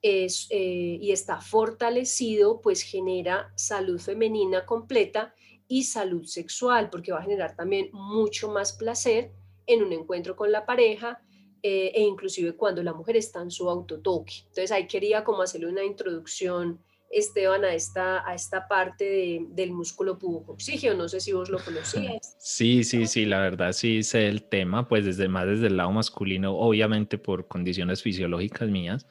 es, 0.01 0.47
eh, 0.49 0.97
y 1.01 1.11
está 1.11 1.41
fortalecido, 1.41 2.61
pues 2.61 2.83
genera 2.83 3.51
salud 3.57 3.99
femenina 3.99 4.65
completa 4.65 5.35
y 5.67 5.83
salud 5.83 6.23
sexual, 6.23 6.89
porque 6.89 7.11
va 7.11 7.19
a 7.19 7.23
generar 7.23 7.57
también 7.57 7.89
mucho 7.91 8.49
más 8.49 8.71
placer 8.71 9.33
en 9.67 9.83
un 9.83 9.91
encuentro 9.91 10.37
con 10.37 10.49
la 10.49 10.65
pareja 10.65 11.21
eh, 11.65 11.93
e 11.95 12.01
inclusive 12.01 12.57
cuando 12.57 12.83
la 12.83 12.93
mujer 12.93 13.15
está 13.15 13.41
en 13.41 13.49
su 13.49 13.69
autotoque. 13.69 14.33
Entonces 14.39 14.71
ahí 14.71 14.85
quería 14.85 15.23
como 15.23 15.41
hacerle 15.41 15.67
una 15.67 15.83
introducción, 15.83 16.79
Esteban, 17.09 17.63
a 17.63 17.73
esta, 17.73 18.27
a 18.27 18.35
esta 18.35 18.67
parte 18.67 19.45
del 19.49 19.71
músculo 19.71 20.19
pubocoxígeo. 20.19 20.93
No 20.93 21.07
sé 21.07 21.21
si 21.21 21.31
vos 21.31 21.49
lo 21.49 21.59
conocías. 21.59 22.35
Sí, 22.43 22.83
sí, 22.83 23.07
sí, 23.07 23.25
la 23.25 23.39
verdad 23.39 23.71
sí 23.71 24.03
sé 24.03 24.27
el 24.27 24.43
tema, 24.43 24.89
pues 24.89 25.05
desde 25.05 25.29
más 25.29 25.47
desde 25.47 25.67
el 25.67 25.77
lado 25.77 25.91
masculino, 25.91 26.53
obviamente 26.57 27.17
por 27.17 27.47
condiciones 27.47 28.03
fisiológicas 28.03 28.67
mías. 28.69 29.07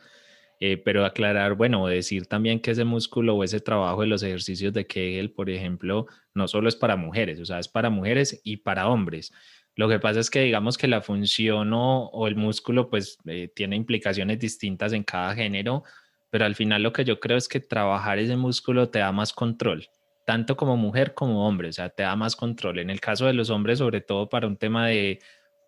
Eh, 0.60 0.76
pero 0.76 1.04
aclarar, 1.04 1.54
bueno, 1.54 1.86
decir 1.88 2.26
también 2.26 2.60
que 2.60 2.70
ese 2.70 2.84
músculo 2.84 3.34
o 3.34 3.42
ese 3.42 3.60
trabajo 3.60 4.02
de 4.02 4.06
los 4.06 4.22
ejercicios 4.22 4.72
de 4.72 4.86
Kegel, 4.86 5.32
por 5.32 5.50
ejemplo, 5.50 6.06
no 6.34 6.46
solo 6.46 6.68
es 6.68 6.76
para 6.76 6.94
mujeres, 6.94 7.40
o 7.40 7.44
sea, 7.44 7.58
es 7.58 7.66
para 7.66 7.90
mujeres 7.90 8.40
y 8.44 8.58
para 8.58 8.88
hombres. 8.88 9.32
Lo 9.74 9.88
que 9.88 9.98
pasa 9.98 10.20
es 10.20 10.28
que 10.30 10.40
digamos 10.40 10.76
que 10.76 10.86
la 10.86 11.00
función 11.00 11.70
o, 11.72 12.26
el 12.28 12.36
músculo 12.36 12.90
pues 12.90 13.18
eh, 13.26 13.50
tiene 13.54 13.76
implicaciones 13.76 14.38
distintas 14.38 14.92
en 14.92 15.02
cada 15.02 15.34
género, 15.34 15.84
pero 16.30 16.44
al 16.44 16.54
final 16.54 16.82
lo 16.82 16.92
que 16.92 17.04
yo 17.04 17.20
creo 17.20 17.38
es 17.38 17.48
que 17.48 17.60
trabajar 17.60 18.18
ese 18.18 18.36
músculo 18.36 18.90
te 18.90 18.98
da 18.98 19.12
más 19.12 19.32
control, 19.32 19.88
tanto 20.26 20.56
como 20.56 20.76
mujer 20.76 21.14
como 21.14 21.46
hombre, 21.46 21.68
o 21.68 21.72
sea, 21.72 21.88
te 21.88 22.02
da 22.02 22.16
más 22.16 22.36
control. 22.36 22.80
En 22.80 22.90
el 22.90 23.00
caso 23.00 23.26
de 23.26 23.32
los 23.32 23.50
hombres, 23.50 23.78
sobre 23.78 24.02
todo 24.02 24.28
para 24.28 24.46
un 24.46 24.56
tema 24.56 24.88
de 24.88 25.20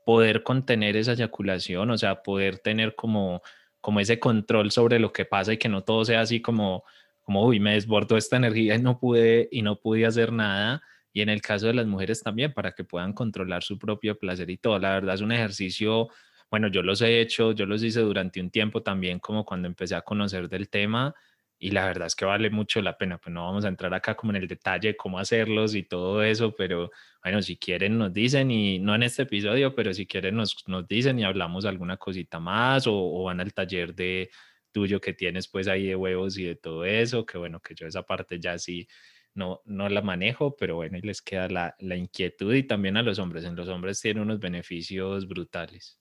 poder 0.04 0.42
contener 0.42 0.96
esa 0.96 1.12
eyaculación, 1.12 1.90
o 1.90 1.98
sea, 1.98 2.22
poder 2.22 2.58
tener 2.58 2.94
como, 2.94 3.42
como 3.80 4.00
ese 4.00 4.18
control 4.18 4.70
sobre 4.70 4.98
lo 4.98 5.12
que 5.12 5.24
pasa 5.24 5.54
y 5.54 5.58
que 5.58 5.70
no 5.70 5.82
todo 5.82 6.04
sea 6.04 6.20
así 6.20 6.42
como, 6.42 6.84
como, 7.22 7.46
uy, 7.46 7.58
me 7.58 7.72
desbordó 7.72 8.18
esta 8.18 8.36
energía 8.36 8.74
y 8.74 8.82
no 8.82 8.98
pude, 8.98 9.48
y 9.50 9.62
no 9.62 9.76
pude 9.76 10.04
hacer 10.04 10.30
nada 10.30 10.82
y 11.14 11.22
en 11.22 11.30
el 11.30 11.40
caso 11.40 11.68
de 11.68 11.74
las 11.74 11.86
mujeres 11.86 12.22
también, 12.22 12.52
para 12.52 12.72
que 12.72 12.84
puedan 12.84 13.14
controlar 13.14 13.62
su 13.62 13.78
propio 13.78 14.18
placer 14.18 14.50
y 14.50 14.58
todo. 14.58 14.78
La 14.80 14.90
verdad 14.94 15.14
es 15.14 15.20
un 15.22 15.32
ejercicio, 15.32 16.08
bueno, 16.50 16.68
yo 16.68 16.82
los 16.82 17.00
he 17.02 17.20
hecho, 17.20 17.52
yo 17.52 17.66
los 17.66 17.82
hice 17.84 18.00
durante 18.00 18.40
un 18.40 18.50
tiempo 18.50 18.82
también, 18.82 19.20
como 19.20 19.44
cuando 19.44 19.68
empecé 19.68 19.94
a 19.94 20.02
conocer 20.02 20.48
del 20.48 20.68
tema, 20.68 21.14
y 21.58 21.70
la 21.70 21.86
verdad 21.86 22.08
es 22.08 22.16
que 22.16 22.24
vale 22.24 22.50
mucho 22.50 22.82
la 22.82 22.98
pena. 22.98 23.18
Pues 23.18 23.32
no 23.32 23.44
vamos 23.46 23.64
a 23.64 23.68
entrar 23.68 23.94
acá 23.94 24.16
como 24.16 24.32
en 24.32 24.36
el 24.42 24.48
detalle 24.48 24.88
de 24.88 24.96
cómo 24.96 25.18
hacerlos 25.20 25.74
y 25.76 25.84
todo 25.84 26.22
eso, 26.24 26.54
pero 26.56 26.90
bueno, 27.22 27.40
si 27.42 27.56
quieren 27.56 27.96
nos 27.96 28.12
dicen, 28.12 28.50
y 28.50 28.80
no 28.80 28.94
en 28.94 29.04
este 29.04 29.22
episodio, 29.22 29.74
pero 29.74 29.94
si 29.94 30.06
quieren 30.06 30.34
nos, 30.36 30.56
nos 30.66 30.86
dicen 30.88 31.18
y 31.20 31.24
hablamos 31.24 31.64
alguna 31.64 31.96
cosita 31.96 32.40
más, 32.40 32.86
o, 32.88 32.92
o 32.94 33.24
van 33.24 33.40
al 33.40 33.54
taller 33.54 33.94
de 33.94 34.30
tuyo 34.72 35.00
que 35.00 35.12
tienes 35.14 35.46
pues 35.48 35.68
ahí 35.68 35.86
de 35.86 35.96
huevos 35.96 36.36
y 36.38 36.44
de 36.44 36.56
todo 36.56 36.84
eso, 36.84 37.24
que 37.24 37.38
bueno, 37.38 37.60
que 37.60 37.74
yo 37.76 37.86
esa 37.86 38.02
parte 38.02 38.40
ya 38.40 38.58
sí 38.58 38.88
no, 39.34 39.60
no 39.64 39.88
la 39.88 40.02
manejo, 40.02 40.56
pero 40.56 40.76
bueno, 40.76 40.98
y 40.98 41.02
les 41.02 41.22
queda 41.22 41.48
la, 41.48 41.74
la 41.78 41.96
inquietud 41.96 42.54
y 42.54 42.62
también 42.62 42.96
a 42.96 43.02
los 43.02 43.18
hombres. 43.18 43.44
En 43.44 43.56
los 43.56 43.68
hombres 43.68 44.00
tiene 44.00 44.22
unos 44.22 44.40
beneficios 44.40 45.26
brutales. 45.26 45.98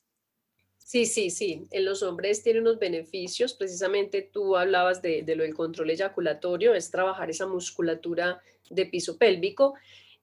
Sí, 0.77 1.05
sí, 1.05 1.29
sí. 1.29 1.65
En 1.71 1.85
los 1.85 2.03
hombres 2.03 2.43
tiene 2.43 2.59
unos 2.59 2.77
beneficios. 2.77 3.53
Precisamente 3.53 4.21
tú 4.21 4.55
hablabas 4.55 5.01
de, 5.01 5.23
de, 5.23 5.35
lo 5.35 5.43
del 5.43 5.55
control 5.55 5.89
eyaculatorio, 5.89 6.73
es 6.73 6.91
trabajar 6.91 7.29
esa 7.29 7.47
musculatura 7.47 8.41
de 8.69 8.85
piso 8.85 9.17
pélvico, 9.17 9.75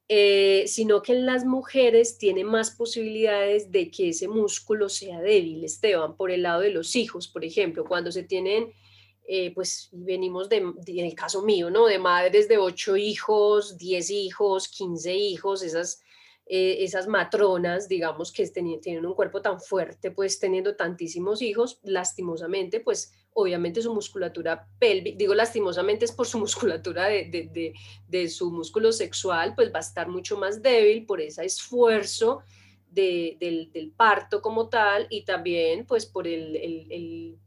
eh, 0.09 0.65
sino 0.67 1.03
que 1.03 1.13
en 1.13 1.25
las 1.25 1.45
mujeres 1.45 2.19
tiene 2.19 2.45
más 2.45 2.73
posibilidades 2.73 3.71
de 3.71 3.91
que 3.91 4.09
ese 4.09 4.29
músculo 4.29 4.89
sea 4.89 5.21
débil, 5.21 5.65
Esteban, 5.65 6.17
por 6.17 6.31
el 6.31 6.43
lado 6.43 6.63
de 6.63 6.71
los 6.71 6.97
hijos, 6.97 7.29
por 7.29 7.45
ejemplo, 7.45 7.85
cuando 7.85 8.11
se 8.11 8.25
tienen 8.25 8.73
eh, 9.33 9.53
pues 9.55 9.91
venimos 9.93 10.49
de, 10.49 10.57
en 10.57 11.07
el 11.07 11.15
caso 11.15 11.43
mío, 11.43 11.71
¿no? 11.71 11.87
De 11.87 12.01
madres 12.01 12.49
de 12.49 12.59
ocho 12.59 12.97
hijos, 12.97 13.79
diez 13.79 14.11
hijos, 14.11 14.67
quince 14.67 15.15
hijos, 15.15 15.63
esas, 15.63 16.03
eh, 16.47 16.79
esas 16.81 17.07
matronas, 17.07 17.87
digamos, 17.87 18.33
que 18.33 18.45
tienen 18.49 19.07
un 19.07 19.15
cuerpo 19.15 19.41
tan 19.41 19.61
fuerte, 19.61 20.11
pues 20.11 20.41
teniendo 20.41 20.75
tantísimos 20.75 21.43
hijos, 21.43 21.79
lastimosamente, 21.85 22.81
pues 22.81 23.13
obviamente 23.33 23.83
su 23.83 23.95
musculatura 23.95 24.67
pélvica, 24.81 25.17
digo 25.17 25.33
lastimosamente 25.33 26.07
es 26.07 26.13
por 26.13 26.27
su 26.27 26.39
musculatura 26.41 27.07
de, 27.07 27.27
de, 27.31 27.73
de, 28.09 28.29
su 28.29 28.51
músculo 28.51 28.91
sexual, 28.91 29.55
pues 29.55 29.73
va 29.73 29.79
a 29.79 29.87
estar 29.89 30.09
mucho 30.09 30.37
más 30.39 30.61
débil 30.61 31.07
por 31.07 31.21
ese 31.21 31.45
esfuerzo 31.45 32.41
del, 32.91 33.39
del, 33.73 33.93
parto 33.97 34.43
como 34.43 34.69
tal 34.69 35.07
y 35.09 35.25
también 35.25 35.87
pues 35.87 36.05
por 36.05 36.27
el, 36.27 36.57
el 36.57 37.39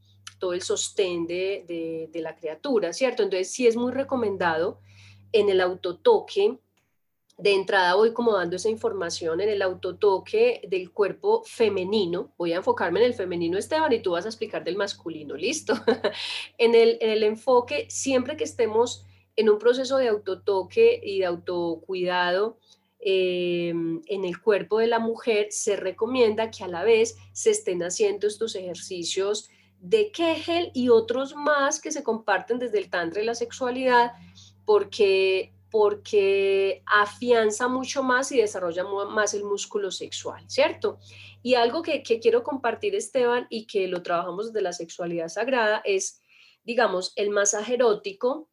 todo 0.43 0.51
el 0.51 0.61
sostén 0.61 1.25
de, 1.25 2.09
la 2.15 2.35
criatura, 2.35 2.91
¿cierto? 2.91 3.23
Entonces 3.23 3.49
sí 3.49 3.65
es 3.65 3.77
muy 3.77 3.93
recomendado 3.93 4.81
en 5.31 5.47
el 5.47 5.61
autotoque, 5.61 6.59
de 7.37 7.53
entrada 7.53 7.95
voy 7.95 8.11
como 8.11 8.33
dando 8.33 8.57
esa 8.57 8.67
información 8.67 9.39
en 9.39 9.47
el 9.47 9.61
autotoque 9.61 10.59
del 10.67 10.91
cuerpo 10.91 11.43
femenino. 11.45 12.33
Voy 12.37 12.51
a 12.51 12.57
enfocarme 12.57 12.99
en 12.99 13.05
el 13.05 13.13
femenino, 13.13 13.57
Esteban, 13.57 13.93
y 13.93 14.01
tú 14.01 14.11
vas 14.11 14.25
a 14.25 14.27
explicar 14.27 14.65
del 14.65 14.75
masculino, 14.75 15.37
¿listo? 15.37 15.75
en, 16.57 16.75
el, 16.75 16.97
en 16.99 17.11
el 17.11 17.23
enfoque, 17.23 17.87
siempre 17.89 18.35
que 18.35 18.43
estemos 18.43 19.05
en 19.37 19.49
un 19.49 19.59
proceso 19.59 19.95
de 19.95 20.09
autotoque 20.09 20.99
y 21.01 21.19
de 21.19 21.25
autocuidado, 21.25 22.57
eh, 22.99 23.69
en 23.69 24.25
el 24.25 24.41
cuerpo 24.41 24.79
de 24.79 24.87
la 24.87 24.99
mujer, 24.99 25.47
se 25.51 25.77
recomienda 25.77 26.51
que 26.51 26.65
a 26.65 26.67
la 26.67 26.83
vez 26.83 27.15
se 27.31 27.51
estén 27.51 27.81
haciendo 27.81 28.27
estos 28.27 28.55
ejercicios 28.55 29.49
de 29.84 30.11
Kegel 30.11 30.71
y 30.73 30.88
otros 30.88 31.36
más 31.36 31.81
que 31.81 31.91
se 31.91 32.03
comparten 32.03 32.57
desde 32.57 32.79
el 32.79 32.89
Tantra 32.89 33.21
y 33.21 33.25
la 33.25 33.36
sexualidad, 33.36 34.13
porque, 34.63 35.53
porque 35.69 36.81
afianza 36.86 37.67
mucho 37.67 38.01
más 38.01 38.31
y 38.31 38.38
desarrolla 38.38 38.86
más 38.86 39.34
el 39.34 39.43
músculo 39.43 39.91
sexual, 39.91 40.41
¿cierto? 40.47 40.99
Y 41.41 41.55
algo 41.55 41.81
que, 41.81 42.01
quiero 42.01 42.43
compartir, 42.43 42.95
Esteban, 42.95 43.45
y 43.49 43.67
que 43.67 43.89
lo 43.89 44.01
trabajamos 44.01 44.47
desde 44.47 44.61
la 44.61 44.71
sexualidad 44.71 45.27
sagrada, 45.27 45.81
es, 45.84 46.21
digamos, 46.63 47.11
el 47.17 47.29
masaje 47.29 47.73
erótico, 47.73 48.49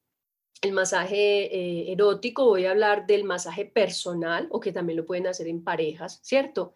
el 0.62 0.72
masaje 0.72 1.45
eh, 1.55 1.93
erótico, 1.93 2.47
voy 2.47 2.66
a 2.66 2.72
hablar 2.72 3.07
del 3.07 3.22
masaje 3.22 3.66
personal 3.66 4.49
o 4.51 4.59
que 4.59 4.72
también 4.72 4.97
lo 4.97 5.07
pueden 5.07 5.28
hacer 5.28 5.47
en 5.47 5.62
parejas, 5.62 6.18
¿cierto? 6.24 6.74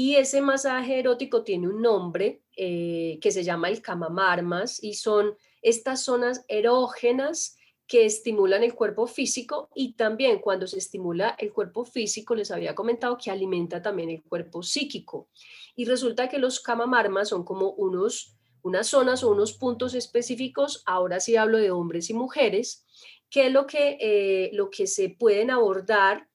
Y 0.00 0.14
ese 0.14 0.40
masaje 0.40 1.00
erótico 1.00 1.42
tiene 1.42 1.66
un 1.66 1.82
nombre 1.82 2.44
eh, 2.56 3.18
que 3.20 3.32
se 3.32 3.42
llama 3.42 3.68
el 3.68 3.82
camamarmas 3.82 4.80
y 4.80 4.94
son 4.94 5.36
estas 5.60 6.04
zonas 6.04 6.44
erógenas 6.46 7.56
que 7.88 8.04
estimulan 8.04 8.62
el 8.62 8.76
cuerpo 8.76 9.08
físico 9.08 9.70
y 9.74 9.94
también 9.94 10.38
cuando 10.38 10.68
se 10.68 10.78
estimula 10.78 11.34
el 11.36 11.52
cuerpo 11.52 11.84
físico, 11.84 12.36
les 12.36 12.52
había 12.52 12.76
comentado 12.76 13.18
que 13.18 13.32
alimenta 13.32 13.82
también 13.82 14.10
el 14.10 14.22
cuerpo 14.22 14.62
psíquico. 14.62 15.26
Y 15.74 15.84
resulta 15.84 16.28
que 16.28 16.38
los 16.38 16.60
camamarmas 16.60 17.30
son 17.30 17.42
como 17.42 17.70
unos, 17.70 18.36
unas 18.62 18.86
zonas 18.86 19.24
o 19.24 19.32
unos 19.32 19.54
puntos 19.54 19.94
específicos, 19.94 20.84
ahora 20.86 21.18
sí 21.18 21.34
hablo 21.34 21.58
de 21.58 21.72
hombres 21.72 22.08
y 22.08 22.14
mujeres, 22.14 22.86
que 23.28 23.50
lo 23.50 23.66
que, 23.66 23.98
eh, 24.00 24.50
lo 24.52 24.70
que 24.70 24.86
se 24.86 25.08
pueden 25.08 25.50
abordar, 25.50 26.28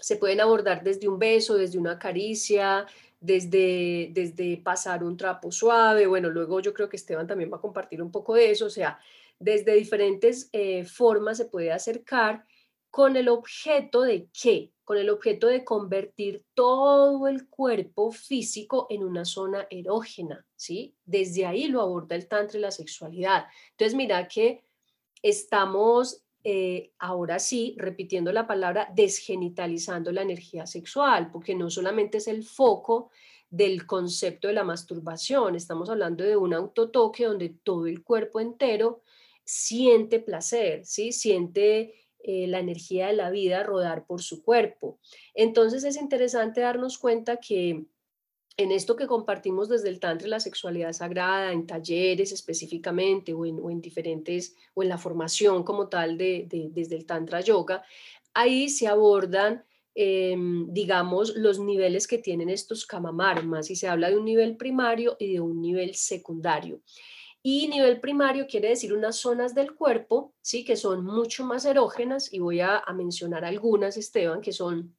se 0.00 0.16
pueden 0.16 0.40
abordar 0.40 0.82
desde 0.82 1.08
un 1.08 1.18
beso, 1.18 1.56
desde 1.56 1.78
una 1.78 1.98
caricia, 1.98 2.86
desde, 3.20 4.10
desde 4.12 4.56
pasar 4.56 5.04
un 5.04 5.16
trapo 5.16 5.52
suave, 5.52 6.06
bueno, 6.06 6.30
luego 6.30 6.60
yo 6.60 6.72
creo 6.72 6.88
que 6.88 6.96
Esteban 6.96 7.26
también 7.26 7.52
va 7.52 7.58
a 7.58 7.60
compartir 7.60 8.02
un 8.02 8.10
poco 8.10 8.34
de 8.34 8.50
eso, 8.50 8.66
o 8.66 8.70
sea, 8.70 8.98
desde 9.38 9.74
diferentes 9.74 10.48
eh, 10.52 10.84
formas 10.84 11.36
se 11.36 11.46
puede 11.46 11.72
acercar 11.72 12.44
con 12.90 13.16
el 13.16 13.28
objeto 13.28 14.02
de 14.02 14.28
qué? 14.32 14.72
Con 14.84 14.98
el 14.98 15.08
objeto 15.10 15.46
de 15.46 15.64
convertir 15.64 16.44
todo 16.54 17.28
el 17.28 17.48
cuerpo 17.48 18.10
físico 18.10 18.86
en 18.90 19.04
una 19.04 19.24
zona 19.24 19.66
erógena, 19.70 20.44
¿sí? 20.56 20.96
Desde 21.04 21.46
ahí 21.46 21.68
lo 21.68 21.80
aborda 21.80 22.16
el 22.16 22.26
tantra 22.26 22.58
y 22.58 22.62
la 22.62 22.72
sexualidad. 22.72 23.46
Entonces, 23.70 23.94
mira 23.94 24.26
que 24.26 24.64
estamos 25.22 26.22
eh, 26.42 26.92
ahora 26.98 27.38
sí, 27.38 27.74
repitiendo 27.76 28.32
la 28.32 28.46
palabra, 28.46 28.90
desgenitalizando 28.94 30.10
la 30.12 30.22
energía 30.22 30.66
sexual, 30.66 31.30
porque 31.30 31.54
no 31.54 31.68
solamente 31.68 32.18
es 32.18 32.28
el 32.28 32.44
foco 32.44 33.10
del 33.50 33.86
concepto 33.86 34.48
de 34.48 34.54
la 34.54 34.64
masturbación, 34.64 35.56
estamos 35.56 35.90
hablando 35.90 36.24
de 36.24 36.36
un 36.36 36.54
autotoque 36.54 37.24
donde 37.24 37.48
todo 37.48 37.86
el 37.86 38.02
cuerpo 38.02 38.40
entero 38.40 39.02
siente 39.44 40.20
placer, 40.20 40.86
¿sí? 40.86 41.12
siente 41.12 41.94
eh, 42.20 42.46
la 42.46 42.60
energía 42.60 43.08
de 43.08 43.14
la 43.14 43.30
vida 43.30 43.62
rodar 43.62 44.06
por 44.06 44.22
su 44.22 44.42
cuerpo. 44.42 44.98
Entonces 45.34 45.84
es 45.84 45.96
interesante 45.96 46.60
darnos 46.60 46.98
cuenta 46.98 47.38
que 47.38 47.84
en 48.56 48.72
esto 48.72 48.96
que 48.96 49.06
compartimos 49.06 49.68
desde 49.68 49.88
el 49.88 50.00
Tantra 50.00 50.28
la 50.28 50.40
sexualidad 50.40 50.92
sagrada, 50.92 51.52
en 51.52 51.66
talleres 51.66 52.32
específicamente 52.32 53.32
o 53.32 53.46
en, 53.46 53.80
diferentes, 53.80 54.56
o 54.74 54.82
en 54.82 54.88
la 54.88 54.98
formación 54.98 55.62
como 55.62 55.88
tal 55.88 56.18
de, 56.18 56.46
desde 56.72 56.96
el 56.96 57.06
Tantra 57.06 57.40
Yoga, 57.40 57.82
ahí 58.34 58.68
se 58.68 58.86
abordan, 58.86 59.64
em, 59.94 60.72
digamos, 60.72 61.34
los 61.36 61.58
niveles 61.58 62.06
que 62.06 62.18
tienen 62.18 62.50
estos 62.50 62.86
kamamarmas 62.86 63.70
y 63.70 63.76
se 63.76 63.88
habla 63.88 64.10
de 64.10 64.18
un 64.18 64.24
nivel 64.24 64.56
primario 64.56 65.16
y 65.18 65.32
de 65.32 65.40
un 65.40 65.60
nivel 65.60 65.94
secundario. 65.94 66.82
Y 67.42 67.68
nivel 67.68 68.00
primario 68.00 68.46
quiere 68.46 68.68
decir 68.68 68.92
unas 68.92 69.16
zonas 69.16 69.54
del 69.54 69.74
cuerpo, 69.74 70.34
sí, 70.42 70.62
que 70.64 70.76
son 70.76 71.06
mucho 71.06 71.44
más 71.44 71.64
erógenas 71.64 72.30
y 72.30 72.38
voy 72.38 72.60
a 72.60 72.84
mencionar 72.94 73.46
algunas, 73.46 73.96
Esteban, 73.96 74.42
que 74.42 74.52
son 74.52 74.94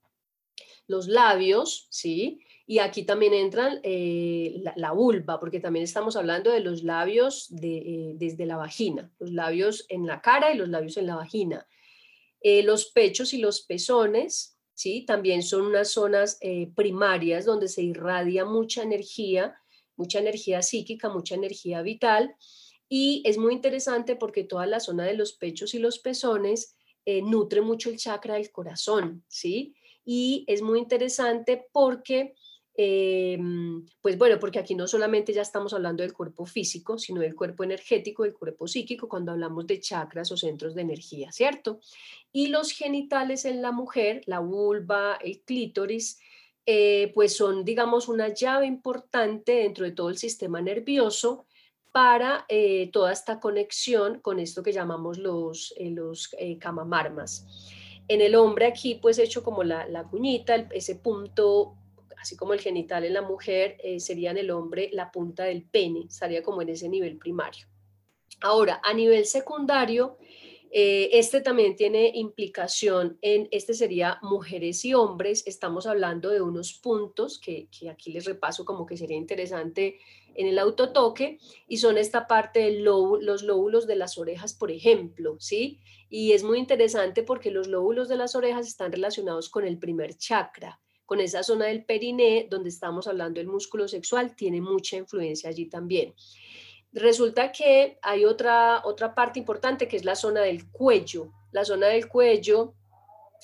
los 0.88 1.08
labios, 1.08 1.88
sí, 1.90 2.40
y 2.72 2.80
aquí 2.80 3.04
también 3.04 3.34
entran 3.34 3.82
eh, 3.84 4.64
la, 4.78 4.94
vulva, 4.94 5.42
porque 5.42 5.60
también 5.60 5.84
estamos 5.84 6.16
hablando 6.16 6.52
de 6.52 6.62
los 6.62 6.84
labios 6.84 7.48
de, 7.50 7.78
eh, 7.80 8.14
desde 8.16 8.46
la 8.46 8.56
vagina, 8.56 9.12
los 9.20 9.30
labios 9.34 9.86
en 9.90 10.08
la 10.08 10.22
cara 10.22 10.54
y 10.54 10.58
los 10.58 10.70
labios 10.70 10.96
en 10.96 11.06
la 11.06 11.18
vagina. 11.18 11.68
Eh, 12.40 12.64
los 12.64 12.86
pechos 12.86 13.34
y 13.34 13.40
los 13.40 13.60
pezones, 13.64 14.58
¿sí? 14.74 15.04
También 15.06 15.44
son 15.44 15.64
unas 15.64 15.90
zonas 15.90 16.40
primarias 16.74 17.44
donde 17.44 17.68
se 17.68 17.82
irradia 17.82 18.46
mucha 18.46 18.84
energía, 18.84 19.54
mucha 19.98 20.20
energía 20.20 20.62
psíquica, 20.62 21.10
mucha 21.10 21.36
energía 21.36 21.82
vital. 21.82 22.38
Y 22.88 23.22
es 23.26 23.38
muy 23.38 23.54
interesante 23.54 24.16
porque 24.16 24.46
toda 24.46 24.66
la 24.66 24.80
zona 24.80 25.04
de 25.04 25.16
los 25.16 25.34
pechos 25.34 25.74
y 25.74 25.80
los 25.80 26.00
pezones 26.00 26.78
nutre 27.06 27.60
mucho 27.60 27.90
el 27.90 27.98
chakra 27.98 28.36
del 28.36 28.50
corazón, 28.50 29.26
¿sí? 29.28 29.76
Y 30.06 30.46
es 30.48 30.62
muy 30.62 30.80
interesante 30.80 31.68
porque 31.74 32.34
Em, 32.74 33.86
pues 34.02 34.18
bueno, 34.18 34.40
porque 34.40 34.60
aquí 34.60 34.76
no 34.76 34.88
solamente 34.88 35.34
ya 35.34 35.42
estamos 35.42 35.74
hablando 35.74 36.04
del 36.04 36.14
cuerpo 36.14 36.46
físico, 36.46 36.98
sino 36.98 37.20
del 37.20 37.36
cuerpo 37.36 37.64
energético, 37.64 38.24
del 38.24 38.34
cuerpo 38.34 38.68
psíquico, 38.68 39.10
cuando 39.10 39.34
hablamos 39.34 39.68
de 39.68 39.80
chakras 39.80 40.32
o 40.32 40.38
centros 40.38 40.74
de 40.74 40.82
energía, 40.84 41.32
¿cierto? 41.32 41.80
Y 42.32 42.48
los 42.48 42.72
genitales 42.72 43.46
en 43.46 43.62
la 43.62 43.72
mujer, 43.72 44.22
la 44.26 44.40
vulva, 44.40 45.18
el 45.22 45.42
clítoris, 45.42 46.20
eh, 46.66 47.12
pues 47.14 47.36
son, 47.36 47.66
digamos, 47.66 48.08
una 48.08 48.30
llave 48.34 48.68
importante 48.68 49.54
dentro 49.54 49.84
de 49.84 49.92
todo 49.92 50.10
el 50.10 50.18
sistema 50.18 50.62
nervioso 50.62 51.46
para 51.92 52.46
eh, 52.48 52.90
toda 52.94 53.12
esta 53.12 53.42
conexión 53.42 54.22
con 54.22 54.40
esto 54.40 54.64
que 54.64 54.72
llamamos 54.72 55.18
los, 55.18 55.74
eh, 55.76 55.90
los 55.90 56.30
camamarmas. 56.60 57.46
En 58.08 58.22
el 58.22 58.36
hombre 58.36 58.66
aquí, 58.66 58.96
pues 58.96 59.20
hecho 59.20 59.44
como 59.44 59.64
la, 59.64 59.88
la 59.88 60.04
cuñita, 60.04 60.56
ese 60.72 60.96
punto 60.96 61.78
así 62.22 62.38
como 62.38 62.54
el 62.54 62.62
genital 62.62 63.04
en 63.04 63.14
la 63.14 63.22
mujer, 63.22 63.78
eh, 63.84 64.00
sería 64.00 64.32
en 64.32 64.38
el 64.38 64.52
hombre 64.52 64.90
la 64.94 65.12
punta 65.12 65.44
del 65.44 65.64
pene, 65.64 66.06
estaría 66.08 66.42
como 66.44 66.62
en 66.62 66.70
ese 66.70 66.88
nivel 66.88 67.18
primario. 67.18 67.68
Ahora, 68.42 68.80
a 68.84 68.94
nivel 68.94 69.26
secundario, 69.26 70.18
Eh, 70.74 71.20
este 71.20 71.42
también 71.42 71.76
tiene 71.76 72.14
implicación 72.16 73.18
en, 73.22 73.50
este 73.52 73.74
sería 73.74 74.20
mujeres 74.22 74.86
y 74.86 74.94
hombres, 74.94 75.44
estamos 75.46 75.86
hablando 75.86 76.30
de 76.30 76.42
unos 76.42 76.72
puntos 76.74 77.40
que, 77.40 77.68
aquí 77.92 78.14
les 78.14 78.24
repaso 78.24 78.64
como 78.64 78.86
que 78.86 78.96
sería 78.96 79.18
interesante 79.18 80.00
en 80.34 80.48
el 80.48 80.58
autotoque 80.58 81.40
y 81.68 81.78
son 81.78 81.98
esta 81.98 82.26
parte 82.26 82.60
de 82.62 82.80
los 82.80 83.44
lóbulos 83.44 83.86
de 83.86 83.98
las 83.98 84.18
orejas, 84.18 84.54
por 84.54 84.72
ejemplo, 84.72 85.36
¿sí? 85.40 85.82
Y 86.10 86.32
es 86.32 86.42
muy 86.42 86.58
interesante 86.58 87.22
porque 87.22 87.52
los 87.52 87.68
lóbulos 87.68 88.08
de 88.08 88.16
las 88.16 88.34
orejas 88.36 88.66
están 88.66 88.94
relacionados 88.94 89.50
con 89.50 89.66
el 89.66 89.78
primer 89.78 90.16
chakra, 90.16 90.80
con 91.12 91.20
esa 91.20 91.44
zona 91.44 91.66
del 91.66 91.84
periné 91.84 92.48
donde 92.50 92.70
estamos 92.70 93.06
hablando 93.06 93.42
del 93.42 93.48
músculo 93.50 93.86
sexual, 93.86 94.34
tiene 94.34 94.62
mucha 94.62 94.96
influencia 94.96 95.50
allí 95.50 95.66
también. 95.66 96.16
Resulta 96.94 97.52
que 97.52 98.00
hay 98.02 98.24
otra, 98.24 98.80
otra 98.86 99.14
parte 99.14 99.38
importante 99.38 99.90
que 99.90 99.98
es 99.98 100.06
la 100.06 100.16
zona 100.16 100.40
del 100.40 100.72
cuello. 100.72 101.34
La 101.52 101.66
zona 101.66 101.88
del 101.88 102.08
cuello 102.08 102.76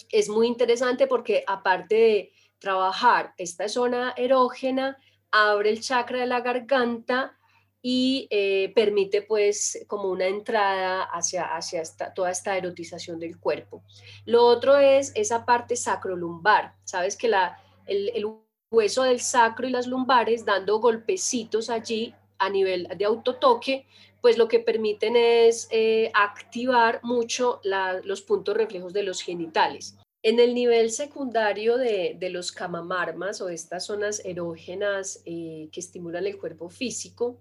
es 0.09 0.29
muy 0.29 0.47
interesante 0.47 1.07
porque 1.07 1.43
aparte 1.45 1.95
de 1.95 2.31
trabajar 2.57 3.33
esta 3.37 3.67
zona 3.67 4.13
erógena, 4.15 4.97
abre 5.29 5.69
el 5.69 5.81
chakra 5.81 6.21
de 6.21 6.27
la 6.27 6.39
garganta 6.39 7.37
y 7.81 8.27
eh, 8.31 8.71
permite 8.75 9.21
pues 9.21 9.85
como 9.87 10.09
una 10.09 10.25
entrada 10.25 11.03
hacia, 11.03 11.55
hacia 11.55 11.83
toda 12.15 12.31
esta 12.31 12.57
erotización 12.57 13.19
del 13.19 13.39
cuerpo. 13.39 13.83
Lo 14.25 14.45
otro 14.45 14.77
es 14.77 15.11
esa 15.15 15.45
parte 15.45 15.75
sacrolumbar. 15.75 16.73
Sabes 16.83 17.15
que 17.15 17.27
la, 17.27 17.57
el, 17.85 18.25
hueso 18.69 19.03
del 19.03 19.21
sacro 19.21 19.65
y 19.65 19.71
las 19.71 19.87
lumbares 19.87 20.43
dando 20.43 20.79
golpecitos 20.79 21.69
allí 21.69 22.13
a 22.37 22.49
nivel 22.49 22.89
de 22.97 23.05
autotoque, 23.05 23.85
pues 24.21 24.37
lo 24.37 24.49
que 24.49 24.59
permiten 24.59 25.15
es 25.15 25.69
eh, 25.71 26.11
activar 26.13 26.99
mucho 27.01 27.61
los 28.03 28.21
puntos 28.21 28.57
reflejos 28.57 28.91
de 28.91 29.03
los 29.03 29.21
genitales. 29.21 29.95
En 30.21 30.41
el 30.41 30.53
nivel 30.53 30.91
secundario 30.91 31.77
de, 31.77 32.17
los 32.29 32.51
camamarmas 32.51 33.39
o 33.39 33.47
estas 33.47 33.85
zonas 33.85 34.21
erógenas 34.25 35.21
eh, 35.25 35.69
que 35.71 35.79
estimulan 35.79 36.25
el 36.25 36.37
cuerpo 36.37 36.69
físico, 36.69 37.39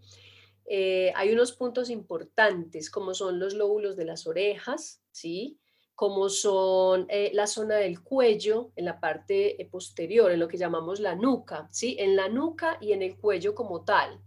eh, 0.68 1.12
hay 1.14 1.32
unos 1.32 1.52
puntos 1.52 1.90
importantes 1.90 2.90
como 2.90 3.14
son 3.14 3.38
los 3.38 3.54
lóbulos 3.54 3.96
de 3.96 4.04
las 4.04 4.26
orejas, 4.26 5.02
¿sí? 5.10 5.58
como 5.94 6.28
son 6.28 7.08
la 7.32 7.46
zona 7.46 7.76
del 7.76 8.02
cuello 8.02 8.70
en 8.76 8.84
la 8.84 9.00
parte 9.00 9.56
posterior, 9.70 10.30
en 10.30 10.40
lo 10.40 10.46
que 10.46 10.58
llamamos 10.58 11.00
la 11.00 11.14
nuca, 11.14 11.68
¿sí? 11.72 11.96
en 11.98 12.16
la 12.16 12.28
nuca 12.28 12.76
y 12.82 12.92
en 12.92 13.00
el 13.00 13.16
cuello 13.16 13.54
como 13.54 13.82
tal. 13.82 14.20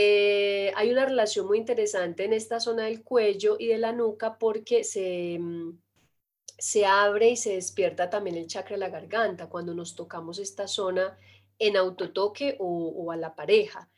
Eh, 0.00 0.72
hay 0.76 0.92
una 0.92 1.06
relación 1.06 1.48
muy 1.48 1.58
interesante 1.58 2.24
en 2.24 2.32
esta 2.32 2.60
zona 2.60 2.84
del 2.84 3.02
cuello 3.02 3.56
y 3.58 3.66
de 3.66 3.78
la 3.78 3.90
nuca 3.90 4.38
porque 4.38 4.84
se, 4.84 5.36
mm, 5.40 5.76
se 6.56 6.86
abre 6.86 7.30
y 7.30 7.36
se 7.36 7.54
despierta 7.54 8.08
también 8.08 8.36
el 8.36 8.46
chakra 8.46 8.76
de 8.76 8.78
la 8.78 8.90
garganta 8.90 9.48
cuando 9.48 9.74
nos 9.74 9.96
tocamos 9.96 10.38
esta 10.38 10.68
zona 10.68 11.18
en 11.58 11.76
autotoque 11.76 12.56
o, 12.60 13.10
a 13.10 13.16
la 13.16 13.34
pareja. 13.34 13.90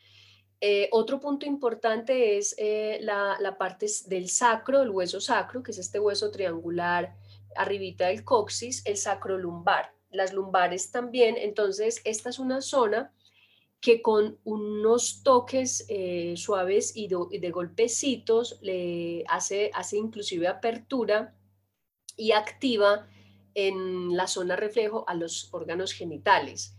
Eh, 0.62 0.88
otro 0.92 1.20
punto 1.20 1.46
importante 1.46 2.36
es 2.36 2.54
eh, 2.58 2.98
la, 3.00 3.56
parte 3.58 3.86
del 4.06 4.28
sacro, 4.28 4.82
el 4.82 4.90
hueso 4.90 5.20
sacro, 5.20 5.62
que 5.62 5.70
es 5.70 5.78
este 5.78 5.98
hueso 5.98 6.30
triangular 6.30 7.16
arribita 7.56 8.08
del 8.08 8.24
coxis, 8.24 8.82
el 8.86 8.96
sacro 8.96 9.38
lumbar, 9.38 9.92
las 10.11 10.32
lumbares 10.32 10.90
también. 10.90 11.36
Entonces, 11.38 12.00
esta 12.04 12.28
es 12.28 12.38
una 12.38 12.61
zona 12.61 13.12
que 13.80 14.02
con 14.02 14.38
unos 14.44 15.22
toques 15.22 15.86
eh, 15.88 16.34
suaves 16.36 16.94
y 16.94 17.08
de, 17.08 17.50
golpecitos 17.50 18.58
le 18.61 19.24
hace, 19.28 19.70
hace 19.74 19.96
inclusive 19.96 20.46
apertura 20.48 21.34
y 22.16 22.32
activa 22.32 23.08
en 23.54 24.14
la 24.14 24.26
zona 24.26 24.56
reflejo 24.56 25.04
a 25.08 25.14
los 25.14 25.48
órganos 25.52 25.92
genitales. 25.92 26.76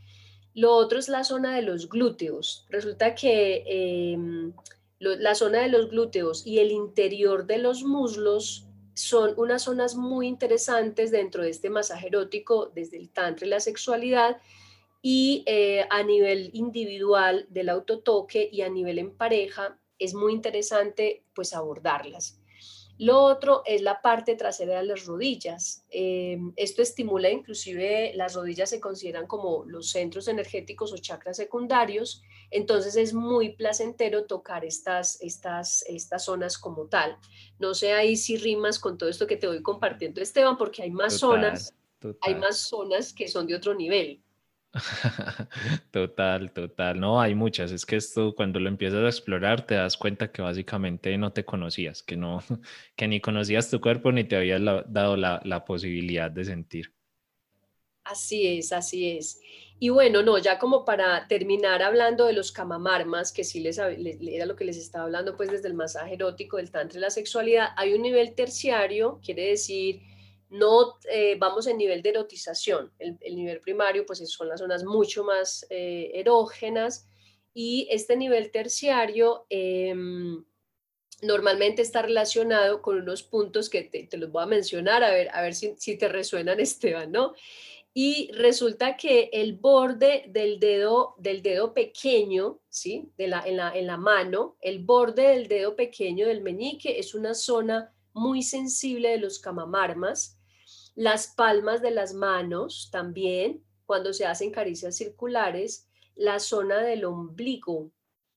Lo 0.54 0.74
otro 0.74 1.00
es 1.00 1.08
la 1.08 1.24
zona 1.24 1.56
de 1.56 1.62
los 1.62 1.90
glúteos. 1.90 2.66
Resulta 2.70 3.16
que 3.16 3.64
em, 3.66 4.54
la 5.00 5.36
zona 5.36 5.62
de 5.62 5.70
los 5.70 5.90
glúteos 5.90 6.46
y 6.46 6.60
el 6.60 6.72
interior 6.72 7.48
de 7.48 7.58
los 7.58 7.84
muslos 7.84 8.68
son 8.94 9.34
unas 9.38 9.64
zonas 9.64 9.96
muy 9.96 10.28
interesantes 10.28 11.12
dentro 11.12 11.44
de 11.44 11.50
este 11.50 11.70
masaje 11.70 12.08
erótico 12.08 12.72
desde 12.76 12.98
el 12.98 13.10
tantra 13.10 13.48
y 13.48 13.50
la 13.50 13.60
sexualidad 13.60 14.38
y 15.02 15.44
eh, 15.48 15.86
a 15.90 16.04
nivel 16.04 16.52
individual 16.54 17.48
del 17.50 17.70
autotoque 17.70 18.50
y 18.52 18.62
a 18.62 18.70
nivel 18.70 19.00
en 19.00 19.16
pareja 19.16 19.80
es 19.98 20.14
muy 20.14 20.34
interesante 20.34 21.24
pues 21.34 21.54
abordarlas. 21.54 22.41
Lo 23.02 23.24
otro 23.24 23.64
es 23.66 23.82
la 23.82 24.00
parte 24.00 24.36
trasera 24.36 24.78
de 24.78 24.86
las 24.86 25.08
rodillas. 25.08 25.84
Eh, 25.90 26.38
esto 26.56 26.84
estimula 26.84 27.32
inclusive, 27.32 28.12
las 28.14 28.36
rodillas 28.36 28.70
se 28.70 28.80
consideran 28.80 29.26
como 29.26 29.66
los 29.66 29.90
centros 29.90 30.28
energéticos 30.28 30.94
o 30.94 30.98
chakras 30.98 31.38
secundarios, 31.38 32.22
entonces 32.52 32.96
es 32.96 33.16
muy 33.16 33.56
placentero 33.56 34.26
tocar 34.26 34.64
estas, 34.66 35.20
estas, 35.20 35.84
estas 35.88 36.26
zonas 36.26 36.60
como 36.60 36.86
tal. 36.90 37.18
No 37.58 37.74
sé 37.74 37.94
ahí 37.94 38.16
si 38.16 38.38
rimas 38.38 38.78
con 38.78 39.00
todo 39.00 39.10
esto 39.10 39.26
que 39.26 39.38
te 39.38 39.48
voy 39.48 39.64
compartiendo, 39.64 40.22
Esteban, 40.22 40.56
porque 40.56 40.84
hay 40.84 40.92
más 40.92 41.18
zonas, 41.18 41.74
hay 42.22 42.36
más 42.36 42.58
zonas 42.58 43.14
que 43.14 43.28
son 43.28 43.48
de 43.48 43.56
otro 43.56 43.74
nivel. 43.74 44.22
Total, 45.92 46.52
total. 46.54 47.00
No, 47.00 47.20
hay 47.20 47.36
muchas. 47.36 47.72
Es 47.72 47.86
que 47.86 47.98
esto 47.98 48.34
cuando 48.36 48.60
lo 48.60 48.70
empiezas 48.70 49.04
a 49.04 49.08
explorar 49.08 49.66
te 49.66 49.76
das 49.76 49.98
cuenta 49.98 50.32
que 50.32 50.42
básicamente 50.42 51.18
no 51.18 51.34
te 51.34 51.44
conocías, 51.44 52.02
que 52.04 52.16
no, 52.16 52.40
que 52.96 53.08
ni 53.08 53.20
conocías 53.20 53.70
tu 53.70 53.82
cuerpo 53.82 54.12
ni 54.12 54.24
te 54.24 54.38
habías 54.38 54.62
dado 54.88 55.18
la, 55.18 55.66
posibilidad 55.66 56.32
de 56.32 56.46
sentir. 56.46 56.94
Así 58.04 58.48
es, 58.48 58.72
así 58.72 59.12
es. 59.12 59.40
Y 59.78 59.90
bueno, 59.90 60.22
no, 60.22 60.38
ya 60.38 60.58
como 60.60 60.86
para 60.86 61.28
terminar 61.28 61.82
hablando 61.82 62.26
de 62.26 62.34
los 62.34 62.52
camamarmas, 62.52 63.32
que 63.32 63.44
sí 63.44 63.60
les, 63.60 63.78
era 63.78 64.46
lo 64.46 64.56
que 64.56 64.66
les 64.66 64.78
estaba 64.78 65.06
hablando, 65.06 65.36
pues 65.36 65.52
desde 65.52 65.68
el 65.68 65.74
masaje 65.74 66.14
erótico, 66.14 66.58
del 66.58 66.72
tantra 66.72 66.98
y 66.98 67.02
la 67.02 67.10
sexualidad, 67.10 67.70
hay 67.78 67.94
un 67.94 68.02
nivel 68.02 68.36
terciario, 68.36 69.20
quiere 69.24 69.50
decir 69.50 70.02
no 70.52 70.98
eh, 71.10 71.38
vamos 71.40 71.66
en 71.66 71.78
nivel 71.78 72.02
de 72.02 72.10
erotización. 72.10 72.92
El, 73.00 73.18
nivel 73.36 73.62
primario, 73.62 74.06
pues 74.06 74.20
son 74.30 74.50
las 74.50 74.60
zonas 74.60 74.84
mucho 74.84 75.24
más 75.24 75.66
eh, 75.70 76.12
erógenas 76.14 77.08
y 77.54 77.88
este 77.90 78.18
nivel 78.18 78.52
terciario 78.52 79.46
em, 79.50 80.44
normalmente 81.22 81.82
está 81.82 82.02
relacionado 82.02 82.82
con 82.82 82.98
unos 82.98 83.24
puntos 83.24 83.70
que 83.70 83.84
te, 83.84 84.18
los 84.18 84.30
voy 84.30 84.44
a 84.44 84.48
mencionar, 84.48 85.04
a 85.06 85.12
ver, 85.12 85.30
a 85.34 85.42
ver 85.42 85.56
si, 85.56 85.98
te 85.98 86.10
resuenan, 86.10 86.60
Esteban, 86.60 87.12
¿no? 87.12 87.34
Y 87.94 88.30
resulta 88.34 88.96
que 88.98 89.30
el 89.34 89.54
borde 89.54 90.26
del 90.28 90.60
dedo, 90.60 91.16
del 91.18 91.42
dedo 91.42 91.74
pequeño, 91.74 92.60
¿sí? 92.68 93.10
De 93.18 93.28
la, 93.28 93.42
en, 93.46 93.56
la, 93.56 93.74
en 93.74 93.88
la 93.88 93.98
mano, 93.98 94.58
el 94.62 94.80
borde 94.80 95.30
del 95.30 95.48
dedo 95.48 95.78
pequeño 95.78 96.28
del 96.28 96.42
meñique 96.42 97.00
es 97.00 97.16
una 97.16 97.34
zona 97.34 97.94
muy 98.14 98.44
sensible 98.44 99.10
de 99.10 99.18
los 99.18 99.40
camamarmas 99.40 100.41
las 100.96 101.28
palmas 101.28 101.82
de 101.82 101.92
las 101.92 102.14
manos 102.14 102.90
también, 102.92 103.64
cuando 103.86 104.14
se 104.14 104.26
hacen 104.26 104.52
caricias 104.52 104.96
circulares, 104.96 105.88
la 106.16 106.40
zona 106.40 106.80
del 106.80 107.06
ombligo. 107.06 107.92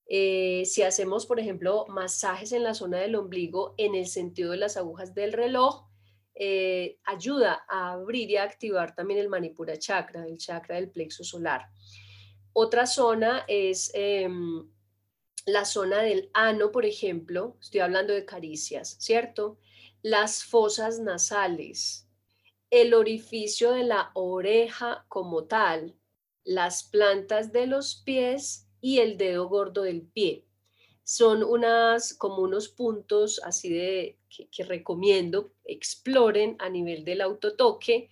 Eh, 0.07 0.65
si 0.67 0.83
hacemos, 0.83 1.27
por 1.27 1.41
ejemplo, 1.41 1.87
masajes 1.89 2.53
en 2.53 2.63
la 2.63 2.75
zona 2.75 2.99
del 2.99 3.17
ombligo 3.17 3.75
en 3.79 3.95
el 3.95 4.07
sentido 4.07 4.51
de 4.53 4.59
las 4.59 4.77
agujas 4.77 5.15
del 5.15 5.33
reloj, 5.33 5.87
eh, 6.35 6.99
ayuda 7.05 7.65
a 7.69 7.93
abrir 7.93 8.31
y 8.31 8.37
a 8.37 8.43
activar 8.43 8.95
también 8.95 9.21
el 9.21 9.29
manipura 9.29 9.79
chakra, 9.79 10.27
el 10.27 10.37
chakra 10.37 10.77
del 10.77 10.91
plexo 10.91 11.23
solar. 11.23 11.69
Otra 12.53 12.87
zona 12.87 13.45
es 13.47 13.91
em, 13.95 14.69
la 15.47 15.65
zona 15.65 16.03
del 16.03 16.31
ano, 16.35 16.73
por 16.73 16.87
ejemplo, 16.87 17.57
estoy 17.61 17.81
hablando 17.81 18.13
de 18.13 18.25
caricias, 18.25 18.97
¿cierto? 18.99 19.59
Las 20.03 20.45
fosas 20.45 20.99
nasales, 21.01 22.04
el 22.71 22.95
orificio 22.95 23.73
de 23.73 23.85
la 23.85 24.11
oreja 24.15 25.05
como 25.09 25.45
tal, 25.45 25.95
las 26.45 26.85
plantas 26.85 27.53
de 27.53 27.67
los 27.67 28.03
pies 28.05 28.69
y 28.81 28.99
el 28.99 29.17
dedo 29.17 29.49
gordo 29.49 29.83
del 29.83 30.03
pie. 30.03 30.45
Son 31.05 31.43
unas 31.43 32.15
como 32.15 32.39
unos 32.39 32.69
puntos 32.69 33.41
así 33.45 33.73
de 33.73 34.19
que, 34.29 34.49
que 34.49 34.65
recomiendo 34.65 35.53
exploren 35.65 36.57
a 36.59 36.69
nivel 36.69 37.05
del 37.05 37.21
autotoque 37.21 38.11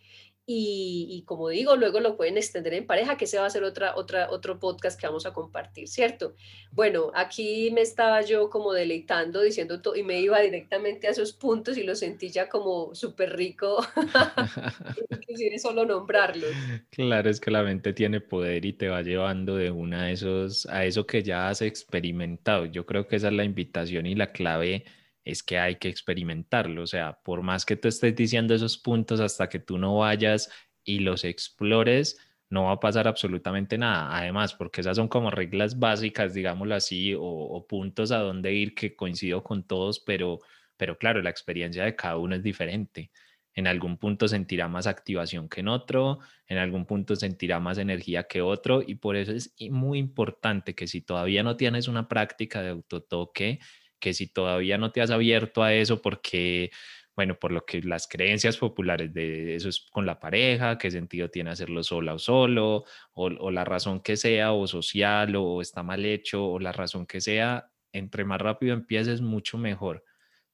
y, 0.55 1.23
como 1.27 1.49
digo, 1.49 1.77
luego 1.77 2.01
lo 2.01 2.17
pueden 2.17 2.37
extender 2.37 2.75
en 2.75 2.87
pareja, 2.87 3.17
que 3.17 3.25
ese 3.25 3.39
va 3.39 3.47
a 3.47 3.51
ser 3.51 3.65
otra, 3.65 3.97
otra, 3.97 4.31
otro 4.31 4.59
podcast 4.59 5.01
que 5.01 5.07
vamos 5.07 5.27
a 5.27 5.33
compartir, 5.33 5.89
¿cierto? 5.89 6.35
Bueno, 6.71 7.11
aquí 7.15 7.71
me 7.73 7.81
estaba 7.81 8.23
yo 8.23 8.51
como 8.51 8.73
deleitando, 8.73 9.41
diciendo 9.41 9.81
todo, 9.81 9.97
y 9.97 10.03
me 10.03 10.21
iba 10.21 10.41
directamente 10.41 11.09
a 11.09 11.11
esos 11.11 11.33
puntos 11.33 11.79
y 11.79 11.83
lo 11.83 11.95
sentí 11.95 12.31
ya 12.31 12.49
como 12.49 12.95
súper 12.95 13.37
rico, 13.37 13.85
inclusive 15.11 15.59
solo 15.59 15.85
nombrarlos. 15.85 16.51
Claro, 16.91 17.31
es 17.31 17.41
que 17.41 17.51
la 17.51 17.63
mente 17.63 17.93
tiene 17.93 18.21
poder 18.21 18.65
y 18.65 18.73
te 18.73 18.89
va 18.89 19.03
llevando 19.03 19.57
de 19.57 19.71
una 19.71 20.07
de 20.07 20.13
esos, 20.13 20.67
a 20.67 20.85
eso 20.85 21.07
que 21.07 21.23
ya 21.23 21.49
has 21.49 21.63
experimentado. 21.63 22.67
Yo 22.67 22.87
creo 22.87 23.07
que 23.07 23.17
esa 23.17 23.29
es 23.29 23.35
la 23.35 23.45
invitación 23.45 24.07
y 24.07 24.15
la 24.15 24.33
clave 24.33 24.85
es 25.25 25.43
que 25.43 25.59
hay 25.59 25.77
que 25.77 25.89
experimentarlo. 25.89 26.83
O 26.83 26.87
sea, 26.87 27.21
por 27.23 27.43
más 27.43 27.65
que 27.65 27.77
tú 27.77 27.89
estés 27.89 28.15
diciendo 28.17 28.55
esos 28.55 28.79
puntos 28.79 29.21
hasta 29.21 29.49
que 29.49 29.59
tú 29.59 29.79
no 29.79 29.99
vayas 29.99 30.51
y 30.85 31.01
los 31.01 31.25
explores, 31.25 32.19
no 32.53 32.65
va 32.65 32.73
a 32.73 32.81
pasar 32.81 33.09
absolutamente 33.09 33.79
nada. 33.79 34.17
Además, 34.17 34.55
porque 34.55 34.83
esas 34.83 34.97
son 34.97 35.09
como 35.09 35.31
reglas 35.31 35.79
básicas, 35.79 36.35
digámoslo 36.35 36.75
así, 36.75 37.15
o, 37.19 37.67
puntos 37.67 38.13
a 38.13 38.19
dónde 38.19 38.53
ir 38.53 38.75
que 38.75 38.95
coincido 38.95 39.43
con 39.43 39.67
todos, 39.67 40.01
pero, 40.01 40.41
pero 40.77 40.99
claro, 40.99 41.23
la 41.23 41.31
experiencia 41.31 41.85
de 41.85 41.97
cada 41.97 42.19
uno 42.19 42.35
es 42.37 42.43
diferente. 42.43 43.11
En 43.55 43.67
algún 43.67 43.99
punto 43.99 44.29
sentirá 44.29 44.69
más 44.69 44.87
activación 44.87 45.49
que 45.49 45.61
en 45.61 45.69
otro, 45.69 46.21
en 46.47 46.59
algún 46.59 46.87
punto 46.87 47.17
sentirá 47.17 47.61
más 47.61 47.79
energía 47.79 48.25
que 48.25 48.41
otro 48.43 48.83
y 48.87 48.95
por 48.97 49.17
eso 49.17 49.33
es 49.33 49.55
muy 49.71 49.99
importante 49.99 50.75
que 50.75 50.87
si 50.87 51.03
todavía 51.03 51.43
no 51.43 51.57
tienes 51.57 51.89
una 51.89 52.09
práctica 52.09 52.63
de 52.63 52.71
autotoque, 52.71 53.61
que 54.03 54.15
si 54.15 54.27
todavía 54.27 54.79
no 54.79 54.91
te 54.91 55.01
has 55.01 55.11
abierto 55.13 55.63
a 55.63 55.73
eso 55.73 56.03
porque, 56.03 56.73
bueno, 57.15 57.39
por 57.39 57.53
lo 57.53 57.65
que 57.65 57.81
las 57.83 58.09
creencias 58.09 58.57
populares 58.59 59.15
de 59.15 59.55
eso 59.55 59.69
es 59.69 59.81
con 59.93 60.07
la 60.07 60.19
pareja, 60.19 60.77
qué 60.77 60.91
sentido 60.91 61.31
tiene 61.31 61.51
hacerlo 61.51 61.85
sola 61.85 62.15
o 62.15 62.19
solo, 62.19 62.85
o, 63.15 63.51
la 63.53 63.65
razón 63.65 64.01
que 64.01 64.17
sea, 64.17 64.53
o 64.53 64.67
social, 64.67 65.37
o 65.37 65.63
está 65.63 65.85
mal 65.85 66.05
hecho, 66.05 66.45
o 66.45 66.59
la 66.59 66.73
razón 66.73 67.07
que 67.07 67.21
sea, 67.21 67.71
entre 67.93 68.25
más 68.25 68.41
rápido 68.41 68.75
empieces, 68.75 69.21
mucho 69.21 69.57
mejor, 69.57 70.05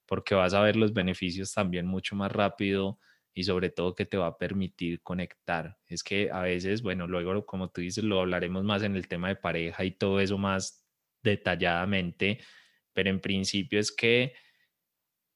porque 0.06 0.34
vas 0.34 0.52
a 0.54 0.60
ver 0.62 0.76
los 0.76 0.92
beneficios 0.92 1.54
también 1.54 1.86
mucho 1.86 2.16
más 2.16 2.30
rápido 2.30 2.98
y 3.34 3.44
sobre 3.44 3.70
todo 3.70 3.94
que 3.94 4.04
te 4.06 4.18
va 4.18 4.26
a 4.28 4.38
permitir 4.38 5.00
conectar. 5.02 5.78
Es 5.86 6.02
que 6.02 6.30
a 6.30 6.42
veces, 6.42 6.82
bueno, 6.82 7.06
luego 7.06 7.46
como 7.46 7.70
tú 7.70 7.80
dices, 7.80 8.04
lo 8.04 8.20
hablaremos 8.20 8.64
más 8.64 8.82
en 8.82 8.96
el 8.96 9.08
tema 9.08 9.28
de 9.28 9.36
pareja 9.36 9.84
y 9.84 9.92
todo 9.92 10.20
eso 10.20 10.38
más 10.38 10.84
detalladamente, 11.22 12.40
pero 12.98 13.10
en 13.10 13.20
principio 13.20 13.78
es 13.78 13.92
que, 13.92 14.32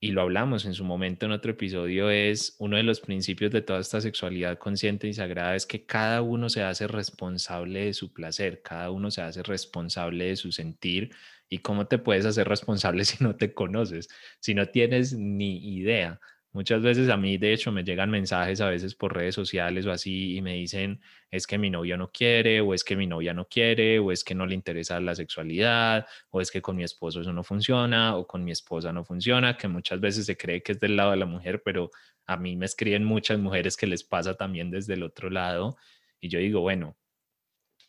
y 0.01 0.11
lo 0.11 0.23
hablamos 0.23 0.65
en 0.65 0.75
su 0.75 0.83
momento 0.83 1.27
en 1.27 1.31
otro 1.31 1.53
episodio, 1.53 2.11
es 2.11 2.57
uno 2.59 2.77
de 2.77 2.83
los 2.83 3.01
principios 3.01 3.53
de 3.53 3.63
toda 3.63 3.79
esta 3.79 4.01
sexualidad 4.01 4.59
consciente 4.59 5.07
y 5.07 5.15
sagrada, 5.15 5.55
es 5.55 5.65
que 5.65 5.87
cada 5.87 6.23
uno 6.23 6.49
se 6.49 6.65
hace 6.65 6.89
responsable 6.89 7.85
de 7.85 7.95
su 7.95 8.13
placer, 8.13 8.63
cada 8.63 8.91
uno 8.91 9.13
se 9.13 9.23
hace 9.23 9.45
responsable 9.45 10.25
de 10.25 10.35
su 10.35 10.51
sentir. 10.51 11.13
¿Y 11.49 11.59
cómo 11.59 11.87
te 11.87 11.99
puedes 11.99 12.27
hacer 12.27 12.49
responsable 12.49 13.05
si 13.05 13.23
no 13.23 13.37
te 13.37 13.55
conoces, 13.55 14.09
si 14.41 14.55
no 14.55 14.67
tienes 14.67 15.13
ni 15.13 15.59
idea? 15.77 16.19
Muchas 16.55 16.83
veces 16.83 17.09
a 17.09 17.17
mí, 17.17 17.39
de 17.39 17.55
hecho, 17.55 17.73
me 17.73 17.83
llegan 17.83 18.11
mensajes 18.11 18.61
a 18.61 18.69
veces 18.69 18.95
por 18.95 19.15
redes 19.15 19.35
sociales 19.35 19.87
o 19.87 19.91
así 19.91 20.37
y 20.37 20.43
me 20.43 20.53
dicen, 20.53 21.01
es 21.31 21.47
que 21.47 21.57
mi 21.57 21.71
novio 21.71 21.97
no 21.97 22.13
quiere, 22.13 22.61
o 22.61 22.75
es 22.75 22.85
que 22.85 22.95
mi 22.95 23.07
novia 23.07 23.33
no 23.33 23.49
quiere, 23.49 23.99
o 23.99 24.13
es 24.13 24.23
que 24.23 24.35
no 24.35 24.45
le 24.45 24.55
interesa 24.55 25.01
la 25.01 25.15
sexualidad, 25.15 26.07
o 26.31 26.43
es 26.43 26.51
que 26.51 26.61
con 26.61 26.77
mi 26.77 26.85
esposo 26.85 27.23
eso 27.23 27.33
no 27.33 27.43
funciona, 27.43 28.17
o 28.17 28.27
con 28.27 28.45
mi 28.45 28.51
esposa 28.51 28.93
no 28.93 29.03
funciona, 29.03 29.57
que 29.57 29.67
muchas 29.67 29.99
veces 29.99 30.27
se 30.27 30.37
cree 30.37 30.63
que 30.63 30.73
es 30.73 30.81
del 30.81 30.95
lado 30.97 31.13
de 31.13 31.17
la 31.17 31.27
mujer, 31.27 31.63
pero 31.65 31.91
a 32.27 32.37
mí 32.37 32.55
me 32.55 32.67
escriben 32.67 33.05
muchas 33.05 33.39
mujeres 33.39 33.77
que 33.79 33.87
les 33.87 34.05
pasa 34.05 34.37
también 34.37 34.71
desde 34.71 34.93
el 34.93 35.05
otro 35.05 35.31
lado. 35.31 35.79
Y 36.21 36.29
yo 36.29 36.39
digo, 36.39 36.61
bueno, 36.61 36.97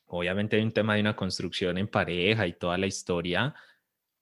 obviamente 0.08 0.56
hay 0.56 0.64
un 0.64 0.72
tema 0.72 0.96
de 0.96 1.02
una 1.02 1.16
construcción 1.16 1.78
en 1.78 1.88
pareja 1.88 2.48
y 2.48 2.54
toda 2.54 2.78
la 2.78 2.88
historia, 2.88 3.54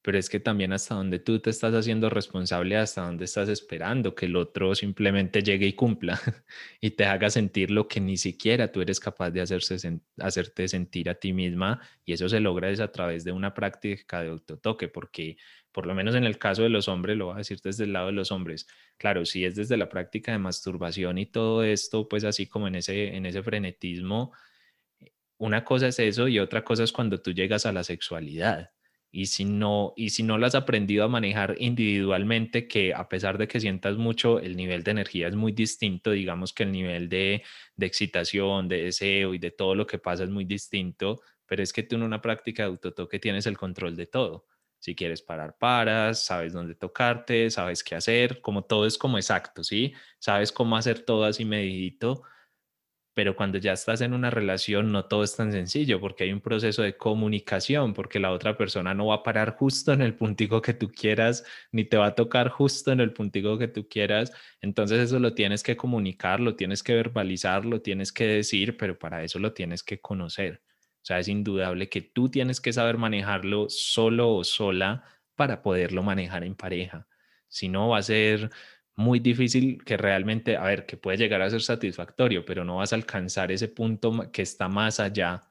pero 0.01 0.17
es 0.17 0.29
que 0.29 0.39
también 0.39 0.73
hasta 0.73 0.95
donde 0.95 1.19
tú 1.19 1.39
te 1.39 1.51
estás 1.51 1.73
haciendo 1.75 2.09
responsable, 2.09 2.75
hasta 2.75 3.05
donde 3.05 3.25
estás 3.25 3.49
esperando 3.49 4.15
que 4.15 4.25
el 4.25 4.35
otro 4.35 4.73
simplemente 4.73 5.43
llegue 5.43 5.67
y 5.67 5.73
cumpla 5.73 6.19
y 6.81 6.91
te 6.91 7.05
haga 7.05 7.29
sentir 7.29 7.69
lo 7.69 7.87
que 7.87 7.99
ni 7.99 8.17
siquiera 8.17 8.71
tú 8.71 8.81
eres 8.81 8.99
capaz 8.99 9.29
de 9.29 9.41
hacerse, 9.41 9.99
hacerte 10.17 10.67
sentir 10.67 11.09
a 11.09 11.15
ti 11.15 11.33
misma 11.33 11.81
y 12.03 12.13
eso 12.13 12.27
se 12.29 12.39
logra 12.39 12.69
es 12.71 12.79
a 12.79 12.91
través 12.91 13.23
de 13.23 13.31
una 13.31 13.53
práctica 13.53 14.23
de 14.23 14.29
autotoque, 14.29 14.87
porque 14.87 15.37
por 15.71 15.85
lo 15.85 15.93
menos 15.93 16.15
en 16.15 16.25
el 16.25 16.39
caso 16.39 16.63
de 16.63 16.69
los 16.69 16.87
hombres, 16.87 17.15
lo 17.17 17.27
voy 17.27 17.35
a 17.35 17.37
decir 17.37 17.59
desde 17.61 17.83
el 17.83 17.93
lado 17.93 18.07
de 18.07 18.13
los 18.13 18.31
hombres, 18.31 18.67
claro, 18.97 19.25
si 19.25 19.45
es 19.45 19.55
desde 19.55 19.77
la 19.77 19.87
práctica 19.87 20.31
de 20.31 20.39
masturbación 20.39 21.17
y 21.19 21.27
todo 21.27 21.63
esto, 21.63 22.09
pues 22.09 22.23
así 22.23 22.47
como 22.47 22.67
en 22.67 22.75
ese, 22.75 23.15
en 23.15 23.25
ese 23.27 23.43
frenetismo, 23.43 24.33
una 25.37 25.63
cosa 25.63 25.87
es 25.87 25.99
eso 25.99 26.27
y 26.27 26.39
otra 26.39 26.63
cosa 26.63 26.83
es 26.83 26.91
cuando 26.91 27.21
tú 27.21 27.31
llegas 27.33 27.65
a 27.65 27.71
la 27.71 27.83
sexualidad 27.83 28.71
y 29.11 29.25
si 29.27 29.45
no, 29.45 29.93
y 29.97 30.11
si 30.11 30.23
no 30.23 30.37
lo 30.37 30.45
has 30.45 30.55
aprendido 30.55 31.03
a 31.03 31.09
manejar 31.09 31.55
individualmente, 31.59 32.67
que 32.67 32.93
a 32.93 33.09
pesar 33.09 33.37
de 33.37 33.47
que 33.47 33.59
sientas 33.59 33.97
mucho, 33.97 34.39
el 34.39 34.55
nivel 34.55 34.83
de 34.83 34.91
energía 34.91 35.27
es 35.27 35.35
muy 35.35 35.51
distinto, 35.51 36.11
digamos 36.11 36.53
que 36.53 36.63
el 36.63 36.71
nivel 36.71 37.09
de, 37.09 37.43
de 37.75 37.85
excitación, 37.85 38.67
de 38.67 38.83
deseo 38.83 39.33
y 39.33 39.39
de 39.39 39.51
todo 39.51 39.75
lo 39.75 39.85
que 39.85 39.99
pasa 39.99 40.23
es 40.23 40.29
muy 40.29 40.45
distinto, 40.45 41.21
pero 41.45 41.61
es 41.61 41.73
que 41.73 41.83
tú 41.83 41.95
en 41.97 42.03
una 42.03 42.21
práctica 42.21 42.63
de 42.63 42.69
autotoque 42.69 43.19
tienes 43.19 43.45
el 43.45 43.57
control 43.57 43.95
de 43.95 44.07
todo. 44.07 44.45
Si 44.79 44.95
quieres 44.95 45.21
parar, 45.21 45.57
paras, 45.59 46.25
sabes 46.25 46.53
dónde 46.53 46.73
tocarte, 46.73 47.51
sabes 47.51 47.83
qué 47.83 47.95
hacer, 47.95 48.41
como 48.41 48.63
todo 48.63 48.87
es 48.87 48.97
como 48.97 49.17
exacto, 49.17 49.63
¿sí? 49.63 49.93
Sabes 50.17 50.51
cómo 50.51 50.75
hacer 50.75 51.01
todo 51.05 51.25
así 51.25 51.45
medidito 51.45 52.23
pero 53.13 53.35
cuando 53.35 53.57
ya 53.57 53.73
estás 53.73 54.01
en 54.01 54.13
una 54.13 54.29
relación 54.29 54.91
no 54.91 55.05
todo 55.05 55.23
es 55.23 55.35
tan 55.35 55.51
sencillo 55.51 55.99
porque 55.99 56.23
hay 56.23 56.31
un 56.31 56.41
proceso 56.41 56.81
de 56.81 56.95
comunicación, 56.95 57.93
porque 57.93 58.19
la 58.19 58.31
otra 58.31 58.57
persona 58.57 58.93
no 58.93 59.07
va 59.07 59.15
a 59.15 59.23
parar 59.23 59.55
justo 59.55 59.91
en 59.91 60.01
el 60.01 60.15
puntico 60.15 60.61
que 60.61 60.73
tú 60.73 60.91
quieras, 60.91 61.43
ni 61.71 61.83
te 61.83 61.97
va 61.97 62.07
a 62.07 62.15
tocar 62.15 62.49
justo 62.49 62.91
en 62.91 63.01
el 63.01 63.13
puntico 63.13 63.57
que 63.57 63.67
tú 63.67 63.87
quieras. 63.89 64.31
Entonces 64.61 64.99
eso 64.99 65.19
lo 65.19 65.33
tienes 65.33 65.63
que 65.63 65.75
comunicar, 65.75 66.39
lo 66.39 66.55
tienes 66.55 66.83
que 66.83 66.95
verbalizar, 66.95 67.65
lo 67.65 67.81
tienes 67.81 68.11
que 68.13 68.25
decir, 68.25 68.77
pero 68.77 68.97
para 68.97 69.23
eso 69.23 69.39
lo 69.39 69.53
tienes 69.53 69.83
que 69.83 69.99
conocer. 69.99 70.61
O 71.01 71.05
sea, 71.05 71.19
es 71.19 71.27
indudable 71.27 71.89
que 71.89 72.01
tú 72.01 72.29
tienes 72.29 72.61
que 72.61 72.73
saber 72.73 72.97
manejarlo 72.97 73.67
solo 73.69 74.33
o 74.35 74.43
sola 74.43 75.03
para 75.35 75.61
poderlo 75.63 76.03
manejar 76.03 76.43
en 76.43 76.55
pareja. 76.55 77.07
Si 77.47 77.67
no, 77.67 77.89
va 77.89 77.97
a 77.97 78.03
ser 78.03 78.51
muy 78.95 79.19
difícil 79.19 79.83
que 79.83 79.97
realmente, 79.97 80.57
a 80.57 80.63
ver, 80.63 80.85
que 80.85 80.97
puede 80.97 81.17
llegar 81.17 81.41
a 81.41 81.49
ser 81.49 81.61
satisfactorio, 81.61 82.45
pero 82.45 82.63
no 82.65 82.77
vas 82.77 82.93
a 82.93 82.95
alcanzar 82.95 83.51
ese 83.51 83.67
punto 83.67 84.31
que 84.31 84.41
está 84.41 84.67
más 84.67 84.99
allá 84.99 85.41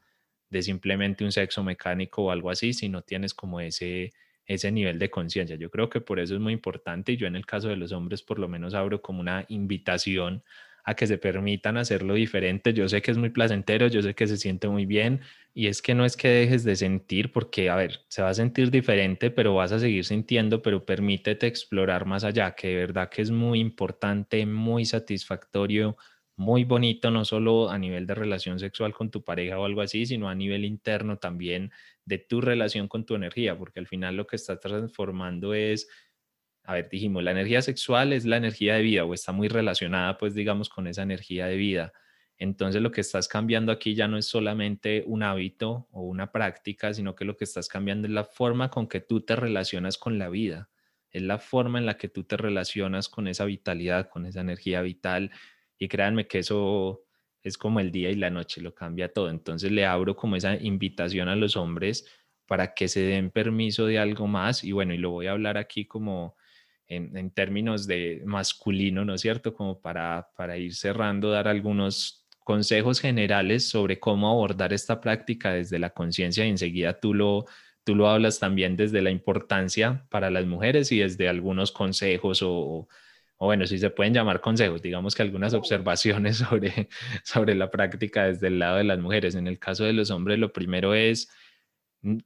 de 0.50 0.62
simplemente 0.62 1.24
un 1.24 1.32
sexo 1.32 1.62
mecánico 1.62 2.24
o 2.24 2.30
algo 2.30 2.50
así, 2.50 2.72
si 2.72 2.88
no 2.88 3.02
tienes 3.02 3.34
como 3.34 3.60
ese, 3.60 4.12
ese 4.46 4.72
nivel 4.72 4.98
de 4.98 5.10
conciencia. 5.10 5.56
Yo 5.56 5.70
creo 5.70 5.88
que 5.88 6.00
por 6.00 6.20
eso 6.20 6.34
es 6.34 6.40
muy 6.40 6.52
importante 6.52 7.12
y 7.12 7.16
yo 7.16 7.26
en 7.26 7.36
el 7.36 7.46
caso 7.46 7.68
de 7.68 7.76
los 7.76 7.92
hombres 7.92 8.22
por 8.22 8.38
lo 8.38 8.48
menos 8.48 8.74
abro 8.74 9.00
como 9.00 9.20
una 9.20 9.46
invitación 9.48 10.42
que 10.94 11.06
se 11.06 11.18
permitan 11.18 11.76
hacerlo 11.76 12.14
diferente. 12.14 12.72
Yo 12.72 12.88
sé 12.88 13.02
que 13.02 13.10
es 13.10 13.18
muy 13.18 13.30
placentero, 13.30 13.88
yo 13.88 14.02
sé 14.02 14.14
que 14.14 14.26
se 14.26 14.36
siente 14.36 14.68
muy 14.68 14.86
bien 14.86 15.20
y 15.54 15.66
es 15.66 15.82
que 15.82 15.94
no 15.94 16.04
es 16.04 16.16
que 16.16 16.28
dejes 16.28 16.64
de 16.64 16.76
sentir 16.76 17.32
porque, 17.32 17.70
a 17.70 17.76
ver, 17.76 18.00
se 18.08 18.22
va 18.22 18.30
a 18.30 18.34
sentir 18.34 18.70
diferente, 18.70 19.30
pero 19.30 19.54
vas 19.54 19.72
a 19.72 19.80
seguir 19.80 20.04
sintiendo, 20.04 20.62
pero 20.62 20.84
permítete 20.84 21.46
explorar 21.46 22.06
más 22.06 22.24
allá, 22.24 22.54
que 22.54 22.68
de 22.68 22.76
verdad 22.76 23.08
que 23.08 23.22
es 23.22 23.30
muy 23.30 23.60
importante, 23.60 24.46
muy 24.46 24.84
satisfactorio, 24.84 25.96
muy 26.36 26.64
bonito, 26.64 27.10
no 27.10 27.24
solo 27.24 27.68
a 27.68 27.78
nivel 27.78 28.06
de 28.06 28.14
relación 28.14 28.58
sexual 28.58 28.94
con 28.94 29.10
tu 29.10 29.22
pareja 29.22 29.58
o 29.58 29.64
algo 29.66 29.82
así, 29.82 30.06
sino 30.06 30.28
a 30.28 30.34
nivel 30.34 30.64
interno 30.64 31.18
también 31.18 31.70
de 32.04 32.18
tu 32.18 32.40
relación 32.40 32.88
con 32.88 33.04
tu 33.04 33.14
energía, 33.14 33.58
porque 33.58 33.80
al 33.80 33.86
final 33.86 34.16
lo 34.16 34.26
que 34.26 34.36
estás 34.36 34.58
transformando 34.58 35.52
es 35.52 35.88
a 36.70 36.74
ver, 36.74 36.88
dijimos, 36.88 37.24
la 37.24 37.32
energía 37.32 37.62
sexual 37.62 38.12
es 38.12 38.24
la 38.24 38.36
energía 38.36 38.76
de 38.76 38.82
vida 38.82 39.04
o 39.04 39.12
está 39.12 39.32
muy 39.32 39.48
relacionada, 39.48 40.16
pues 40.18 40.34
digamos, 40.34 40.68
con 40.68 40.86
esa 40.86 41.02
energía 41.02 41.46
de 41.46 41.56
vida. 41.56 41.92
Entonces 42.38 42.80
lo 42.80 42.92
que 42.92 43.00
estás 43.00 43.26
cambiando 43.26 43.72
aquí 43.72 43.96
ya 43.96 44.06
no 44.06 44.16
es 44.16 44.26
solamente 44.26 45.02
un 45.04 45.24
hábito 45.24 45.88
o 45.90 46.02
una 46.02 46.30
práctica, 46.30 46.94
sino 46.94 47.16
que 47.16 47.24
lo 47.24 47.36
que 47.36 47.42
estás 47.42 47.66
cambiando 47.66 48.06
es 48.06 48.14
la 48.14 48.22
forma 48.22 48.70
con 48.70 48.86
que 48.86 49.00
tú 49.00 49.20
te 49.20 49.34
relacionas 49.34 49.98
con 49.98 50.16
la 50.16 50.28
vida, 50.28 50.70
es 51.10 51.22
la 51.22 51.38
forma 51.38 51.80
en 51.80 51.86
la 51.86 51.96
que 51.96 52.06
tú 52.06 52.22
te 52.22 52.36
relacionas 52.36 53.08
con 53.08 53.26
esa 53.26 53.46
vitalidad, 53.46 54.08
con 54.08 54.24
esa 54.24 54.40
energía 54.40 54.80
vital. 54.80 55.32
Y 55.76 55.88
créanme 55.88 56.28
que 56.28 56.38
eso 56.38 57.02
es 57.42 57.58
como 57.58 57.80
el 57.80 57.90
día 57.90 58.10
y 58.10 58.14
la 58.14 58.30
noche, 58.30 58.60
lo 58.60 58.76
cambia 58.76 59.12
todo. 59.12 59.28
Entonces 59.28 59.72
le 59.72 59.86
abro 59.86 60.14
como 60.14 60.36
esa 60.36 60.54
invitación 60.54 61.28
a 61.28 61.34
los 61.34 61.56
hombres 61.56 62.06
para 62.46 62.74
que 62.74 62.86
se 62.86 63.00
den 63.00 63.32
permiso 63.32 63.86
de 63.86 63.98
algo 63.98 64.28
más. 64.28 64.62
Y 64.62 64.70
bueno, 64.70 64.94
y 64.94 64.98
lo 64.98 65.10
voy 65.10 65.26
a 65.26 65.32
hablar 65.32 65.58
aquí 65.58 65.84
como 65.84 66.36
en, 66.90 67.30
términos 67.30 67.86
de 67.86 68.22
masculino, 68.26 69.04
¿no 69.04 69.14
es 69.14 69.20
cierto? 69.20 69.54
Como 69.54 69.80
para, 69.80 70.28
para 70.36 70.58
ir 70.58 70.74
cerrando, 70.74 71.30
dar 71.30 71.48
algunos 71.48 72.26
consejos 72.44 73.00
generales 73.00 73.68
sobre 73.68 74.00
cómo 74.00 74.28
abordar 74.28 74.72
esta 74.72 75.00
práctica 75.00 75.52
desde 75.52 75.78
la 75.78 75.90
conciencia 75.90 76.44
y 76.44 76.50
enseguida 76.50 76.98
tú 76.98 77.14
lo, 77.14 77.46
tú 77.84 77.94
lo 77.94 78.08
hablas 78.08 78.40
también 78.40 78.76
desde 78.76 79.02
la 79.02 79.10
importancia 79.10 80.04
para 80.10 80.30
las 80.30 80.46
mujeres 80.46 80.90
y 80.90 80.98
desde 80.98 81.28
algunos 81.28 81.70
consejos 81.70 82.42
o, 82.42 82.88
o 83.42 83.46
bueno, 83.46 83.66
si 83.66 83.78
se 83.78 83.90
pueden 83.90 84.12
llamar 84.12 84.40
consejos, 84.40 84.82
digamos 84.82 85.14
que 85.14 85.22
algunas 85.22 85.54
observaciones 85.54 86.36
sobre, 86.48 86.88
sobre 87.24 87.54
la 87.54 87.70
práctica 87.70 88.26
desde 88.26 88.48
el 88.48 88.58
lado 88.58 88.78
de 88.78 88.84
las 88.84 88.98
mujeres. 88.98 89.36
En 89.36 89.46
el 89.46 89.58
caso 89.58 89.84
de 89.84 89.92
los 89.92 90.10
hombres, 90.10 90.38
lo 90.38 90.52
primero 90.52 90.92
es 90.94 91.30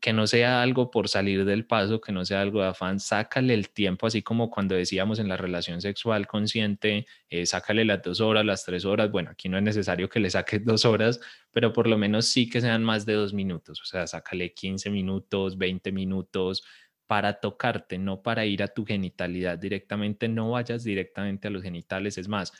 que 0.00 0.12
no 0.12 0.26
sea 0.28 0.62
algo 0.62 0.90
por 0.90 1.08
salir 1.08 1.44
del 1.44 1.66
paso, 1.66 2.00
que 2.00 2.12
no 2.12 2.24
sea 2.24 2.40
algo 2.40 2.60
de 2.60 2.68
afán, 2.68 3.00
sácale 3.00 3.54
el 3.54 3.70
tiempo, 3.70 4.06
así 4.06 4.22
como 4.22 4.48
cuando 4.48 4.76
decíamos 4.76 5.18
en 5.18 5.28
la 5.28 5.36
relación 5.36 5.80
sexual 5.80 6.28
consciente, 6.28 7.06
eh, 7.28 7.44
sácale 7.44 7.84
las 7.84 8.00
dos 8.02 8.20
horas, 8.20 8.44
las 8.44 8.64
tres 8.64 8.84
horas, 8.84 9.10
bueno, 9.10 9.30
aquí 9.30 9.48
no 9.48 9.56
es 9.58 9.64
necesario 9.64 10.08
que 10.08 10.20
le 10.20 10.30
saques 10.30 10.64
dos 10.64 10.84
horas, 10.84 11.20
pero 11.50 11.72
por 11.72 11.88
lo 11.88 11.98
menos 11.98 12.26
sí 12.26 12.48
que 12.48 12.60
sean 12.60 12.84
más 12.84 13.04
de 13.04 13.14
dos 13.14 13.34
minutos, 13.34 13.80
o 13.80 13.84
sea, 13.84 14.06
sácale 14.06 14.54
15 14.54 14.90
minutos, 14.90 15.58
20 15.58 15.90
minutos, 15.90 16.62
para 17.06 17.40
tocarte, 17.40 17.98
no 17.98 18.22
para 18.22 18.46
ir 18.46 18.62
a 18.62 18.68
tu 18.68 18.84
genitalidad 18.84 19.58
directamente, 19.58 20.28
no 20.28 20.52
vayas 20.52 20.84
directamente 20.84 21.48
a 21.48 21.50
los 21.50 21.62
genitales. 21.62 22.16
Es 22.18 22.28
más, 22.28 22.52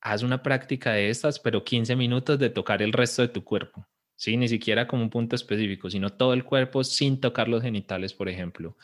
haz 0.00 0.22
una 0.22 0.42
práctica 0.42 0.92
de 0.92 1.10
estas, 1.10 1.38
pero 1.38 1.64
15 1.64 1.96
minutos 1.96 2.38
de 2.38 2.50
tocar 2.50 2.82
el 2.82 2.92
resto 2.92 3.22
de 3.22 3.28
tu 3.28 3.44
cuerpo. 3.44 3.86
¿Sí? 4.22 4.36
Ni 4.36 4.46
siquiera 4.46 4.86
como 4.86 5.02
un 5.02 5.10
punto 5.10 5.34
específico, 5.34 5.90
sino 5.90 6.10
todo 6.10 6.32
el 6.32 6.44
cuerpo 6.44 6.84
sin 6.84 7.20
tocar 7.20 7.48
los 7.48 7.60
genitales, 7.60 8.14
por 8.14 8.28
ejemplo. 8.28 8.76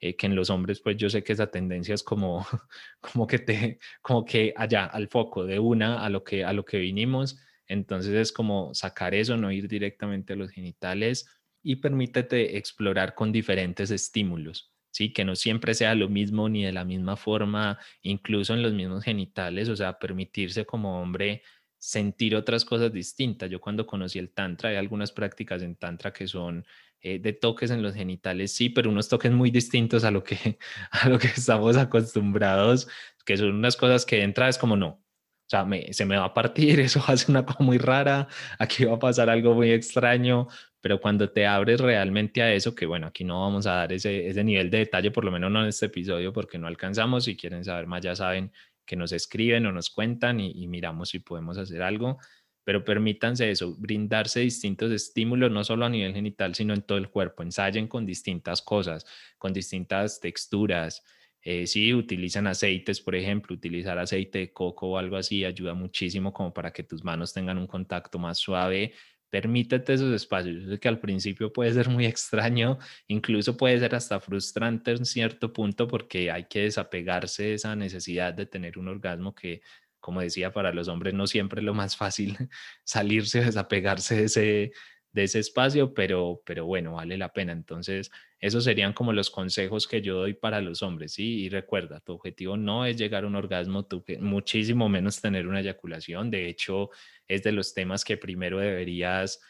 Eh, 0.00 0.16
que 0.16 0.26
en 0.26 0.34
los 0.34 0.50
hombres, 0.50 0.80
pues 0.80 0.96
yo 0.96 1.08
sé 1.08 1.22
que 1.22 1.32
esa 1.32 1.48
tendencia 1.48 1.94
es 1.94 2.02
como, 2.02 2.44
como 3.00 3.26
que 3.28 3.38
te, 3.38 3.78
como 4.02 4.24
que 4.24 4.52
allá, 4.56 4.86
al 4.86 5.06
foco, 5.06 5.46
de 5.46 5.60
una 5.60 6.04
a 6.04 6.10
lo 6.10 6.24
que, 6.24 6.44
a 6.44 6.52
lo 6.52 6.64
que 6.64 6.78
vinimos. 6.78 7.38
Entonces 7.68 8.14
es 8.14 8.32
como 8.32 8.74
sacar 8.74 9.14
eso, 9.14 9.36
no 9.36 9.52
ir 9.52 9.68
directamente 9.68 10.32
a 10.32 10.36
los 10.36 10.50
genitales 10.50 11.28
y 11.62 11.76
permítete 11.76 12.56
explorar 12.56 13.14
con 13.14 13.30
diferentes 13.30 13.92
estímulos. 13.92 14.72
¿sí? 14.90 15.12
Que 15.12 15.24
no 15.24 15.36
siempre 15.36 15.74
sea 15.74 15.94
lo 15.94 16.08
mismo 16.08 16.48
ni 16.48 16.64
de 16.64 16.72
la 16.72 16.84
misma 16.84 17.16
forma, 17.16 17.78
incluso 18.02 18.54
en 18.54 18.62
los 18.62 18.72
mismos 18.72 19.04
genitales, 19.04 19.68
o 19.68 19.76
sea, 19.76 20.00
permitirse 20.00 20.66
como 20.66 21.00
hombre 21.00 21.42
sentir 21.80 22.36
otras 22.36 22.64
cosas 22.64 22.92
distintas. 22.92 23.50
Yo 23.50 23.60
cuando 23.60 23.86
conocí 23.86 24.18
el 24.18 24.30
Tantra, 24.30 24.68
hay 24.70 24.76
algunas 24.76 25.12
prácticas 25.12 25.62
en 25.62 25.76
Tantra 25.76 26.12
que 26.12 26.28
son 26.28 26.64
eh, 27.00 27.18
de 27.18 27.32
toques 27.32 27.70
en 27.70 27.82
los 27.82 27.94
genitales, 27.94 28.52
sí, 28.52 28.68
pero 28.68 28.90
unos 28.90 29.08
toques 29.08 29.32
muy 29.32 29.50
distintos 29.50 30.04
a 30.04 30.10
lo 30.10 30.22
que, 30.22 30.58
a 30.90 31.08
lo 31.08 31.18
que 31.18 31.28
estamos 31.28 31.76
acostumbrados, 31.78 32.86
que 33.24 33.36
son 33.38 33.54
unas 33.54 33.76
cosas 33.76 34.04
que 34.04 34.16
de 34.16 34.22
entrada 34.24 34.50
es 34.50 34.58
como 34.58 34.76
no. 34.76 34.88
O 34.88 35.50
sea, 35.50 35.66
se 35.92 36.04
me 36.04 36.16
va 36.16 36.26
a 36.26 36.34
partir, 36.34 36.78
eso 36.80 37.00
ser 37.16 37.30
una 37.30 37.46
cosa 37.46 37.64
muy 37.64 37.78
rara, 37.78 38.28
aquí 38.58 38.84
va 38.84 38.96
a 38.96 38.98
pasar 38.98 39.30
algo 39.30 39.54
muy 39.54 39.72
extraño, 39.72 40.48
pero 40.82 41.00
cuando 41.00 41.30
te 41.30 41.46
abres 41.46 41.80
realmente 41.80 42.42
a 42.42 42.52
eso, 42.52 42.74
que 42.74 42.86
bueno, 42.86 43.06
aquí 43.06 43.24
no 43.24 43.40
vamos 43.40 43.66
a 43.66 43.72
dar 43.72 43.92
ese, 43.92 44.28
ese 44.28 44.44
nivel 44.44 44.70
de 44.70 44.78
detalle, 44.78 45.10
por 45.10 45.24
lo 45.24 45.30
menos 45.30 45.50
no 45.50 45.62
en 45.62 45.68
este 45.68 45.86
episodio, 45.86 46.32
porque 46.32 46.58
no 46.58 46.66
alcanzamos, 46.66 47.24
si 47.24 47.36
quieren 47.36 47.64
saber 47.64 47.86
más 47.86 48.02
ya 48.02 48.14
saben 48.14 48.52
que 48.90 48.96
nos 48.96 49.12
escriben 49.12 49.66
o 49.66 49.72
nos 49.72 49.88
cuentan 49.88 50.40
y, 50.40 50.66
miramos 50.66 51.10
si 51.10 51.20
podemos 51.20 51.56
hacer 51.58 51.80
algo, 51.80 52.18
pero 52.64 52.84
permítanse 52.84 53.48
eso, 53.48 53.76
brindarse 53.78 54.40
distintos 54.40 54.90
estímulos, 54.90 55.52
no 55.52 55.62
solo 55.62 55.84
a 55.84 55.88
nivel 55.88 56.12
genital, 56.12 56.56
sino 56.56 56.74
en 56.74 56.82
todo 56.82 56.98
el 56.98 57.08
cuerpo. 57.08 57.44
Ensayen 57.44 57.86
con 57.86 58.04
distintas 58.04 58.60
cosas, 58.60 59.06
con 59.38 59.52
distintas 59.52 60.18
texturas. 60.18 61.04
Eh, 61.40 61.68
si 61.68 61.94
utilizan 61.94 62.48
aceites, 62.48 63.00
por 63.00 63.14
ejemplo, 63.14 63.54
utilizar 63.54 63.96
aceite 63.96 64.40
de 64.40 64.52
coco 64.52 64.88
o 64.88 64.98
algo 64.98 65.16
así 65.16 65.44
ayuda 65.44 65.74
muchísimo 65.74 66.32
como 66.32 66.52
para 66.52 66.72
que 66.72 66.82
tus 66.82 67.04
manos 67.04 67.32
tengan 67.32 67.58
un 67.58 67.68
contacto 67.68 68.18
más 68.18 68.38
suave 68.38 68.94
permítete 69.30 69.94
esos 69.94 70.12
espacios. 70.12 70.64
Yo 70.66 70.78
que 70.80 70.88
al 70.88 71.00
principio 71.00 71.52
puede 71.52 71.72
ser 71.72 71.88
muy 71.88 72.06
extraño, 72.06 72.78
incluso 73.08 73.56
puede 73.56 73.78
ser 73.78 73.94
hasta 73.94 74.20
frustrante 74.20 74.92
en 74.92 75.04
cierto 75.06 75.52
punto 75.52 75.88
porque 75.88 76.30
hay 76.30 76.44
que 76.44 76.62
desapegarse 76.62 77.44
de 77.44 77.54
esa 77.54 77.76
necesidad 77.76 78.34
de 78.34 78.46
tener 78.46 78.78
un 78.78 78.88
orgasmo 78.88 79.34
que, 79.34 79.62
como 80.00 80.20
decía, 80.20 80.52
para 80.52 80.72
los 80.72 80.88
hombres 80.88 81.14
no 81.14 81.26
siempre 81.26 81.60
es 81.60 81.64
lo 81.64 81.74
más 81.74 81.96
fácil 81.96 82.36
salirse, 82.84 83.44
desapegarse 83.44 84.16
de 84.16 84.24
ese, 84.24 84.72
de 85.12 85.24
ese 85.24 85.40
espacio, 85.40 85.92
pero, 85.92 86.42
pero 86.44 86.66
bueno, 86.66 86.94
vale 86.94 87.18
la 87.18 87.32
pena. 87.32 87.52
Entonces, 87.52 88.10
esos 88.38 88.64
serían 88.64 88.92
como 88.92 89.12
los 89.12 89.30
consejos 89.30 89.88
que 89.88 90.02
yo 90.02 90.16
doy 90.16 90.34
para 90.34 90.60
los 90.60 90.82
hombres, 90.82 91.14
¿sí? 91.14 91.40
Y 91.42 91.48
recuerda, 91.48 92.00
tu 92.00 92.12
objetivo 92.12 92.56
no 92.56 92.86
es 92.86 92.96
llegar 92.96 93.24
a 93.24 93.26
un 93.26 93.34
orgasmo, 93.36 93.86
tu, 93.86 94.04
muchísimo 94.20 94.88
menos 94.88 95.20
tener 95.20 95.46
una 95.48 95.60
eyaculación. 95.60 96.30
De 96.30 96.48
hecho, 96.48 96.90
es 97.26 97.42
de 97.42 97.52
los 97.52 97.74
temas 97.74 98.04
que 98.04 98.16
primero 98.16 98.58
deberías, 98.58 99.40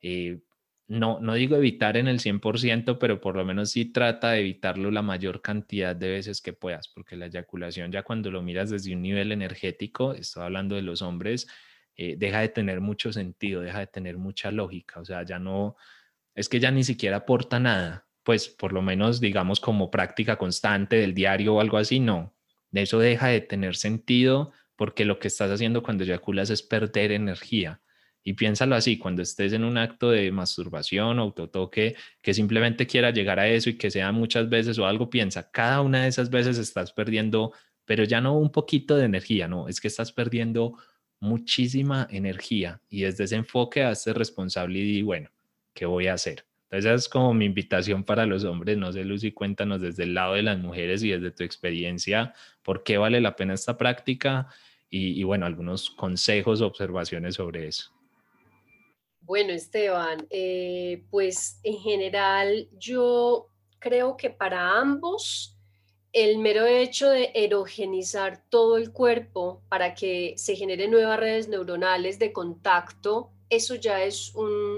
eh, 0.00 0.40
no, 0.88 1.20
no 1.20 1.34
digo 1.34 1.56
evitar 1.56 1.96
en 1.96 2.08
el 2.08 2.18
100%, 2.18 2.98
pero 2.98 3.20
por 3.20 3.36
lo 3.36 3.44
menos 3.44 3.70
sí 3.70 3.92
trata 3.92 4.32
de 4.32 4.40
evitarlo 4.40 4.90
la 4.90 5.02
mayor 5.02 5.42
cantidad 5.42 5.94
de 5.94 6.10
veces 6.10 6.40
que 6.40 6.52
puedas, 6.52 6.88
porque 6.88 7.16
la 7.16 7.26
eyaculación 7.26 7.92
ya 7.92 8.02
cuando 8.02 8.30
lo 8.30 8.42
miras 8.42 8.70
desde 8.70 8.94
un 8.94 9.02
nivel 9.02 9.32
energético, 9.32 10.14
estoy 10.14 10.42
hablando 10.44 10.74
de 10.74 10.82
los 10.82 11.02
hombres, 11.02 11.48
eh, 12.04 12.16
deja 12.18 12.40
de 12.40 12.48
tener 12.48 12.80
mucho 12.80 13.12
sentido, 13.12 13.60
deja 13.60 13.78
de 13.78 13.86
tener 13.86 14.18
mucha 14.18 14.50
lógica, 14.50 15.00
o 15.00 15.04
sea, 15.04 15.22
ya 15.24 15.38
no, 15.38 15.76
es 16.34 16.48
que 16.48 16.58
ya 16.58 16.72
ni 16.72 16.82
siquiera 16.82 17.18
aporta 17.18 17.60
nada, 17.60 18.08
pues 18.24 18.48
por 18.48 18.72
lo 18.72 18.82
menos 18.82 19.20
digamos 19.20 19.60
como 19.60 19.88
práctica 19.88 20.36
constante 20.36 20.96
del 20.96 21.14
diario 21.14 21.54
o 21.54 21.60
algo 21.60 21.76
así, 21.76 22.00
no, 22.00 22.34
de 22.72 22.82
eso 22.82 22.98
deja 22.98 23.28
de 23.28 23.40
tener 23.40 23.76
sentido 23.76 24.52
porque 24.74 25.04
lo 25.04 25.20
que 25.20 25.28
estás 25.28 25.50
haciendo 25.52 25.84
cuando 25.84 26.02
eyaculas 26.02 26.50
es 26.50 26.62
perder 26.62 27.12
energía. 27.12 27.80
Y 28.24 28.32
piénsalo 28.34 28.74
así, 28.74 28.98
cuando 28.98 29.22
estés 29.22 29.52
en 29.52 29.62
un 29.62 29.78
acto 29.78 30.10
de 30.10 30.32
masturbación 30.32 31.20
o 31.20 31.22
autotoque 31.22 31.94
que 32.20 32.34
simplemente 32.34 32.86
quiera 32.86 33.10
llegar 33.10 33.38
a 33.38 33.48
eso 33.48 33.70
y 33.70 33.76
que 33.78 33.92
sea 33.92 34.10
muchas 34.10 34.48
veces 34.48 34.78
o 34.78 34.86
algo, 34.86 35.08
piensa, 35.08 35.50
cada 35.52 35.80
una 35.82 36.02
de 36.02 36.08
esas 36.08 36.30
veces 36.30 36.58
estás 36.58 36.92
perdiendo, 36.92 37.52
pero 37.84 38.04
ya 38.04 38.20
no 38.20 38.36
un 38.36 38.50
poquito 38.50 38.96
de 38.96 39.04
energía, 39.04 39.46
no, 39.46 39.68
es 39.68 39.80
que 39.80 39.88
estás 39.88 40.12
perdiendo 40.12 40.76
muchísima 41.22 42.08
energía 42.10 42.80
y 42.90 43.02
desde 43.02 43.24
ese 43.24 43.36
enfoque 43.36 43.84
hazte 43.84 44.12
responsable 44.12 44.80
y 44.80 45.02
bueno, 45.02 45.30
¿qué 45.72 45.86
voy 45.86 46.08
a 46.08 46.14
hacer? 46.14 46.44
Entonces, 46.64 47.04
es 47.04 47.08
como 47.08 47.32
mi 47.32 47.44
invitación 47.44 48.02
para 48.02 48.26
los 48.26 48.42
hombres. 48.44 48.76
No 48.76 48.92
sé, 48.92 49.04
Lucy, 49.04 49.30
cuéntanos 49.30 49.80
desde 49.80 50.02
el 50.02 50.14
lado 50.14 50.34
de 50.34 50.42
las 50.42 50.58
mujeres 50.58 51.02
y 51.04 51.10
desde 51.10 51.30
tu 51.30 51.44
experiencia, 51.44 52.34
¿por 52.62 52.82
qué 52.82 52.98
vale 52.98 53.20
la 53.20 53.36
pena 53.36 53.54
esta 53.54 53.78
práctica? 53.78 54.48
Y, 54.90 55.22
bueno, 55.22 55.46
algunos 55.46 55.90
consejos 55.90 56.60
observaciones 56.60 57.36
sobre 57.36 57.68
eso. 57.68 57.92
Bueno, 59.20 59.52
Esteban, 59.52 60.26
eh, 60.28 61.04
pues 61.08 61.60
en 61.62 61.78
general 61.78 62.68
yo 62.78 63.48
creo 63.78 64.16
que 64.16 64.28
para 64.28 64.78
ambos 64.78 65.51
el 66.12 66.38
mero 66.38 66.66
hecho 66.66 67.08
de 67.10 67.30
erogenizar 67.34 68.42
todo 68.50 68.76
el 68.76 68.92
cuerpo 68.92 69.62
para 69.68 69.94
que 69.94 70.34
se 70.36 70.56
generen 70.56 70.90
nuevas 70.90 71.18
redes 71.18 71.48
neuronales 71.48 72.18
de 72.18 72.32
contacto, 72.32 73.30
eso 73.48 73.74
ya 73.74 74.02
es 74.02 74.32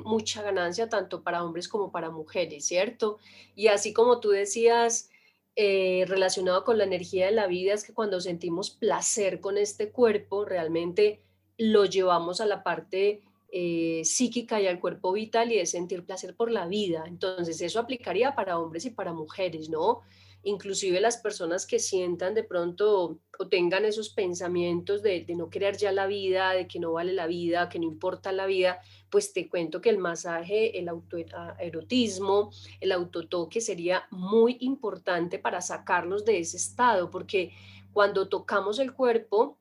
mucha 0.04 0.42
ganancia 0.42 0.88
tanto 0.88 1.22
para 1.22 1.44
hombres 1.44 1.68
como 1.68 1.92
para 1.92 2.10
mujeres, 2.10 2.66
¿cierto? 2.66 3.18
Y 3.54 3.68
así 3.68 3.92
como 3.92 4.20
tú 4.20 4.30
decías, 4.30 5.10
eh, 5.56 6.04
relacionado 6.08 6.64
con 6.64 6.78
la 6.78 6.84
energía 6.84 7.26
de 7.26 7.32
la 7.32 7.46
vida, 7.46 7.74
es 7.74 7.84
que 7.84 7.94
cuando 7.94 8.20
sentimos 8.20 8.70
placer 8.70 9.40
con 9.40 9.58
este 9.58 9.90
cuerpo, 9.90 10.44
realmente 10.44 11.20
lo 11.58 11.84
llevamos 11.84 12.40
a 12.40 12.46
la 12.46 12.64
parte 12.64 13.22
eh, 13.52 14.02
psíquica 14.04 14.60
y 14.60 14.66
al 14.66 14.80
cuerpo 14.80 15.12
vital 15.12 15.52
y 15.52 15.58
de 15.58 15.66
sentir 15.66 16.04
placer 16.04 16.34
por 16.34 16.50
la 16.50 16.66
vida. 16.66 17.04
Entonces, 17.06 17.60
eso 17.60 17.78
aplicaría 17.78 18.34
para 18.34 18.58
hombres 18.58 18.84
y 18.84 18.90
para 18.90 19.12
mujeres, 19.12 19.68
¿no? 19.68 20.00
Inclusive 20.44 21.00
las 21.00 21.16
personas 21.16 21.66
que 21.66 21.78
sientan 21.78 22.34
de 22.34 22.44
pronto 22.44 23.18
o 23.38 23.48
tengan 23.48 23.84
esos 23.84 24.10
pensamientos 24.10 25.02
de, 25.02 25.26
no 25.36 25.50
querer 25.50 25.76
ya 25.76 25.90
la 25.90 26.06
vida, 26.06 26.52
de 26.52 26.68
que 26.68 26.78
no 26.78 26.92
vale 26.92 27.12
la 27.12 27.26
vida, 27.26 27.68
que 27.68 27.78
no 27.78 27.86
importa 27.86 28.32
la 28.32 28.46
vida, 28.46 28.80
pues 29.10 29.32
te 29.32 29.48
cuento 29.48 29.80
que 29.80 29.90
el 29.90 29.98
masaje, 29.98 30.78
el 30.78 30.88
autoerotismo, 30.88 32.50
el 32.80 32.92
autotoque 32.92 33.60
sería 33.60 34.06
muy 34.10 34.56
importante 34.60 35.38
para 35.38 35.60
sacarnos 35.60 36.24
de 36.24 36.38
ese 36.38 36.56
estado, 36.56 37.10
porque 37.10 37.52
cuando 37.92 38.28
tocamos 38.28 38.78
el 38.78 38.92
cuerpo, 38.92 39.58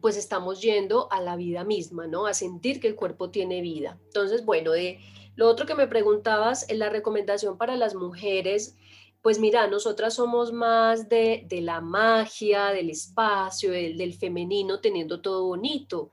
pues 0.00 0.16
estamos 0.16 0.60
yendo 0.60 1.10
a 1.12 1.20
la 1.20 1.36
vida 1.36 1.64
misma, 1.64 2.06
¿no? 2.06 2.26
A 2.26 2.34
sentir 2.34 2.80
que 2.80 2.88
el 2.88 2.94
cuerpo 2.94 3.30
tiene 3.30 3.60
vida. 3.60 3.98
Entonces, 4.06 4.44
bueno, 4.44 4.72
de 4.72 5.00
lo 5.34 5.48
otro 5.48 5.66
que 5.66 5.74
me 5.74 5.86
preguntabas, 5.86 6.68
en 6.68 6.78
la 6.78 6.88
recomendación 6.88 7.58
para 7.58 7.76
las 7.76 7.94
mujeres, 7.94 8.76
pues 9.22 9.38
mira, 9.38 9.66
nosotras 9.66 10.14
somos 10.14 10.52
más 10.52 11.08
de, 11.08 11.46
la 11.62 11.80
magia, 11.80 12.68
del 12.68 12.90
espacio, 12.90 13.72
del, 13.72 14.14
femenino, 14.14 14.80
teniendo 14.80 15.20
todo 15.20 15.46
bonito. 15.46 16.10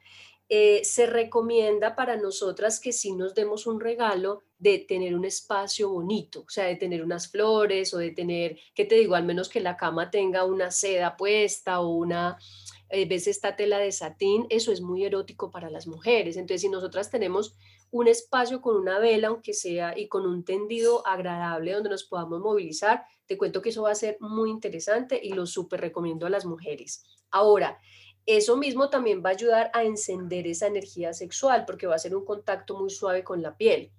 Eh, 0.48 0.82
se 0.84 1.06
recomienda 1.08 1.96
para 1.96 2.18
nosotras 2.18 2.80
que 2.80 2.94
sí 2.94 3.14
nos 3.14 3.34
demos 3.34 3.66
un 3.66 3.80
regalo 3.80 4.44
de 4.60 4.80
tener 4.80 5.16
un 5.16 5.26
espacio 5.26 5.90
bonito, 5.90 6.42
o 6.42 6.50
sea, 6.50 6.66
de 6.66 6.76
tener 6.76 7.04
unas 7.04 7.30
flores 7.32 7.94
o 7.94 7.98
de 7.98 8.12
tener, 8.12 8.60
¿qué 8.76 8.86
te 8.86 8.96
digo? 8.96 9.16
Al 9.16 9.26
menos 9.26 9.50
que 9.50 9.60
la 9.60 9.76
cama 9.76 10.12
tenga 10.12 10.46
una 10.46 10.70
seda 10.70 11.18
puesta 11.18 11.82
o 11.82 11.90
una, 11.90 12.38
eh, 12.90 13.08
ves 13.08 13.28
esta 13.28 13.56
tela 13.56 13.80
de 13.80 13.92
satín, 13.92 14.46
eso 14.50 14.72
es 14.72 14.82
muy 14.82 15.04
erótico 15.04 15.50
para 15.52 15.70
las 15.70 15.88
mujeres. 15.88 16.38
Entonces, 16.38 16.62
si 16.62 16.70
nosotras 16.70 17.10
tenemos 17.10 17.56
un 17.92 18.08
espacio 18.08 18.62
con 18.62 18.76
una 18.76 19.00
vela, 19.00 19.30
aunque 19.30 19.54
sea, 19.54 19.98
y 19.98 20.08
con 20.08 20.26
un 20.26 20.44
tendido 20.44 21.06
agradable 21.08 21.74
donde 21.74 21.90
nos 21.90 22.04
podamos 22.04 22.40
movilizar, 22.40 23.04
te 23.26 23.38
cuento 23.38 23.62
que 23.62 23.70
eso 23.70 23.84
va 23.84 23.92
a 23.92 23.96
ser 23.96 24.18
muy 24.20 24.50
interesante 24.50 25.20
y 25.22 25.34
lo 25.34 25.46
súper 25.46 25.82
recomiendo 25.82 26.26
a 26.26 26.30
las 26.30 26.46
mujeres. 26.46 27.04
Ahora, 27.32 27.80
eso 28.26 28.58
mismo 28.58 28.90
también 28.90 29.24
va 29.24 29.30
a 29.30 29.34
ayudar 29.34 29.72
a 29.74 29.84
encender 29.84 30.48
esa 30.48 30.68
energía 30.68 31.14
sexual 31.14 31.66
porque 31.66 31.88
va 31.88 31.96
a 31.96 32.00
ser 32.00 32.16
un 32.16 32.26
contacto 32.26 32.78
muy 32.78 32.90
suave 32.90 33.24
con 33.24 33.42
la 33.42 33.56
piel. 33.56 33.92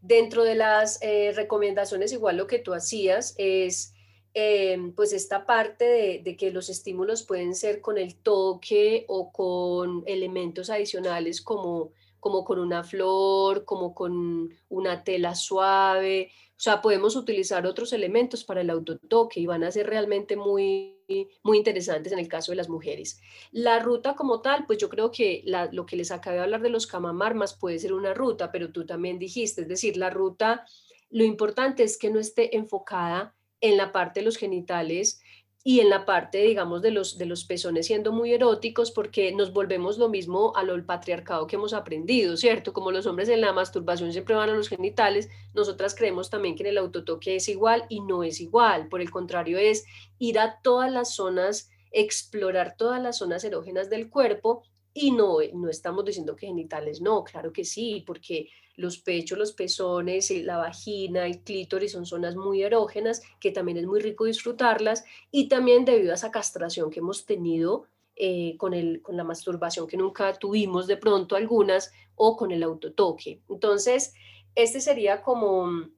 Dentro 0.00 0.44
de 0.44 0.54
las 0.54 1.00
eh, 1.02 1.32
recomendaciones, 1.34 2.12
igual 2.12 2.36
lo 2.36 2.46
que 2.46 2.58
tú 2.58 2.72
hacías 2.72 3.34
es 3.38 3.94
Em, 4.38 4.92
pues 4.92 5.14
esta 5.14 5.46
parte 5.46 6.20
de, 6.22 6.36
que 6.36 6.50
los 6.50 6.68
estímulos 6.68 7.22
pueden 7.22 7.54
ser 7.54 7.80
con 7.80 7.96
el 7.96 8.16
toque 8.16 9.06
o 9.08 9.32
con 9.32 10.04
elementos 10.06 10.68
adicionales 10.68 11.40
como, 11.40 11.92
como 12.20 12.44
con 12.44 12.58
una 12.58 12.82
flor, 12.84 13.64
como 13.64 13.94
con 13.94 14.50
una 14.68 15.04
tela 15.04 15.34
suave, 15.34 16.30
O 16.56 16.58
sea, 16.58 16.80
podemos 16.80 17.16
utilizar 17.16 17.66
otros 17.66 17.92
elementos 17.92 18.42
para 18.42 18.62
el 18.62 18.70
autotoque 18.70 19.40
y 19.40 19.46
van 19.46 19.62
a 19.62 19.70
ser 19.70 19.86
realmente 19.88 20.36
muy, 20.36 20.96
muy 21.42 21.58
interesantes 21.58 22.12
en 22.12 22.18
el 22.18 22.28
caso 22.28 22.50
de 22.50 22.56
las 22.56 22.70
mujeres. 22.70 23.20
La 23.52 23.78
ruta 23.78 24.14
como 24.14 24.40
tal, 24.40 24.64
pues 24.66 24.78
yo 24.78 24.88
creo 24.88 25.10
que 25.10 25.44
lo 25.72 25.84
que 25.84 25.96
les 25.96 26.10
acabé 26.10 26.36
de 26.38 26.44
hablar 26.44 26.62
de 26.62 26.70
los 26.70 26.86
camamarmas 26.86 27.54
puede 27.54 27.78
ser 27.78 27.92
una 27.92 28.14
ruta, 28.14 28.50
pero 28.52 28.72
tú 28.72 28.86
también 28.86 29.18
dijiste, 29.18 29.62
es 29.62 29.68
decir, 29.68 29.98
la 29.98 30.08
ruta, 30.08 30.64
lo 31.10 31.24
importante 31.24 31.82
es 31.82 31.98
que 31.98 32.08
no 32.08 32.18
esté 32.18 32.56
enfocada 32.56 33.34
en 33.60 33.76
la 33.76 33.92
parte 33.92 34.20
de 34.20 34.24
los 34.26 34.38
genitales 34.38 35.20
y 35.68 35.80
en 35.80 35.90
la 35.90 36.04
parte, 36.06 36.38
digamos, 36.42 36.80
de 36.80 36.92
los, 36.92 37.18
de 37.18 37.26
los 37.26 37.44
pezones 37.44 37.88
siendo 37.88 38.12
muy 38.12 38.32
eróticos, 38.32 38.92
porque 38.92 39.32
nos 39.32 39.52
volvemos 39.52 39.98
lo 39.98 40.08
mismo 40.08 40.52
a 40.54 40.62
lo 40.62 40.86
patriarcado 40.86 41.48
que 41.48 41.56
hemos 41.56 41.72
aprendido, 41.72 42.36
¿cierto? 42.36 42.72
Como 42.72 42.92
los 42.92 43.04
hombres 43.06 43.28
en 43.30 43.40
la 43.40 43.52
masturbación 43.52 44.12
siempre 44.12 44.36
van 44.36 44.48
a 44.48 44.54
los 44.54 44.68
genitales, 44.68 45.28
nosotras 45.54 45.96
creemos 45.96 46.30
también 46.30 46.54
que 46.54 46.62
en 46.62 46.68
el 46.68 46.78
autotoque 46.78 47.34
es 47.34 47.48
igual 47.48 47.84
y 47.88 48.00
no 48.00 48.22
es 48.22 48.40
igual. 48.40 48.86
Por 48.86 49.00
el 49.00 49.10
contrario, 49.10 49.58
es 49.58 49.84
ir 50.20 50.38
a 50.38 50.60
todas 50.62 50.92
las 50.92 51.16
zonas, 51.16 51.68
explorar 51.90 52.76
todas 52.78 53.02
las 53.02 53.18
zonas 53.18 53.42
erógenas 53.42 53.90
del 53.90 54.08
cuerpo 54.08 54.62
y 54.96 55.10
no, 55.10 55.38
no 55.52 55.68
estamos 55.68 56.04
diciendo 56.06 56.34
que 56.34 56.46
genitales 56.46 57.02
no, 57.02 57.22
claro 57.22 57.52
que 57.52 57.64
sí, 57.64 58.02
porque 58.06 58.48
los 58.76 58.98
pechos, 58.98 59.38
los 59.38 59.52
pezones, 59.52 60.30
eh, 60.30 60.42
la 60.42 60.56
vagina, 60.56 61.26
el 61.26 61.40
clítoris 61.40 61.92
son 61.92 62.06
zonas 62.06 62.34
muy 62.34 62.62
erógenas 62.62 63.20
que 63.38 63.50
también 63.50 63.76
es 63.76 63.86
muy 63.86 64.00
rico 64.00 64.24
disfrutarlas 64.24 65.04
y 65.30 65.48
también 65.48 65.84
debido 65.84 66.12
a 66.12 66.14
esa 66.14 66.30
castración 66.30 66.90
que 66.90 67.00
hemos 67.00 67.26
tenido 67.26 67.86
eh, 68.16 68.56
con, 68.56 68.72
el, 68.72 69.02
con 69.02 69.18
la 69.18 69.24
masturbación 69.24 69.86
que 69.86 69.98
nunca 69.98 70.32
tuvimos 70.32 70.86
de 70.86 70.96
pronto 70.96 71.36
algunas 71.36 71.92
o 72.14 72.34
con 72.34 72.50
el 72.50 72.62
autotoque. 72.62 73.42
Entonces, 73.50 74.14
este 74.54 74.80
sería 74.80 75.22
como, 75.22 75.90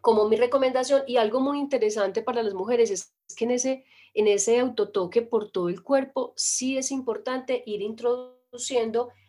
como 0.00 0.28
mi 0.28 0.36
recomendación 0.36 1.02
y 1.08 1.16
algo 1.16 1.40
muy 1.40 1.58
interesante 1.58 2.22
para 2.22 2.44
las 2.44 2.54
mujeres 2.54 2.92
es 2.92 3.12
que 3.36 3.44
en 3.44 3.50
ese, 3.50 3.84
en 4.14 4.28
ese 4.28 4.60
autotoque 4.60 5.22
por 5.22 5.50
todo 5.50 5.68
el 5.68 5.82
cuerpo 5.82 6.32
sí 6.36 6.78
es 6.78 6.92
importante 6.92 7.64
ir 7.66 7.82
introduciendo 7.82 8.35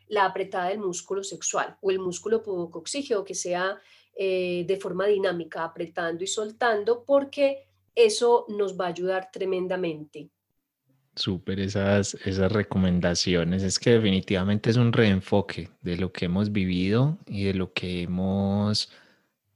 la 0.07 0.26
apretada 0.26 0.70
del 0.70 0.80
músculo 0.80 1.24
sexual 1.24 1.78
o 1.82 1.91
el 1.91 1.99
músculo 1.99 2.41
pubocoxígeo 2.41 3.24
que 3.24 3.36
sea 3.36 3.80
eh, 4.15 4.65
de 4.68 4.78
forma 4.78 5.05
dinámica, 5.05 5.63
apretando 5.63 6.24
y 6.24 6.28
soltando, 6.28 7.03
porque 7.05 7.68
eso 7.93 8.45
nos 8.47 8.80
va 8.80 8.86
a 8.86 8.89
ayudar 8.89 9.30
tremendamente. 9.32 10.30
Súper 11.15 11.59
esas, 11.59 12.15
esas 12.26 12.51
recomendaciones. 12.51 13.63
Es 13.63 13.80
que 13.80 13.91
definitivamente 13.91 14.70
es 14.70 14.78
un 14.78 14.93
reenfoque 14.93 15.70
de 15.82 15.97
lo 15.97 16.11
que 16.11 16.26
hemos 16.26 16.51
vivido 16.51 17.18
y 17.26 17.45
de 17.45 17.53
lo 17.53 17.74
que 17.74 18.03
hemos 18.03 18.91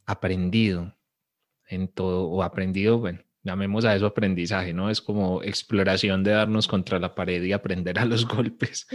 aprendido 0.06 0.96
en 1.68 1.88
todo, 1.88 2.28
o 2.28 2.44
aprendido, 2.44 3.00
bueno, 3.00 3.24
llamemos 3.44 3.86
a 3.86 3.96
eso 3.96 4.06
aprendizaje, 4.06 4.74
¿no? 4.74 4.90
Es 4.90 5.02
como 5.02 5.42
exploración 5.44 6.24
de 6.24 6.32
darnos 6.32 6.68
contra 6.68 7.00
la 7.00 7.16
pared 7.16 7.42
y 7.44 7.54
aprender 7.54 8.00
a 8.00 8.06
los 8.06 8.26
golpes. 8.28 8.88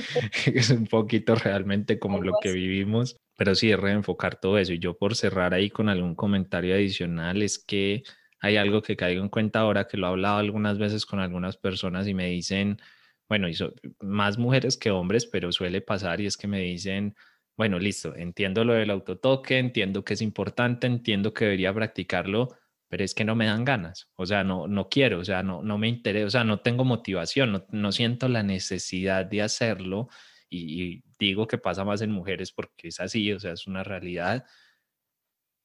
es 0.47 0.71
un 0.71 0.87
poquito 0.87 1.35
realmente 1.35 1.99
como 1.99 2.23
lo 2.23 2.35
que 2.41 2.53
vivimos, 2.53 3.17
pero 3.37 3.55
sí 3.55 3.71
es 3.71 3.79
reenfocar 3.79 4.41
todo 4.41 4.59
eso. 4.59 4.73
Y 4.73 4.79
yo 4.79 4.97
por 4.97 5.15
cerrar 5.15 5.55
ahí 5.55 5.71
con 5.71 5.89
algún 5.89 6.15
comentario 6.15 6.75
adicional 6.75 7.43
es 7.43 7.59
que 7.59 8.03
hay 8.41 8.57
algo 8.57 8.83
que 8.83 8.97
caigo 8.97 9.23
en 9.23 9.29
cuenta 9.29 9.61
ahora 9.61 9.87
que 9.87 9.97
lo 9.97 10.07
he 10.07 10.11
hablado 10.11 10.39
algunas 10.39 10.79
veces 10.79 11.07
con 11.07 11.21
algunas 11.21 11.57
personas 11.57 12.07
y 12.07 12.15
me 12.15 12.29
dicen, 12.29 12.79
bueno, 13.29 13.49
y 13.49 13.57
más 14.01 14.39
mujeres 14.39 14.77
que 14.77 14.91
hombres, 14.91 15.27
pero 15.27 15.51
suele 15.53 15.81
pasar 15.81 16.21
y 16.21 16.27
es 16.27 16.37
que 16.37 16.47
me 16.47 16.61
dicen, 16.61 17.17
bueno, 17.57 17.79
listo, 17.79 18.15
entiendo 18.15 18.65
lo 18.65 18.75
del 18.75 18.91
autotoque, 18.91 19.59
entiendo 19.59 20.05
que 20.05 20.15
es 20.15 20.23
importante, 20.23 20.87
entiendo 20.87 21.33
que 21.33 21.47
debería 21.47 21.73
practicarlo, 21.73 22.49
pero 22.89 23.05
es 23.05 23.15
que 23.15 23.25
no 23.25 23.35
me 23.35 23.47
dan 23.47 23.65
ganas, 23.65 24.11
o 24.17 24.27
sea, 24.27 24.45
no, 24.45 24.69
no 24.69 24.89
quiero, 24.89 25.21
o 25.21 25.25
sea, 25.25 25.43
no, 25.43 25.63
no 25.63 25.79
me 25.79 25.89
interesa, 25.89 26.27
o 26.27 26.31
sea, 26.31 26.45
no 26.45 26.61
tengo 26.61 26.85
motivación, 26.85 27.53
no, 27.53 27.67
no 27.71 27.93
siento 27.93 28.29
la 28.29 28.43
necesidad 28.43 29.27
de 29.27 29.43
hacerlo 29.43 30.09
y, 30.49 31.03
digo 31.19 31.47
que 31.47 31.59
pasa 31.59 31.85
más 31.85 32.03
en 32.03 32.11
mujeres 32.11 32.53
porque 32.53 32.89
es 32.89 33.01
así, 33.01 33.33
o 33.33 33.41
sea, 33.41 33.53
es 33.53 33.67
una 33.67 33.83
realidad. 33.83 34.45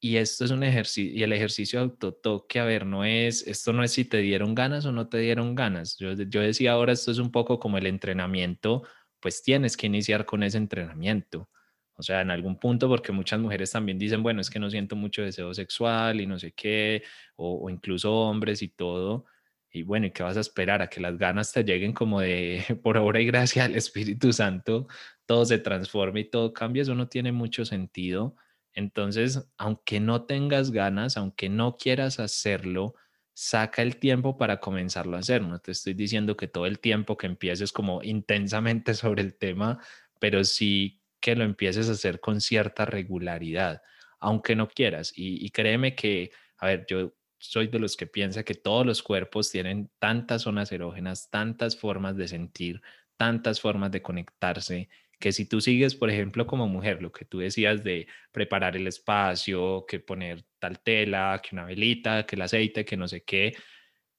Y 0.00 0.16
esto 0.16 0.44
es 0.44 0.50
un 0.50 0.64
ejercicio, 0.64 1.12
y 1.16 1.22
el 1.22 1.32
ejercicio 1.32 1.78
de 1.78 1.84
autotoque, 1.84 2.58
a 2.58 2.64
ver, 2.64 2.86
no 2.86 3.04
es, 3.04 3.46
esto 3.46 3.72
no 3.72 3.84
es 3.84 3.92
si 3.92 4.04
te 4.04 4.18
dieron 4.18 4.54
ganas 4.54 4.84
o 4.84 4.90
no 4.92 5.08
te 5.08 5.18
dieron 5.18 5.54
ganas. 5.54 5.96
Yo, 5.98 6.12
yo 6.14 6.40
decía 6.40 6.72
ahora, 6.72 6.92
esto 6.92 7.12
es 7.12 7.18
un 7.18 7.30
poco 7.30 7.60
como 7.60 7.78
el 7.78 7.86
entrenamiento, 7.86 8.82
pues 9.20 9.42
tienes 9.42 9.76
que 9.76 9.86
iniciar 9.86 10.26
con 10.26 10.42
ese 10.42 10.58
entrenamiento. 10.58 11.48
O 11.94 12.02
sea, 12.02 12.20
en 12.22 12.30
algún 12.30 12.58
punto, 12.58 12.88
porque 12.88 13.12
muchas 13.12 13.38
mujeres 13.40 13.70
también 13.70 13.98
dicen, 13.98 14.22
bueno, 14.22 14.40
es 14.40 14.50
que 14.50 14.58
no 14.58 14.70
siento 14.70 14.96
mucho 14.96 15.22
deseo 15.22 15.52
sexual 15.54 16.20
y 16.20 16.26
no 16.26 16.38
sé 16.38 16.52
qué, 16.52 17.02
o, 17.36 17.68
incluso 17.70 18.12
hombres 18.12 18.62
y 18.62 18.68
todo. 18.68 19.26
Y 19.70 19.82
bueno, 19.82 20.06
¿y 20.06 20.10
qué 20.10 20.22
vas 20.22 20.36
a 20.36 20.40
esperar? 20.40 20.82
A 20.82 20.88
que 20.88 21.00
las 21.00 21.18
ganas 21.18 21.52
te 21.52 21.64
lleguen 21.64 21.92
como 21.92 22.20
de, 22.20 22.64
por 22.82 22.96
obra 22.96 23.20
y 23.20 23.26
gracia 23.26 23.64
del 23.64 23.76
Espíritu 23.76 24.32
Santo, 24.32 24.86
todo 25.26 25.44
se 25.44 25.58
transforme 25.58 26.20
y 26.20 26.30
todo 26.30 26.52
cambia, 26.52 26.82
eso 26.82 26.94
no 26.94 27.08
tiene 27.08 27.32
mucho 27.32 27.64
sentido. 27.64 28.36
Entonces, 28.74 29.46
aunque 29.58 30.00
no 30.00 30.24
tengas 30.24 30.70
ganas, 30.70 31.16
aunque 31.16 31.48
no 31.48 31.76
quieras 31.76 32.20
hacerlo, 32.20 32.94
saca 33.34 33.82
el 33.82 33.96
tiempo 33.96 34.36
para 34.36 34.60
comenzarlo 34.60 35.16
a 35.16 35.20
hacer. 35.20 35.42
No 35.42 35.58
te 35.58 35.72
estoy 35.72 35.94
diciendo 35.94 36.36
que 36.36 36.48
todo 36.48 36.66
el 36.66 36.78
tiempo 36.78 37.16
que 37.16 37.26
empieces 37.26 37.72
como 37.72 38.02
intensamente 38.02 38.94
sobre 38.94 39.22
el 39.22 39.34
tema, 39.36 39.78
pero 40.20 40.44
sí 40.44 41.01
que 41.22 41.36
lo 41.36 41.44
empieces 41.44 41.88
a 41.88 41.92
hacer 41.92 42.20
con 42.20 42.42
cierta 42.42 42.84
regularidad, 42.84 43.82
aunque 44.20 44.56
no 44.56 44.68
quieras. 44.68 45.12
Y, 45.16 45.48
créeme 45.50 45.94
que, 45.94 46.32
a 46.58 46.66
ver, 46.66 46.86
yo 46.88 47.14
soy 47.38 47.68
de 47.68 47.78
los 47.78 47.96
que 47.96 48.06
piensa 48.06 48.42
que 48.44 48.54
todos 48.54 48.84
los 48.84 49.02
cuerpos 49.02 49.50
tienen 49.50 49.90
tantas 49.98 50.42
zonas 50.42 50.72
erógenas, 50.72 51.30
tantas 51.30 51.76
formas 51.76 52.16
de 52.16 52.28
sentir, 52.28 52.82
tantas 53.16 53.60
formas 53.60 53.90
de 53.92 54.02
conectarse, 54.02 54.88
que 55.18 55.32
si 55.32 55.46
tú 55.46 55.60
sigues, 55.60 55.94
por 55.94 56.10
ejemplo, 56.10 56.46
como 56.46 56.66
mujer, 56.68 57.00
lo 57.00 57.12
que 57.12 57.24
tú 57.24 57.38
decías 57.38 57.84
de 57.84 58.08
preparar 58.32 58.76
el 58.76 58.88
espacio, 58.88 59.86
que 59.86 60.00
poner 60.00 60.44
tal 60.58 60.80
tela, 60.80 61.40
que 61.42 61.54
una 61.54 61.64
velita, 61.64 62.26
que 62.26 62.36
el 62.36 62.42
aceite, 62.42 62.84
que 62.84 62.96
no 62.96 63.06
sé 63.06 63.22
qué, 63.22 63.54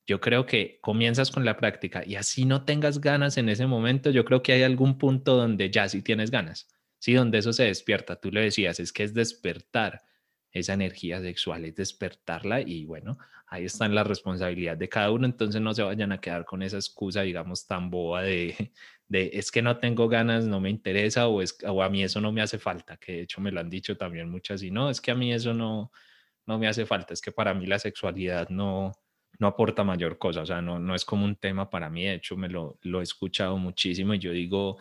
yo 0.07 0.21
creo 0.21 0.45
que 0.45 0.79
comienzas 0.81 1.31
con 1.31 1.45
la 1.45 1.57
práctica 1.57 2.03
y 2.05 2.15
así 2.15 2.45
no 2.45 2.65
tengas 2.65 3.01
ganas 3.01 3.37
en 3.37 3.49
ese 3.49 3.67
momento, 3.67 4.09
yo 4.11 4.25
creo 4.25 4.41
que 4.43 4.53
hay 4.53 4.63
algún 4.63 4.97
punto 4.97 5.35
donde 5.35 5.69
ya 5.69 5.89
sí 5.89 6.01
tienes 6.01 6.31
ganas. 6.31 6.69
Sí, 7.03 7.15
donde 7.15 7.39
eso 7.39 7.51
se 7.51 7.65
despierta, 7.65 8.15
tú 8.15 8.31
le 8.31 8.39
decías, 8.39 8.79
es 8.79 8.93
que 8.93 9.03
es 9.03 9.13
despertar 9.13 10.03
esa 10.53 10.73
energía 10.73 11.19
sexual, 11.19 11.65
es 11.65 11.75
despertarla 11.75 12.61
y 12.61 12.85
bueno, 12.85 13.17
ahí 13.47 13.65
está 13.65 13.89
la 13.89 14.05
responsabilidad 14.05 14.77
de 14.77 14.87
cada 14.87 15.11
uno, 15.11 15.25
entonces 15.25 15.59
no 15.59 15.73
se 15.73 15.83
vayan 15.83 16.13
a 16.13 16.21
quedar 16.21 16.45
con 16.45 16.63
esa 16.63 16.77
excusa, 16.77 17.23
digamos, 17.23 17.67
tan 17.67 17.89
boba 17.89 18.21
de, 18.21 18.71
de 19.09 19.31
es 19.33 19.51
que 19.51 19.61
no 19.61 19.79
tengo 19.79 20.07
ganas, 20.07 20.45
no 20.45 20.61
me 20.61 20.69
interesa 20.69 21.27
o, 21.27 21.41
es, 21.41 21.57
o 21.67 21.83
a 21.83 21.89
mí 21.89 22.03
eso 22.03 22.21
no 22.21 22.31
me 22.31 22.41
hace 22.41 22.57
falta, 22.57 22.95
que 22.95 23.11
de 23.11 23.21
hecho 23.23 23.41
me 23.41 23.51
lo 23.51 23.59
han 23.59 23.69
dicho 23.69 23.97
también 23.97 24.29
muchas 24.29 24.63
y 24.63 24.71
no, 24.71 24.89
es 24.89 25.01
que 25.01 25.11
a 25.11 25.15
mí 25.15 25.33
eso 25.33 25.53
no, 25.53 25.91
no 26.45 26.57
me 26.57 26.69
hace 26.69 26.85
falta, 26.85 27.13
es 27.13 27.21
que 27.21 27.33
para 27.33 27.53
mí 27.53 27.65
la 27.65 27.79
sexualidad 27.79 28.47
no, 28.47 28.93
no 29.39 29.47
aporta 29.47 29.83
mayor 29.83 30.17
cosa, 30.17 30.43
o 30.43 30.45
sea, 30.45 30.61
no, 30.61 30.79
no 30.79 30.95
es 30.95 31.03
como 31.03 31.25
un 31.25 31.35
tema 31.35 31.69
para 31.69 31.89
mí, 31.89 32.05
de 32.05 32.13
hecho 32.13 32.37
me 32.37 32.47
lo, 32.47 32.79
lo 32.81 33.01
he 33.01 33.03
escuchado 33.03 33.57
muchísimo 33.57 34.13
y 34.13 34.19
yo 34.19 34.31
digo, 34.31 34.77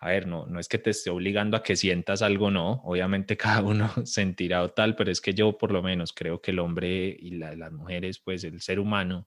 a 0.00 0.08
ver, 0.08 0.26
no, 0.26 0.46
no 0.46 0.60
es 0.60 0.68
que 0.68 0.78
te 0.78 0.90
esté 0.90 1.10
obligando 1.10 1.56
a 1.56 1.62
que 1.62 1.74
sientas 1.76 2.22
algo, 2.22 2.50
no, 2.50 2.82
obviamente 2.84 3.36
cada 3.36 3.62
uno 3.62 3.90
sentirá 4.04 4.62
o 4.62 4.70
tal, 4.70 4.94
pero 4.94 5.10
es 5.10 5.20
que 5.20 5.34
yo 5.34 5.58
por 5.58 5.72
lo 5.72 5.82
menos 5.82 6.12
creo 6.12 6.40
que 6.40 6.52
el 6.52 6.60
hombre 6.60 7.16
y 7.18 7.32
las 7.32 7.72
mujeres, 7.72 8.18
pues 8.18 8.44
el 8.44 8.60
ser 8.60 8.78
humano 8.80 9.26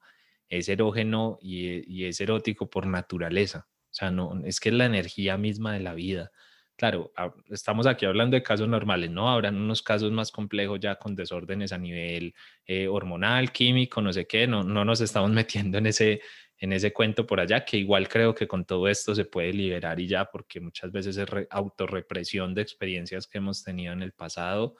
es 0.49 0.69
erógeno 0.69 1.37
y, 1.41 1.83
y, 1.91 2.05
es 2.05 2.19
erótico 2.21 2.69
por 2.69 2.85
naturaleza, 2.85 3.67
o 3.69 3.93
sea, 3.93 4.11
no, 4.11 4.41
es 4.45 4.59
que 4.59 4.69
es 4.69 4.75
la 4.75 4.85
energía 4.85 5.37
misma 5.37 5.73
de 5.73 5.79
la 5.81 5.93
vida. 5.93 6.31
Claro, 6.77 7.13
estamos 7.51 7.85
aquí 7.85 8.07
hablando 8.07 8.35
de 8.35 8.41
casos 8.41 8.67
normales, 8.67 9.11
¿no? 9.11 9.29
Habrán 9.29 9.55
unos 9.55 9.83
casos 9.83 10.11
más 10.11 10.31
complejos 10.31 10.79
ya 10.79 10.95
con 10.95 11.15
desórdenes 11.15 11.73
a 11.73 11.77
nivel 11.77 12.33
eh, 12.65 12.87
hormonal, 12.87 13.51
químico, 13.51 14.01
no 14.01 14.11
sé 14.11 14.25
qué, 14.25 14.47
no, 14.47 14.63
no 14.63 14.83
nos 14.83 14.99
estamos 14.99 15.29
metiendo 15.31 15.77
en 15.77 15.85
ese, 15.85 16.21
en 16.61 16.73
ese 16.73 16.93
cuento 16.93 17.25
por 17.25 17.39
allá, 17.39 17.65
que 17.65 17.77
igual 17.77 18.07
creo 18.07 18.35
que 18.35 18.47
con 18.47 18.65
todo 18.65 18.87
esto 18.87 19.15
se 19.15 19.25
puede 19.25 19.51
liberar 19.51 19.99
y 19.99 20.07
ya, 20.07 20.25
porque 20.25 20.59
muchas 20.59 20.91
veces 20.91 21.17
es 21.17 21.27
autorrepresión 21.49 22.53
de 22.53 22.61
experiencias 22.61 23.25
que 23.25 23.39
hemos 23.39 23.63
tenido 23.63 23.93
en 23.93 24.03
el 24.03 24.11
pasado, 24.11 24.75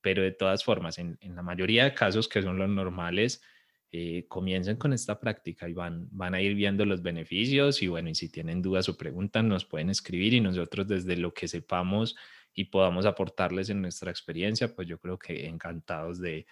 pero 0.00 0.22
de 0.22 0.32
todas 0.32 0.64
formas, 0.64 0.98
en, 0.98 1.18
la 1.20 1.42
mayoría 1.42 1.84
de 1.84 1.92
casos 1.92 2.26
que 2.26 2.40
son 2.40 2.58
los 2.58 2.70
normales, 2.70 3.42
eh, 3.92 4.24
comiencen 4.28 4.78
con 4.78 4.94
esta 4.94 5.20
práctica 5.20 5.68
y 5.68 5.74
van, 5.74 6.08
van 6.10 6.34
a 6.34 6.40
ir 6.40 6.54
viendo 6.54 6.86
los 6.86 7.02
beneficios 7.02 7.82
y 7.82 7.88
bueno, 7.88 8.08
y 8.08 8.14
si 8.14 8.30
tienen 8.30 8.62
dudas 8.62 8.88
o 8.88 8.96
preguntas, 8.96 9.44
nos 9.44 9.66
pueden 9.66 9.90
escribir 9.90 10.32
y 10.32 10.40
nosotros 10.40 10.88
desde 10.88 11.16
lo 11.18 11.34
que 11.34 11.48
sepamos 11.48 12.16
y 12.54 12.64
podamos 12.64 13.04
aportarles 13.04 13.68
en 13.68 13.82
nuestra 13.82 14.10
experiencia, 14.10 14.74
pues 14.74 14.88
yo 14.88 14.98
creo 14.98 15.18
que 15.18 15.46
encantados 15.46 16.18
de 16.18 16.46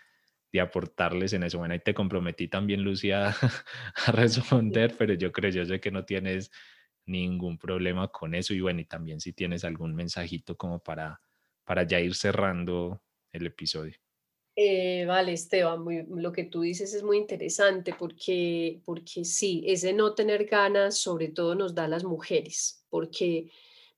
de 0.55 0.61
aportarles 0.61 1.33
en 1.33 1.43
eso. 1.43 1.59
Bueno, 1.59 1.75
ahí 1.75 1.81
te 1.81 1.95
comprometí 1.95 2.47
también, 2.47 2.85
Lucía, 2.85 3.35
a 4.07 4.13
responder, 4.13 4.95
pero 4.99 5.13
yo 5.15 5.33
creo, 5.33 5.51
yo 5.51 5.67
sé 5.67 5.81
que 5.81 5.91
no 5.91 6.05
tienes 6.05 6.53
ningún 7.07 7.59
problema 7.59 8.07
con 8.07 8.37
eso 8.37 8.55
y 8.55 8.61
bueno, 8.61 8.81
y 8.81 8.85
también 8.85 9.21
si 9.21 9.33
tienes 9.33 9.65
algún 9.65 9.97
mensajito 9.97 10.57
como 10.57 10.79
para, 10.79 11.21
para 11.65 11.83
ya 11.83 11.99
ir 11.99 12.15
cerrando 12.15 13.03
el 13.33 13.47
episodio. 13.47 13.97
Eh, 14.55 15.05
vale, 15.07 15.33
Esteban, 15.33 15.85
lo 16.09 16.31
que 16.31 16.45
tú 16.45 16.61
dices 16.61 16.95
es 16.95 17.03
muy 17.03 17.17
interesante 17.17 17.93
porque, 17.99 18.81
porque 18.85 19.25
sí, 19.25 19.65
ese 19.67 19.93
no 19.93 20.15
tener 20.15 20.45
ganas 20.45 20.97
sobre 20.97 21.31
todo 21.31 21.57
nos 21.57 21.75
da 21.75 21.87
a 21.87 21.89
las 21.89 22.05
mujeres, 22.05 22.87
porque, 22.91 23.51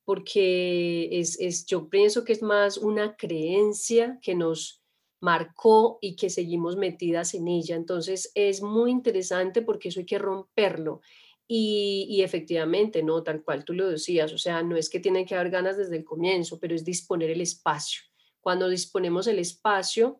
porque 0.05 1.21
es, 1.21 1.39
es, 1.39 1.67
yo 1.67 1.91
pienso 1.91 2.25
que 2.25 2.33
es 2.33 2.41
más 2.41 2.79
una 2.79 3.15
creencia 3.15 4.19
que 4.23 4.35
nos 4.35 4.86
marcó 5.27 5.99
y 6.01 6.15
que 6.15 6.31
seguimos 6.31 6.77
metidas 6.77 7.35
en 7.35 7.49
ella. 7.49 7.75
Entonces 7.75 8.31
es 8.35 8.63
muy 8.63 8.93
interesante 8.93 9.61
porque 9.61 9.89
eso 9.89 9.99
hay 10.01 10.07
que 10.07 10.19
romperlo. 10.19 11.01
Y, 11.49 12.07
y, 12.09 12.23
efectivamente, 12.23 13.03
no, 13.03 13.23
tal 13.23 13.43
cual 13.43 13.65
tú 13.65 13.73
lo 13.73 13.89
decías, 13.89 14.33
o 14.33 14.39
sea, 14.39 14.63
no 14.63 14.77
es 14.77 14.89
que 14.91 14.99
tienen 14.99 15.27
que 15.27 15.37
haber 15.37 15.51
ganas 15.51 15.77
desde 15.77 15.97
el 15.97 16.05
comienzo, 16.05 16.59
pero 16.59 16.75
es 16.75 16.85
disponer 16.85 17.31
el 17.31 17.41
espacio. 17.41 18.03
Cuando 18.41 18.69
disponemos 18.69 19.27
el 19.29 19.39
espacio, 19.39 20.19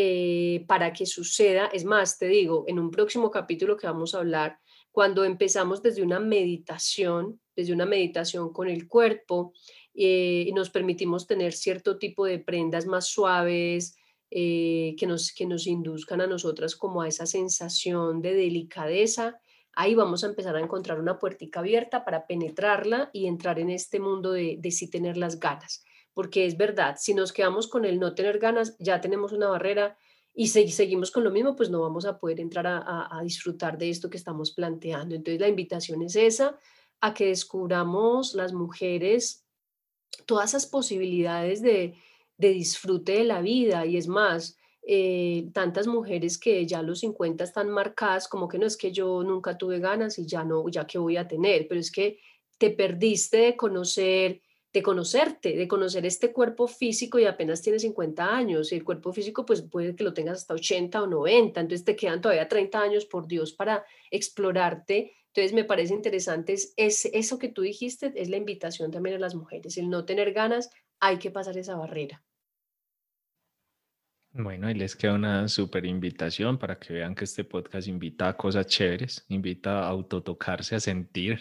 eh, 0.00 0.64
para 0.68 0.92
que 0.92 1.06
suceda. 1.06 1.68
Es 1.72 1.84
más, 1.84 2.18
te 2.18 2.28
digo, 2.28 2.64
en 2.68 2.78
un 2.78 2.92
próximo 2.92 3.32
capítulo 3.32 3.76
que 3.76 3.88
vamos 3.88 4.14
a 4.14 4.18
hablar, 4.18 4.60
cuando 4.92 5.24
empezamos 5.24 5.82
desde 5.82 6.02
una 6.02 6.20
meditación, 6.20 7.40
desde 7.56 7.72
una 7.72 7.84
meditación 7.84 8.52
con 8.52 8.68
el 8.68 8.86
cuerpo, 8.86 9.52
eh, 9.94 10.44
y 10.46 10.52
nos 10.52 10.70
permitimos 10.70 11.26
tener 11.26 11.52
cierto 11.52 11.98
tipo 11.98 12.26
de 12.26 12.38
prendas 12.38 12.86
más 12.86 13.08
suaves, 13.08 13.96
eh, 14.30 14.94
que, 14.98 15.06
nos, 15.06 15.32
que 15.32 15.46
nos 15.46 15.66
induzcan 15.66 16.20
a 16.20 16.26
nosotras 16.26 16.76
como 16.76 17.02
a 17.02 17.08
esa 17.08 17.26
sensación 17.26 18.20
de 18.20 18.34
delicadeza, 18.34 19.40
ahí 19.74 19.94
vamos 19.94 20.24
a 20.24 20.28
empezar 20.28 20.56
a 20.56 20.60
encontrar 20.60 21.00
una 21.00 21.18
puertica 21.18 21.60
abierta 21.60 22.04
para 22.04 22.26
penetrarla 22.26 23.10
y 23.12 23.26
entrar 23.26 23.58
en 23.58 23.70
este 23.70 24.00
mundo 24.00 24.32
de, 24.32 24.56
de 24.58 24.70
sí 24.70 24.90
tener 24.90 25.16
las 25.16 25.38
ganas 25.38 25.84
porque 26.18 26.46
es 26.46 26.56
verdad, 26.56 26.96
si 26.98 27.14
nos 27.14 27.32
quedamos 27.32 27.68
con 27.68 27.84
el 27.84 28.00
no 28.00 28.12
tener 28.12 28.40
ganas, 28.40 28.76
ya 28.80 29.00
tenemos 29.00 29.30
una 29.30 29.46
barrera 29.46 29.96
y 30.34 30.48
si 30.48 30.68
seguimos 30.68 31.12
con 31.12 31.22
lo 31.22 31.30
mismo, 31.30 31.54
pues 31.54 31.70
no 31.70 31.80
vamos 31.80 32.06
a 32.06 32.18
poder 32.18 32.40
entrar 32.40 32.66
a, 32.66 33.20
disfrutar 33.22 33.78
de 33.78 33.88
esto 33.88 34.10
que 34.10 34.16
estamos 34.16 34.50
planteando. 34.50 35.14
Entonces 35.14 35.40
la 35.40 35.46
invitación 35.46 36.02
es 36.02 36.16
esa, 36.16 36.58
a 37.00 37.14
que 37.14 37.26
descubramos 37.26 38.34
las 38.34 38.52
mujeres 38.52 39.46
todas 40.26 40.50
esas 40.50 40.66
posibilidades 40.66 41.62
de, 41.62 41.94
disfrute 42.38 43.12
de 43.12 43.24
la 43.24 43.40
vida 43.40 43.84
y 43.84 43.96
es 43.96 44.08
más, 44.08 44.56
eh, 44.82 45.48
tantas 45.52 45.86
mujeres 45.86 46.38
que 46.38 46.64
ya 46.66 46.78
a 46.78 46.82
los 46.82 47.00
50 47.00 47.44
están 47.44 47.68
marcadas 47.68 48.26
como 48.28 48.48
que 48.48 48.58
no 48.58 48.66
es 48.66 48.76
que 48.76 48.92
yo 48.92 49.22
nunca 49.22 49.58
tuve 49.58 49.80
ganas 49.80 50.18
y 50.18 50.26
ya 50.26 50.44
no, 50.44 50.66
ya 50.68 50.86
que 50.86 50.98
voy 50.98 51.16
a 51.16 51.28
tener, 51.28 51.68
pero 51.68 51.80
es 51.80 51.90
que 51.90 52.20
te 52.56 52.70
perdiste 52.70 53.38
de 53.38 53.56
conocer 53.56 54.40
de 54.72 54.82
conocerte, 54.82 55.56
de 55.56 55.66
conocer 55.66 56.04
este 56.04 56.32
cuerpo 56.32 56.68
físico 56.68 57.18
y 57.18 57.24
apenas 57.24 57.62
tienes 57.62 57.82
50 57.82 58.36
años. 58.36 58.70
Y 58.70 58.76
el 58.76 58.84
cuerpo 58.84 59.12
físico, 59.12 59.44
pues 59.46 59.62
puede 59.62 59.96
que 59.96 60.04
lo 60.04 60.12
tengas 60.12 60.38
hasta 60.38 60.54
80 60.54 61.02
o 61.02 61.06
90, 61.06 61.60
entonces 61.60 61.84
te 61.84 61.96
quedan 61.96 62.20
todavía 62.20 62.48
30 62.48 62.80
años, 62.80 63.06
por 63.06 63.26
Dios, 63.26 63.52
para 63.52 63.84
explorarte. 64.10 65.12
Entonces 65.28 65.52
me 65.52 65.64
parece 65.64 65.94
interesante, 65.94 66.54
es, 66.54 66.72
es 66.76 67.04
eso 67.06 67.38
que 67.38 67.48
tú 67.48 67.62
dijiste, 67.62 68.12
es 68.16 68.28
la 68.28 68.36
invitación 68.36 68.90
también 68.90 69.16
a 69.16 69.18
las 69.20 69.34
mujeres, 69.34 69.76
el 69.76 69.88
no 69.88 70.04
tener 70.04 70.32
ganas, 70.32 70.70
hay 71.00 71.18
que 71.18 71.30
pasar 71.30 71.56
esa 71.56 71.76
barrera. 71.76 72.22
Bueno, 74.32 74.68
ahí 74.68 74.74
les 74.74 74.94
queda 74.94 75.14
una 75.14 75.48
súper 75.48 75.86
invitación 75.86 76.58
para 76.58 76.78
que 76.78 76.92
vean 76.92 77.14
que 77.14 77.24
este 77.24 77.44
podcast 77.44 77.88
invita 77.88 78.28
a 78.28 78.36
cosas 78.36 78.66
chéveres, 78.66 79.24
invita 79.28 79.80
a 79.80 79.88
autotocarse, 79.88 80.76
a 80.76 80.80
sentir, 80.80 81.40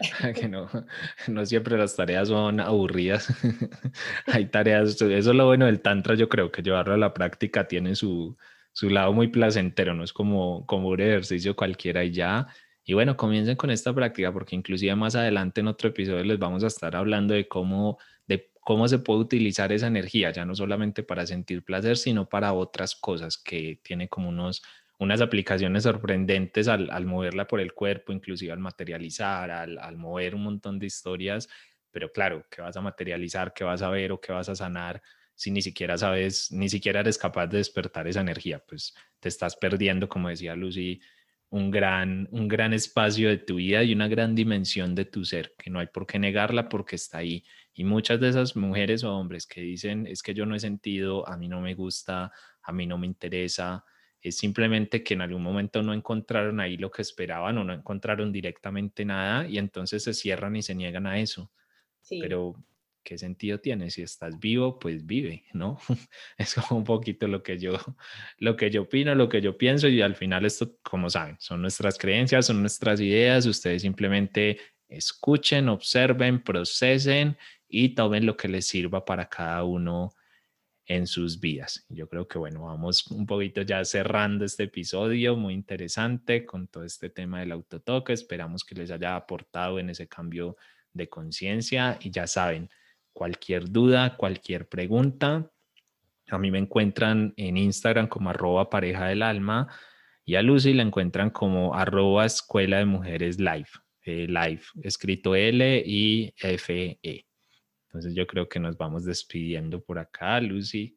que 0.34 0.48
no, 0.48 0.68
no 1.28 1.44
siempre 1.44 1.76
las 1.76 1.96
tareas 1.96 2.28
son 2.28 2.60
aburridas. 2.60 3.28
Hay 4.26 4.46
tareas, 4.46 4.90
eso 4.90 5.10
es 5.10 5.26
lo 5.26 5.46
bueno 5.46 5.66
del 5.66 5.82
Tantra, 5.82 6.14
yo 6.14 6.28
creo 6.28 6.50
que 6.50 6.62
llevarlo 6.62 6.94
a 6.94 6.98
la 6.98 7.12
práctica 7.12 7.66
tiene 7.66 7.94
su, 7.96 8.36
su 8.72 8.88
lado 8.88 9.12
muy 9.12 9.28
placentero, 9.28 9.92
no 9.94 10.04
es 10.04 10.12
como, 10.12 10.64
como 10.66 10.88
un 10.88 11.00
ejercicio 11.00 11.56
cualquiera 11.56 12.04
y 12.04 12.12
ya. 12.12 12.46
Y 12.84 12.94
bueno, 12.94 13.16
comiencen 13.16 13.56
con 13.56 13.70
esta 13.70 13.92
práctica 13.92 14.32
porque 14.32 14.56
inclusive 14.56 14.94
más 14.96 15.14
adelante 15.14 15.60
en 15.60 15.68
otro 15.68 15.90
episodio 15.90 16.24
les 16.24 16.38
vamos 16.38 16.64
a 16.64 16.68
estar 16.68 16.96
hablando 16.96 17.34
de 17.34 17.48
cómo 17.48 17.98
cómo 18.60 18.88
se 18.88 18.98
puede 18.98 19.20
utilizar 19.20 19.72
esa 19.72 19.86
energía, 19.86 20.30
ya 20.30 20.44
no 20.44 20.54
solamente 20.54 21.02
para 21.02 21.26
sentir 21.26 21.64
placer, 21.64 21.96
sino 21.96 22.28
para 22.28 22.52
otras 22.52 22.94
cosas 22.94 23.38
que 23.38 23.80
tiene 23.82 24.08
como 24.08 24.28
unos, 24.28 24.62
unas 24.98 25.20
aplicaciones 25.20 25.84
sorprendentes 25.84 26.68
al, 26.68 27.06
moverla 27.06 27.46
por 27.46 27.60
el 27.60 27.72
cuerpo, 27.72 28.12
inclusive 28.12 28.52
al 28.52 28.60
materializar, 28.60 29.50
al, 29.50 29.96
mover 29.96 30.34
un 30.34 30.42
montón 30.44 30.78
de 30.78 30.86
historias, 30.86 31.48
pero 31.90 32.12
claro, 32.12 32.46
¿qué 32.50 32.62
vas 32.62 32.76
a 32.76 32.80
materializar? 32.80 33.52
¿Qué 33.52 33.64
vas 33.64 33.82
a 33.82 33.90
ver 33.90 34.12
o 34.12 34.20
qué 34.20 34.32
vas 34.32 34.48
a 34.48 34.54
sanar? 34.54 35.02
Si 35.34 35.50
ni 35.50 35.62
siquiera 35.62 35.96
sabes, 35.96 36.52
ni 36.52 36.68
siquiera 36.68 37.00
eres 37.00 37.18
capaz 37.18 37.46
de 37.46 37.58
despertar 37.58 38.06
esa 38.06 38.20
energía, 38.20 38.62
pues 38.68 38.94
te 39.18 39.28
estás 39.28 39.56
perdiendo, 39.56 40.08
como 40.08 40.28
decía 40.28 40.54
Lucy, 40.54 41.00
un 41.50 41.70
gran, 41.70 42.28
un 42.30 42.48
gran 42.48 42.72
espacio 42.72 43.28
de 43.28 43.38
tu 43.38 43.56
vida 43.56 43.82
y 43.82 43.92
una 43.92 44.08
gran 44.08 44.34
dimensión 44.34 44.94
de 44.94 45.04
tu 45.04 45.24
ser, 45.24 45.54
que 45.58 45.68
no 45.68 45.80
hay 45.80 45.88
por 45.88 46.06
qué 46.06 46.18
negarla 46.18 46.68
porque 46.68 46.96
está 46.96 47.18
ahí. 47.18 47.44
Y 47.74 47.84
muchas 47.84 48.20
de 48.20 48.28
esas 48.28 48.56
mujeres 48.56 49.04
o 49.04 49.12
hombres 49.14 49.46
que 49.46 49.60
dicen, 49.60 50.06
es 50.06 50.22
que 50.22 50.32
yo 50.32 50.46
no 50.46 50.54
he 50.54 50.60
sentido, 50.60 51.28
a 51.28 51.36
mí 51.36 51.48
no 51.48 51.60
me 51.60 51.74
gusta, 51.74 52.32
a 52.62 52.72
mí 52.72 52.86
no 52.86 52.98
me 52.98 53.06
interesa, 53.06 53.84
es 54.20 54.36
simplemente 54.36 55.02
que 55.02 55.14
en 55.14 55.22
algún 55.22 55.42
momento 55.42 55.82
no 55.82 55.94
encontraron 55.94 56.60
ahí 56.60 56.76
lo 56.76 56.90
que 56.90 57.02
esperaban 57.02 57.56
o 57.58 57.64
no 57.64 57.72
encontraron 57.72 58.30
directamente 58.30 59.04
nada 59.04 59.48
y 59.48 59.58
entonces 59.58 60.04
se 60.04 60.14
cierran 60.14 60.56
y 60.56 60.62
se 60.62 60.74
niegan 60.74 61.06
a 61.06 61.18
eso. 61.18 61.50
Pero 62.08 62.54
¿qué 63.02 63.18
sentido 63.18 63.60
tiene? 63.60 63.90
Si 63.90 64.02
estás 64.02 64.38
vivo, 64.38 64.78
pues 64.78 65.06
vive, 65.06 65.44
¿no? 65.52 65.78
Es 66.38 66.54
como 66.54 66.78
un 66.78 66.84
poquito 66.84 67.28
lo 67.28 67.42
que 67.42 67.58
yo, 67.58 67.72
lo 68.38 68.56
que 68.56 68.70
yo 68.70 68.82
opino, 68.82 69.14
lo 69.14 69.28
que 69.28 69.40
yo 69.40 69.56
pienso 69.56 69.88
y 69.88 70.02
al 70.02 70.16
final 70.16 70.44
esto, 70.44 70.76
como 70.82 71.10
saben, 71.10 71.36
son 71.38 71.62
nuestras 71.62 71.98
creencias, 71.98 72.46
son 72.46 72.60
nuestras 72.60 73.00
ideas, 73.00 73.46
ustedes 73.46 73.82
simplemente 73.82 74.58
escuchen, 74.88 75.68
observen, 75.68 76.42
procesen 76.42 77.36
y 77.68 77.90
tomen 77.94 78.26
lo 78.26 78.36
que 78.36 78.48
les 78.48 78.66
sirva 78.66 79.04
para 79.04 79.28
cada 79.28 79.64
uno 79.64 80.12
en 80.90 81.06
sus 81.06 81.38
vidas. 81.38 81.86
Yo 81.88 82.08
creo 82.08 82.26
que, 82.26 82.36
bueno, 82.36 82.64
vamos 82.64 83.06
un 83.12 83.24
poquito 83.24 83.62
ya 83.62 83.84
cerrando 83.84 84.44
este 84.44 84.64
episodio 84.64 85.36
muy 85.36 85.54
interesante 85.54 86.44
con 86.44 86.66
todo 86.66 86.82
este 86.82 87.10
tema 87.10 87.38
del 87.38 87.52
autotoque. 87.52 88.12
Esperamos 88.12 88.64
que 88.64 88.74
les 88.74 88.90
haya 88.90 89.14
aportado 89.14 89.78
en 89.78 89.90
ese 89.90 90.08
cambio 90.08 90.56
de 90.92 91.08
conciencia 91.08 91.96
y 92.00 92.10
ya 92.10 92.26
saben, 92.26 92.68
cualquier 93.12 93.70
duda, 93.70 94.16
cualquier 94.16 94.68
pregunta. 94.68 95.50
A 96.28 96.38
mí 96.38 96.50
me 96.50 96.58
encuentran 96.58 97.34
en 97.36 97.56
Instagram 97.56 98.08
como 98.08 98.30
arroba 98.30 98.70
pareja 98.70 99.08
del 99.08 99.22
alma 99.22 99.68
y 100.24 100.36
a 100.36 100.42
Lucy 100.42 100.72
la 100.74 100.82
encuentran 100.82 101.30
como 101.30 101.74
arroba 101.74 102.24
escuela 102.24 102.78
de 102.78 102.84
mujeres 102.84 103.38
live, 103.38 103.68
eh, 104.04 104.26
live, 104.28 104.62
escrito 104.82 105.34
L 105.34 105.82
y 105.84 106.32
F 106.38 106.98
E. 107.02 107.26
Entonces 107.88 108.14
yo 108.14 108.26
creo 108.26 108.48
que 108.48 108.60
nos 108.60 108.76
vamos 108.76 109.04
despidiendo 109.04 109.82
por 109.82 109.98
acá, 109.98 110.40
Lucy. 110.40 110.96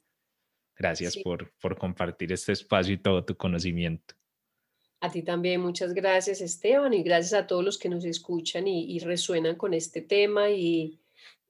Gracias 0.75 1.17
por, 1.17 1.51
por 1.59 1.77
compartir 1.77 2.31
este 2.31 2.51
espacio 2.51 2.93
y 2.93 2.97
todo 2.97 3.25
tu 3.25 3.35
conocimiento. 3.35 4.13
A 4.99 5.09
ti 5.09 5.23
también, 5.23 5.61
muchas 5.61 5.93
gracias 5.93 6.39
Esteban 6.41 6.93
y 6.93 7.03
gracias 7.03 7.33
a 7.33 7.47
todos 7.47 7.63
los 7.63 7.77
que 7.77 7.89
nos 7.89 8.05
escuchan 8.05 8.67
y, 8.67 8.95
y 8.95 8.99
resuenan 8.99 9.55
con 9.55 9.73
este 9.73 10.01
tema 10.01 10.49
y, 10.49 10.99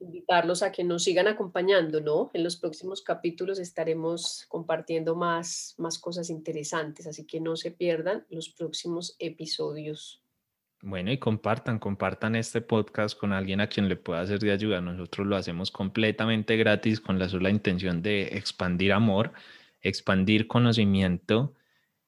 invitarlos 0.04 0.64
a 0.64 0.72
que 0.72 0.84
nos 0.84 1.04
sigan 1.04 1.28
acompañando, 1.28 2.02
¿no? 2.02 2.30
En 2.34 2.44
los 2.44 2.58
próximos 2.58 3.02
capítulos 3.02 3.60
estaremos 3.60 4.46
compartiendo 4.50 5.16
más, 5.16 5.76
más 5.78 5.98
cosas 5.98 6.30
interesantes, 6.30 7.08
así 7.08 7.26
que 7.26 7.40
no 7.40 7.56
se 7.56 7.72
pierdan 7.72 8.26
los 8.30 8.50
próximos 8.50 9.16
episodios. 9.20 10.22
Bueno, 10.82 11.14
y 11.14 11.18
compartan, 11.18 11.80
compartan 11.80 12.36
este 12.36 12.60
podcast 12.60 13.18
con 13.18 13.32
alguien 13.32 13.62
a 13.62 13.68
quien 13.68 13.88
le 13.88 13.96
pueda 13.96 14.28
ser 14.28 14.40
de 14.40 14.52
ayuda. 14.52 14.82
Nosotros 14.82 15.26
lo 15.26 15.38
hacemos 15.38 15.72
completamente 15.72 16.58
gratis 16.58 17.00
con 17.00 17.18
la 17.18 17.30
sola 17.30 17.50
intención 17.50 18.02
de 18.02 18.24
expandir 18.38 18.92
amor, 18.92 19.32
expandir 19.82 20.48
conocimiento 20.48 21.54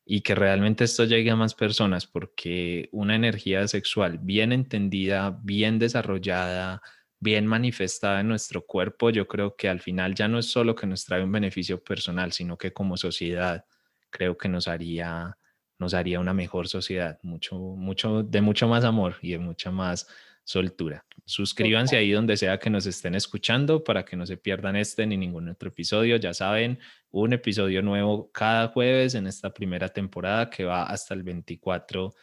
y 0.05 0.21
que 0.21 0.35
realmente 0.35 0.83
esto 0.83 1.05
llegue 1.05 1.31
a 1.31 1.37
más 1.37 1.55
personas, 1.55 2.05
porque 2.05 2.89
una 2.91 3.15
energía 3.15 3.65
sexual 3.69 4.19
bien 4.19 4.51
entendida, 4.51 5.39
bien 5.41 5.79
desarrollada, 5.79 6.81
bien 7.25 7.47
manifestada 7.47 8.21
en 8.21 8.29
nuestro 8.29 8.65
cuerpo, 8.65 9.09
yo 9.09 9.27
creo 9.27 9.55
que 9.55 9.67
al 9.67 9.81
final 9.81 10.13
ya 10.13 10.27
no 10.27 10.37
es 10.37 10.45
solo 10.45 10.75
que 10.75 10.85
nos 10.85 11.03
trae 11.03 11.23
un 11.23 11.31
beneficio 11.31 11.83
personal, 11.83 12.31
sino 12.31 12.55
que 12.57 12.71
como 12.71 12.95
sociedad 12.95 13.65
creo 14.11 14.37
que 14.37 14.47
nos 14.47 14.67
haría, 14.67 15.35
nos 15.79 15.95
haría 15.95 16.19
una 16.19 16.35
mejor 16.35 16.67
sociedad, 16.67 17.19
mucho, 17.23 17.55
mucho, 17.57 18.21
de 18.21 18.41
mucho 18.41 18.67
más 18.67 18.83
amor 18.85 19.15
y 19.21 19.31
de 19.31 19.39
mucha 19.39 19.71
más 19.71 20.07
soltura. 20.43 21.03
Suscríbanse 21.25 21.97
ahí 21.97 22.11
donde 22.11 22.37
sea 22.37 22.59
que 22.59 22.69
nos 22.69 22.85
estén 22.85 23.15
escuchando 23.15 23.83
para 23.83 24.05
que 24.05 24.15
no 24.15 24.27
se 24.27 24.37
pierdan 24.37 24.75
este 24.75 25.07
ni 25.07 25.17
ningún 25.17 25.49
otro 25.49 25.69
episodio. 25.69 26.17
Ya 26.17 26.35
saben, 26.35 26.79
un 27.09 27.33
episodio 27.33 27.81
nuevo 27.81 28.31
cada 28.31 28.67
jueves 28.67 29.15
en 29.15 29.25
esta 29.25 29.51
primera 29.51 29.89
temporada 29.89 30.51
que 30.51 30.63
va 30.63 30.83
hasta 30.83 31.15
el 31.15 31.23
24 31.23 32.13
de 32.13 32.15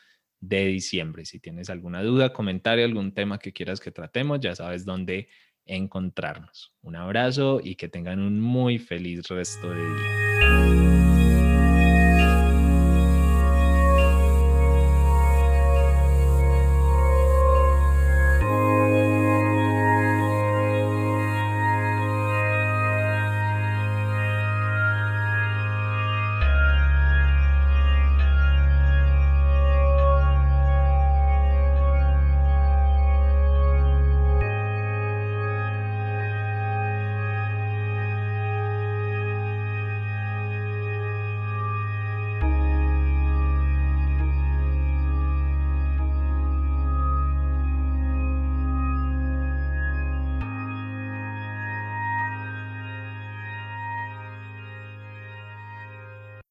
de 0.42 0.66
diciembre. 0.66 1.24
Si 1.24 1.38
tienes 1.38 1.70
alguna 1.70 2.02
duda, 2.02 2.32
comentario, 2.32 2.84
algún 2.84 3.14
tema 3.14 3.38
que 3.38 3.52
quieras 3.52 3.80
que 3.80 3.92
tratemos, 3.92 4.40
ya 4.40 4.54
sabes 4.54 4.84
dónde 4.84 5.28
encontrarnos. 5.64 6.74
Un 6.82 6.96
abrazo 6.96 7.60
y 7.62 7.76
que 7.76 7.88
tengan 7.88 8.18
un 8.18 8.40
muy 8.40 8.78
feliz 8.78 9.28
resto 9.28 9.70
de 9.70 9.80
día. 9.80 11.11